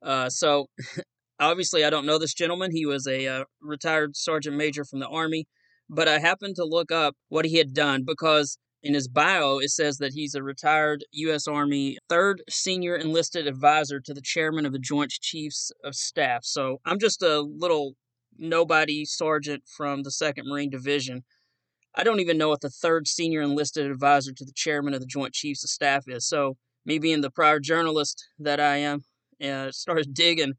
Uh, 0.02 0.28
so 0.28 0.66
obviously, 1.42 1.84
I 1.84 1.90
don't 1.90 2.06
know 2.06 2.18
this 2.18 2.34
gentleman. 2.34 2.70
He 2.72 2.86
was 2.86 3.06
a 3.06 3.26
uh, 3.26 3.44
retired 3.60 4.16
sergeant 4.16 4.56
major 4.56 4.84
from 4.84 5.00
the 5.00 5.08
Army, 5.08 5.46
but 5.88 6.08
I 6.08 6.18
happened 6.18 6.56
to 6.56 6.64
look 6.64 6.90
up 6.90 7.16
what 7.28 7.44
he 7.44 7.58
had 7.58 7.74
done 7.74 8.04
because 8.06 8.58
in 8.82 8.94
his 8.94 9.08
bio 9.08 9.58
it 9.58 9.70
says 9.70 9.98
that 9.98 10.12
he's 10.12 10.34
a 10.34 10.42
retired 10.42 11.04
U.S. 11.12 11.46
Army 11.46 11.98
third 12.08 12.42
senior 12.48 12.96
enlisted 12.96 13.46
advisor 13.46 14.00
to 14.00 14.14
the 14.14 14.22
chairman 14.22 14.66
of 14.66 14.72
the 14.72 14.78
Joint 14.78 15.10
Chiefs 15.10 15.70
of 15.84 15.94
Staff. 15.94 16.44
So 16.44 16.80
I'm 16.84 16.98
just 16.98 17.22
a 17.22 17.40
little 17.40 17.94
nobody 18.38 19.04
sergeant 19.04 19.64
from 19.76 20.02
the 20.02 20.10
2nd 20.10 20.44
Marine 20.46 20.70
Division. 20.70 21.22
I 21.94 22.04
don't 22.04 22.20
even 22.20 22.38
know 22.38 22.48
what 22.48 22.62
the 22.62 22.70
third 22.70 23.06
senior 23.06 23.42
enlisted 23.42 23.90
advisor 23.90 24.32
to 24.32 24.44
the 24.44 24.52
chairman 24.54 24.94
of 24.94 25.00
the 25.00 25.06
Joint 25.06 25.34
Chiefs 25.34 25.62
of 25.62 25.70
Staff 25.70 26.04
is. 26.08 26.26
So, 26.26 26.56
me 26.84 26.98
being 26.98 27.20
the 27.20 27.30
prior 27.30 27.60
journalist 27.60 28.26
that 28.38 28.58
I 28.58 28.78
am, 28.78 29.04
uh, 29.44 29.70
started 29.70 30.14
digging 30.14 30.54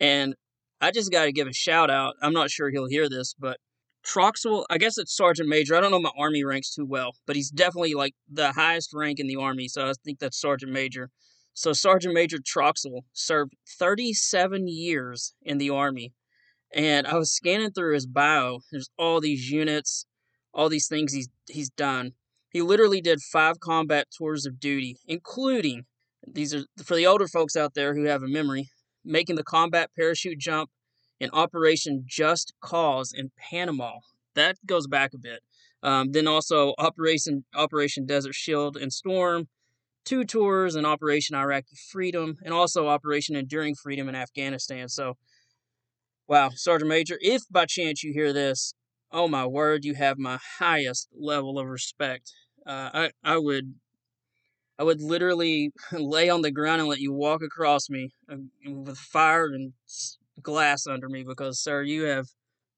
and 0.00 0.34
I 0.80 0.90
just 0.90 1.12
got 1.12 1.26
to 1.26 1.32
give 1.32 1.46
a 1.46 1.52
shout 1.52 1.90
out. 1.90 2.14
I'm 2.22 2.32
not 2.32 2.50
sure 2.50 2.70
he'll 2.70 2.88
hear 2.88 3.08
this, 3.08 3.34
but 3.38 3.58
Troxell, 4.04 4.64
I 4.70 4.78
guess 4.78 4.96
it's 4.96 5.14
Sergeant 5.14 5.48
Major. 5.48 5.74
I 5.74 5.80
don't 5.80 5.90
know 5.90 6.00
my 6.00 6.10
Army 6.18 6.42
ranks 6.42 6.74
too 6.74 6.86
well, 6.86 7.12
but 7.26 7.36
he's 7.36 7.50
definitely 7.50 7.94
like 7.94 8.14
the 8.30 8.52
highest 8.52 8.90
rank 8.94 9.20
in 9.20 9.26
the 9.26 9.36
Army. 9.36 9.68
So 9.68 9.86
I 9.86 9.92
think 10.04 10.18
that's 10.18 10.40
Sergeant 10.40 10.72
Major. 10.72 11.10
So 11.52 11.72
Sergeant 11.72 12.14
Major 12.14 12.38
Troxell 12.38 13.02
served 13.12 13.54
37 13.78 14.68
years 14.68 15.34
in 15.42 15.58
the 15.58 15.70
Army. 15.70 16.14
And 16.72 17.06
I 17.06 17.16
was 17.16 17.32
scanning 17.32 17.72
through 17.72 17.94
his 17.94 18.06
bio. 18.06 18.60
There's 18.70 18.88
all 18.96 19.20
these 19.20 19.50
units, 19.50 20.06
all 20.54 20.68
these 20.68 20.86
things 20.86 21.12
he's 21.12 21.28
he's 21.48 21.68
done. 21.68 22.12
He 22.48 22.62
literally 22.62 23.00
did 23.00 23.20
five 23.20 23.60
combat 23.60 24.06
tours 24.16 24.46
of 24.46 24.60
duty, 24.60 24.96
including 25.06 25.84
these 26.26 26.54
are 26.54 26.64
for 26.82 26.94
the 26.94 27.06
older 27.06 27.26
folks 27.26 27.56
out 27.56 27.74
there 27.74 27.94
who 27.94 28.04
have 28.04 28.22
a 28.22 28.28
memory 28.28 28.70
making 29.04 29.36
the 29.36 29.44
combat 29.44 29.90
parachute 29.96 30.38
jump 30.38 30.70
in 31.18 31.30
Operation 31.32 32.04
Just 32.06 32.54
Cause 32.60 33.12
in 33.12 33.30
Panama. 33.50 33.98
That 34.34 34.56
goes 34.66 34.86
back 34.86 35.12
a 35.14 35.18
bit. 35.18 35.40
Um, 35.82 36.12
then 36.12 36.26
also 36.26 36.74
Operation 36.78 37.44
Operation 37.54 38.06
Desert 38.06 38.34
Shield 38.34 38.76
and 38.76 38.92
Storm, 38.92 39.48
two 40.04 40.24
tours 40.24 40.76
in 40.76 40.84
Operation 40.84 41.36
Iraqi 41.36 41.76
Freedom, 41.90 42.36
and 42.44 42.52
also 42.52 42.88
Operation 42.88 43.36
Enduring 43.36 43.74
Freedom 43.74 44.08
in 44.08 44.14
Afghanistan. 44.14 44.88
So, 44.88 45.16
wow, 46.28 46.50
Sergeant 46.54 46.88
Major, 46.88 47.18
if 47.20 47.42
by 47.50 47.66
chance 47.66 48.02
you 48.02 48.12
hear 48.12 48.32
this, 48.32 48.74
oh 49.10 49.28
my 49.28 49.46
word, 49.46 49.84
you 49.84 49.94
have 49.94 50.18
my 50.18 50.38
highest 50.58 51.08
level 51.18 51.58
of 51.58 51.66
respect. 51.66 52.32
Uh, 52.66 52.90
I 52.92 53.10
I 53.24 53.38
would 53.38 53.74
I 54.80 54.82
would 54.82 55.02
literally 55.02 55.72
lay 55.92 56.30
on 56.30 56.40
the 56.40 56.50
ground 56.50 56.80
and 56.80 56.88
let 56.88 57.00
you 57.00 57.12
walk 57.12 57.42
across 57.42 57.90
me 57.90 58.08
uh, 58.32 58.36
with 58.64 58.96
fire 58.96 59.44
and 59.44 59.74
glass 60.42 60.86
under 60.86 61.08
me 61.08 61.22
because, 61.22 61.62
sir, 61.62 61.82
you 61.82 62.04
have, 62.04 62.26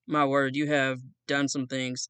my 0.05 0.25
word, 0.25 0.53
you 0.53 0.67
have 0.67 0.99
done 1.27 1.47
some 1.47 1.65
things. 1.65 2.09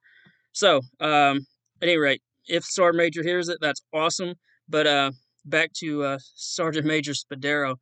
So, 0.51 0.77
um, 0.99 1.45
at 1.79 1.89
any 1.89 1.97
rate, 1.97 2.23
if 2.47 2.65
Sergeant 2.65 2.97
Major 2.97 3.21
hears 3.21 3.49
it, 3.49 3.59
that's 3.61 3.81
awesome. 3.93 4.33
But 4.67 4.87
uh, 4.87 5.11
back 5.45 5.71
to 5.77 6.03
uh, 6.03 6.17
Sergeant 6.33 6.87
Major 6.87 7.13
Spadaro, 7.13 7.75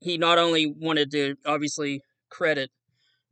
he 0.00 0.16
not 0.16 0.38
only 0.38 0.72
wanted 0.78 1.10
to 1.10 1.34
obviously 1.44 2.02
credit 2.30 2.70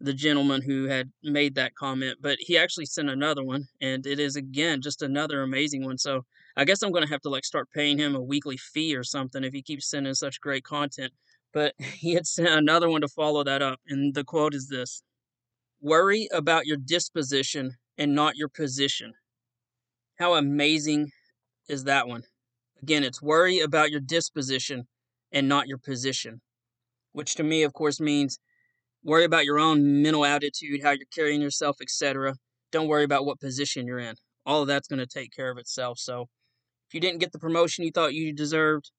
the 0.01 0.13
gentleman 0.13 0.63
who 0.63 0.85
had 0.85 1.11
made 1.23 1.55
that 1.55 1.75
comment, 1.75 2.19
but 2.21 2.39
he 2.41 2.59
actually 2.59 2.87
sent 2.87 3.09
another 3.09 3.43
one, 3.43 3.67
and 3.81 4.07
it 4.07 4.21
is 4.21 4.37
again 4.37 4.83
just 4.83 5.03
another 5.03 5.43
amazing 5.43 5.85
one. 5.85 5.99
So 5.99 6.25
I 6.57 6.65
guess 6.65 6.83
I'm 6.83 6.93
gonna 6.93 7.09
have 7.09 7.23
to 7.23 7.31
like 7.31 7.45
start 7.45 7.71
paying 7.75 7.99
him 7.99 8.15
a 8.15 8.21
weekly 8.21 8.57
fee 8.57 8.95
or 8.95 9.05
something 9.05 9.43
if 9.43 9.53
he 9.53 9.63
keeps 9.63 9.89
sending 9.89 10.15
such 10.15 10.41
great 10.41 10.65
content. 10.65 11.13
But 11.53 11.75
he 11.79 12.15
had 12.15 12.27
sent 12.27 12.49
another 12.49 12.89
one 12.91 13.01
to 13.01 13.09
follow 13.09 13.45
that 13.45 13.63
up, 13.63 13.81
and 13.89 14.15
the 14.15 14.25
quote 14.25 14.55
is 14.55 14.69
this: 14.69 15.03
"Worry 15.81 16.29
about 16.33 16.67
your 16.67 16.77
disposition 16.77 17.77
and 17.97 18.15
not 18.15 18.37
your 18.37 18.49
position." 18.49 19.15
How 20.19 20.35
amazing 20.35 21.13
is 21.69 21.85
that 21.85 22.09
one? 22.09 22.25
Again, 22.83 23.05
it's 23.05 23.23
worry 23.23 23.61
about 23.61 23.91
your 23.91 24.01
disposition 24.01 24.87
and 25.33 25.49
not 25.49 25.69
your 25.69 25.79
position, 25.79 26.41
which 27.13 27.35
to 27.35 27.43
me, 27.43 27.63
of 27.63 27.73
course, 27.73 28.01
means 28.01 28.39
worry 29.07 29.25
about 29.25 29.45
your 29.45 29.59
own 29.59 30.03
mental 30.03 30.25
attitude, 30.25 30.83
how 30.83 30.91
you're 30.91 31.07
carrying 31.15 31.41
yourself, 31.41 31.77
etc. 31.81 32.35
Don't 32.73 32.89
worry 32.89 33.05
about 33.05 33.25
what 33.25 33.41
position 33.41 33.87
you're 33.87 34.01
in. 34.01 34.17
All 34.45 34.63
of 34.63 34.69
that's 34.69 34.89
going 34.89 34.99
to 34.99 35.07
take 35.07 35.33
care 35.33 35.51
of 35.51 35.59
itself. 35.59 35.99
So, 35.99 36.27
if 36.89 36.95
you 36.95 37.01
didn't 37.01 37.21
get 37.21 37.33
the 37.33 37.39
promotion 37.39 37.85
you 37.85 37.93
thought 37.93 38.15
you 38.15 38.33
deserved, 38.33 38.91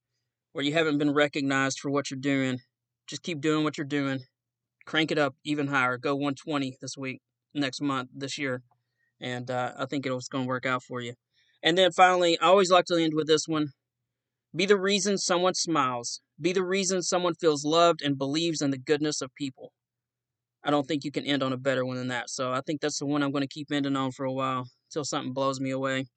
or 0.53 0.61
you 0.61 0.73
haven't 0.73 0.97
been 0.97 1.13
recognized 1.13 1.79
for 1.79 1.91
what 1.91 2.09
you're 2.09 2.19
doing, 2.19 2.59
just 3.05 3.21
keep 3.21 3.41
doing 3.41 3.63
what 3.63 3.77
you're 3.77 3.85
doing. 3.85 4.21
Crank 4.85 5.11
it 5.11 5.17
up 5.17 5.35
even 5.43 5.67
higher. 5.67 5.97
Go 5.97 6.15
120 6.15 6.77
this 6.81 6.97
week, 6.97 7.21
next 7.53 7.81
month, 7.81 8.09
this 8.13 8.37
year. 8.37 8.63
And 9.19 9.51
uh, 9.51 9.73
I 9.77 9.85
think 9.85 10.05
it's 10.05 10.27
going 10.29 10.45
to 10.45 10.47
work 10.47 10.65
out 10.65 10.83
for 10.83 11.01
you. 11.01 11.13
And 11.61 11.77
then 11.77 11.91
finally, 11.91 12.39
I 12.39 12.45
always 12.45 12.71
like 12.71 12.85
to 12.85 12.95
end 12.95 13.13
with 13.13 13.27
this 13.27 13.47
one 13.47 13.67
Be 14.55 14.65
the 14.65 14.77
reason 14.77 15.17
someone 15.17 15.53
smiles. 15.53 16.21
Be 16.39 16.53
the 16.53 16.63
reason 16.63 17.01
someone 17.01 17.33
feels 17.35 17.65
loved 17.65 18.01
and 18.01 18.17
believes 18.17 18.61
in 18.61 18.71
the 18.71 18.77
goodness 18.77 19.21
of 19.21 19.35
people. 19.35 19.71
I 20.67 20.71
don't 20.71 20.85
think 20.85 21.03
you 21.05 21.11
can 21.11 21.25
end 21.25 21.41
on 21.43 21.53
a 21.53 21.57
better 21.57 21.85
one 21.85 21.95
than 21.95 22.09
that. 22.09 22.29
So 22.29 22.51
I 22.51 22.59
think 22.59 22.81
that's 22.81 22.99
the 22.99 23.05
one 23.05 23.23
I'm 23.23 23.31
going 23.31 23.41
to 23.41 23.47
keep 23.47 23.71
ending 23.71 23.95
on 23.95 24.11
for 24.11 24.25
a 24.25 24.33
while 24.33 24.67
until 24.89 25.05
something 25.05 25.31
blows 25.31 25.61
me 25.61 25.71
away. 25.71 26.07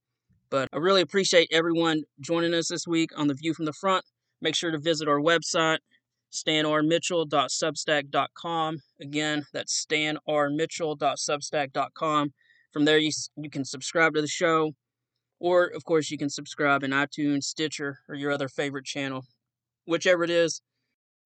But 0.51 0.69
I 0.73 0.79
really 0.79 1.03
appreciate 1.03 1.47
everyone 1.53 2.03
joining 2.21 2.53
us 2.55 2.67
this 2.67 2.85
week 2.85 3.17
on 3.17 3.29
The 3.29 3.35
View 3.35 3.55
from 3.55 3.67
the 3.67 3.73
Front. 3.73 4.05
Make 4.43 4.57
sure 4.57 4.73
to 4.73 4.79
visit 4.79 5.07
our 5.07 5.21
website, 5.21 5.79
stanrmitchell.substack.com. 6.33 8.79
Again, 9.01 9.47
that's 9.53 9.87
stanrmitchell.substack.com. 9.87 12.33
From 12.73 12.85
there, 12.85 12.99
you, 12.99 13.13
you 13.37 13.51
can 13.51 13.65
subscribe 13.65 14.15
to 14.15 14.21
the 14.21 14.27
show, 14.27 14.73
or 15.39 15.67
of 15.67 15.85
course, 15.85 16.11
you 16.11 16.19
can 16.19 16.29
subscribe 16.29 16.83
in 16.83 16.91
iTunes, 16.91 17.45
Stitcher, 17.45 18.01
or 18.09 18.17
your 18.17 18.33
other 18.33 18.49
favorite 18.49 18.85
channel. 18.85 19.25
Whichever 19.85 20.25
it 20.25 20.31
is, 20.31 20.61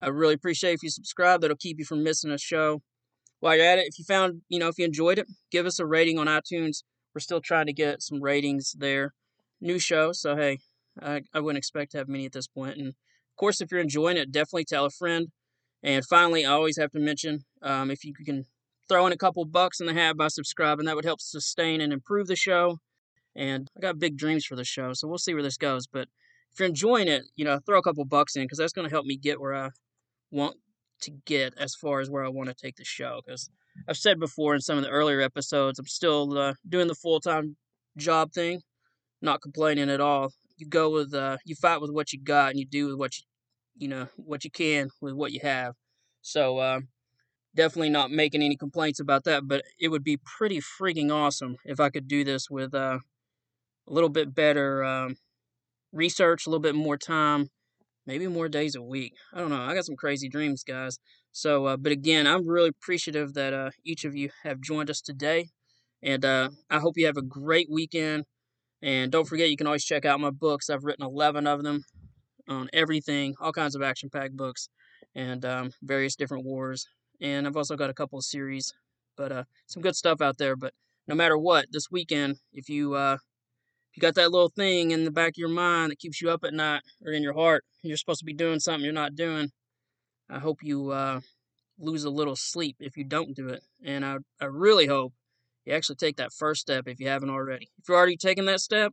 I 0.02 0.08
really 0.08 0.34
appreciate 0.34 0.74
if 0.74 0.82
you 0.82 0.90
subscribe. 0.90 1.40
That'll 1.40 1.56
keep 1.56 1.78
you 1.78 1.86
from 1.86 2.02
missing 2.02 2.30
a 2.30 2.36
show. 2.36 2.82
While 3.40 3.56
you're 3.56 3.66
at 3.66 3.78
it, 3.78 3.86
if 3.88 3.98
you 3.98 4.04
found, 4.04 4.42
you 4.48 4.58
know, 4.58 4.68
if 4.68 4.78
you 4.78 4.84
enjoyed 4.84 5.18
it, 5.18 5.26
give 5.50 5.66
us 5.66 5.78
a 5.78 5.86
rating 5.86 6.18
on 6.18 6.26
iTunes. 6.26 6.82
We're 7.14 7.20
still 7.20 7.40
trying 7.40 7.66
to 7.66 7.72
get 7.72 8.02
some 8.02 8.22
ratings 8.22 8.74
there. 8.78 9.12
New 9.60 9.78
show, 9.78 10.12
so 10.12 10.36
hey, 10.36 10.58
I, 11.00 11.22
I 11.32 11.40
wouldn't 11.40 11.58
expect 11.58 11.92
to 11.92 11.98
have 11.98 12.08
many 12.08 12.26
at 12.26 12.32
this 12.32 12.48
point. 12.48 12.76
And 12.76 12.88
of 12.88 13.36
course, 13.36 13.60
if 13.60 13.70
you're 13.70 13.80
enjoying 13.80 14.16
it, 14.16 14.32
definitely 14.32 14.64
tell 14.64 14.84
a 14.84 14.90
friend. 14.90 15.28
And 15.82 16.04
finally, 16.04 16.44
I 16.44 16.52
always 16.52 16.78
have 16.78 16.90
to 16.92 16.98
mention 16.98 17.44
um, 17.62 17.90
if 17.90 18.04
you 18.04 18.14
can 18.24 18.44
throw 18.88 19.06
in 19.06 19.12
a 19.12 19.16
couple 19.16 19.44
bucks 19.44 19.80
in 19.80 19.86
the 19.86 19.94
hat 19.94 20.16
by 20.16 20.28
subscribing, 20.28 20.86
that 20.86 20.96
would 20.96 21.04
help 21.04 21.20
sustain 21.20 21.80
and 21.80 21.92
improve 21.92 22.26
the 22.26 22.36
show. 22.36 22.78
And 23.36 23.70
I 23.76 23.80
got 23.80 23.98
big 23.98 24.16
dreams 24.16 24.44
for 24.44 24.56
the 24.56 24.64
show, 24.64 24.92
so 24.92 25.08
we'll 25.08 25.18
see 25.18 25.34
where 25.34 25.42
this 25.42 25.56
goes. 25.56 25.86
But 25.86 26.08
if 26.52 26.60
you're 26.60 26.68
enjoying 26.68 27.08
it, 27.08 27.24
you 27.36 27.44
know, 27.44 27.58
throw 27.58 27.78
a 27.78 27.82
couple 27.82 28.04
bucks 28.04 28.36
in 28.36 28.44
because 28.44 28.58
that's 28.58 28.72
going 28.72 28.88
to 28.88 28.94
help 28.94 29.06
me 29.06 29.16
get 29.16 29.40
where 29.40 29.54
I 29.54 29.70
want 30.30 30.56
to 31.04 31.12
get 31.26 31.54
as 31.58 31.74
far 31.74 32.00
as 32.00 32.10
where 32.10 32.24
I 32.24 32.28
want 32.28 32.48
to 32.48 32.54
take 32.54 32.76
the 32.76 32.84
show. 32.84 33.20
Because 33.24 33.50
I've 33.88 33.96
said 33.96 34.18
before 34.20 34.54
in 34.54 34.60
some 34.60 34.78
of 34.78 34.84
the 34.84 34.90
earlier 34.90 35.20
episodes, 35.20 35.78
I'm 35.78 35.86
still 35.86 36.36
uh, 36.38 36.54
doing 36.68 36.88
the 36.88 36.94
full 36.94 37.20
time 37.20 37.56
job 37.96 38.32
thing, 38.32 38.60
not 39.22 39.42
complaining 39.42 39.90
at 39.90 40.00
all. 40.00 40.32
You 40.56 40.66
go 40.68 40.90
with, 40.90 41.14
uh, 41.14 41.38
you 41.44 41.54
fight 41.54 41.80
with 41.80 41.90
what 41.90 42.12
you 42.12 42.20
got, 42.22 42.50
and 42.50 42.58
you 42.58 42.66
do 42.66 42.86
with 42.86 42.96
what 42.96 43.18
you, 43.18 43.24
you 43.76 43.88
know, 43.88 44.08
what 44.16 44.44
you 44.44 44.50
can 44.50 44.90
with 45.00 45.14
what 45.14 45.32
you 45.32 45.40
have. 45.42 45.74
So, 46.22 46.58
uh, 46.58 46.80
definitely 47.54 47.90
not 47.90 48.10
making 48.10 48.42
any 48.42 48.56
complaints 48.56 49.00
about 49.00 49.24
that, 49.24 49.46
but 49.46 49.64
it 49.78 49.88
would 49.88 50.04
be 50.04 50.16
pretty 50.16 50.60
freaking 50.60 51.12
awesome 51.12 51.56
if 51.64 51.80
I 51.80 51.90
could 51.90 52.08
do 52.08 52.24
this 52.24 52.50
with 52.50 52.74
uh, 52.74 52.98
a 53.88 53.92
little 53.92 54.08
bit 54.08 54.34
better 54.34 54.82
um, 54.84 55.16
research, 55.92 56.46
a 56.46 56.50
little 56.50 56.62
bit 56.62 56.74
more 56.74 56.96
time, 56.96 57.48
maybe 58.06 58.26
more 58.26 58.48
days 58.48 58.74
a 58.74 58.82
week. 58.82 59.14
I 59.32 59.38
don't 59.38 59.50
know. 59.50 59.62
I 59.62 59.74
got 59.74 59.86
some 59.86 59.96
crazy 59.96 60.28
dreams, 60.28 60.62
guys. 60.62 60.98
So, 61.32 61.66
uh, 61.66 61.76
but 61.76 61.92
again, 61.92 62.26
I'm 62.26 62.46
really 62.46 62.68
appreciative 62.68 63.34
that 63.34 63.52
uh, 63.52 63.70
each 63.84 64.04
of 64.04 64.14
you 64.14 64.30
have 64.42 64.60
joined 64.60 64.90
us 64.90 65.00
today. 65.00 65.48
And 66.02 66.24
uh, 66.24 66.50
I 66.70 66.78
hope 66.78 66.96
you 66.96 67.06
have 67.06 67.16
a 67.16 67.22
great 67.22 67.68
weekend. 67.70 68.24
And 68.82 69.10
don't 69.10 69.26
forget, 69.26 69.50
you 69.50 69.56
can 69.56 69.66
always 69.66 69.84
check 69.84 70.04
out 70.04 70.20
my 70.20 70.30
books. 70.30 70.68
I've 70.68 70.84
written 70.84 71.04
11 71.04 71.46
of 71.46 71.62
them 71.62 71.84
on 72.48 72.68
everything, 72.72 73.34
all 73.40 73.52
kinds 73.52 73.74
of 73.74 73.82
action 73.82 74.10
packed 74.10 74.36
books, 74.36 74.68
and 75.14 75.44
um, 75.44 75.70
various 75.82 76.16
different 76.16 76.44
wars. 76.44 76.86
And 77.20 77.46
I've 77.46 77.56
also 77.56 77.76
got 77.76 77.90
a 77.90 77.94
couple 77.94 78.18
of 78.18 78.24
series, 78.24 78.72
but 79.16 79.32
uh, 79.32 79.44
some 79.66 79.82
good 79.82 79.96
stuff 79.96 80.20
out 80.20 80.36
there. 80.36 80.56
But 80.56 80.74
no 81.08 81.14
matter 81.14 81.38
what, 81.38 81.66
this 81.72 81.90
weekend, 81.90 82.36
if 82.52 82.68
you 82.68 82.94
uh, 82.94 83.16
you 83.94 84.00
got 84.00 84.14
that 84.16 84.30
little 84.30 84.50
thing 84.54 84.90
in 84.90 85.04
the 85.04 85.10
back 85.10 85.30
of 85.30 85.38
your 85.38 85.48
mind 85.48 85.90
that 85.90 85.98
keeps 85.98 86.20
you 86.20 86.30
up 86.30 86.44
at 86.44 86.54
night 86.54 86.82
or 87.04 87.12
in 87.12 87.22
your 87.22 87.34
heart, 87.34 87.64
you're 87.82 87.96
supposed 87.96 88.20
to 88.20 88.24
be 88.24 88.34
doing 88.34 88.60
something 88.60 88.84
you're 88.84 88.92
not 88.92 89.14
doing. 89.14 89.50
I 90.28 90.38
hope 90.38 90.58
you 90.62 90.90
uh, 90.90 91.20
lose 91.78 92.04
a 92.04 92.10
little 92.10 92.36
sleep 92.36 92.76
if 92.80 92.96
you 92.96 93.04
don't 93.04 93.36
do 93.36 93.48
it. 93.48 93.62
And 93.84 94.04
I, 94.04 94.16
I 94.40 94.46
really 94.46 94.86
hope 94.86 95.12
you 95.64 95.74
actually 95.74 95.96
take 95.96 96.16
that 96.16 96.32
first 96.32 96.60
step 96.62 96.84
if 96.86 96.98
you 96.98 97.08
haven't 97.08 97.30
already. 97.30 97.68
If 97.78 97.88
you're 97.88 97.96
already 97.96 98.16
taking 98.16 98.46
that 98.46 98.60
step, 98.60 98.92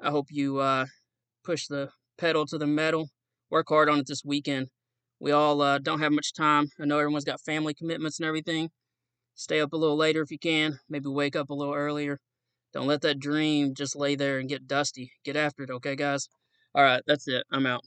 I 0.00 0.10
hope 0.10 0.26
you 0.30 0.58
uh, 0.58 0.86
push 1.44 1.66
the 1.66 1.90
pedal 2.18 2.46
to 2.46 2.58
the 2.58 2.66
metal. 2.66 3.08
Work 3.50 3.66
hard 3.68 3.88
on 3.88 3.98
it 3.98 4.06
this 4.06 4.24
weekend. 4.24 4.68
We 5.20 5.30
all 5.30 5.60
uh, 5.60 5.78
don't 5.78 6.00
have 6.00 6.12
much 6.12 6.32
time. 6.32 6.68
I 6.80 6.84
know 6.84 6.98
everyone's 6.98 7.24
got 7.24 7.40
family 7.40 7.74
commitments 7.74 8.18
and 8.18 8.26
everything. 8.26 8.70
Stay 9.34 9.60
up 9.60 9.72
a 9.72 9.76
little 9.76 9.96
later 9.96 10.22
if 10.22 10.30
you 10.30 10.38
can. 10.38 10.78
Maybe 10.88 11.08
wake 11.08 11.36
up 11.36 11.50
a 11.50 11.54
little 11.54 11.74
earlier. 11.74 12.18
Don't 12.72 12.86
let 12.86 13.02
that 13.02 13.18
dream 13.20 13.74
just 13.74 13.96
lay 13.96 14.14
there 14.14 14.38
and 14.38 14.48
get 14.48 14.66
dusty. 14.66 15.12
Get 15.24 15.36
after 15.36 15.62
it, 15.64 15.70
okay, 15.70 15.96
guys? 15.96 16.28
All 16.74 16.82
right, 16.82 17.02
that's 17.06 17.28
it. 17.28 17.44
I'm 17.50 17.66
out. 17.66 17.82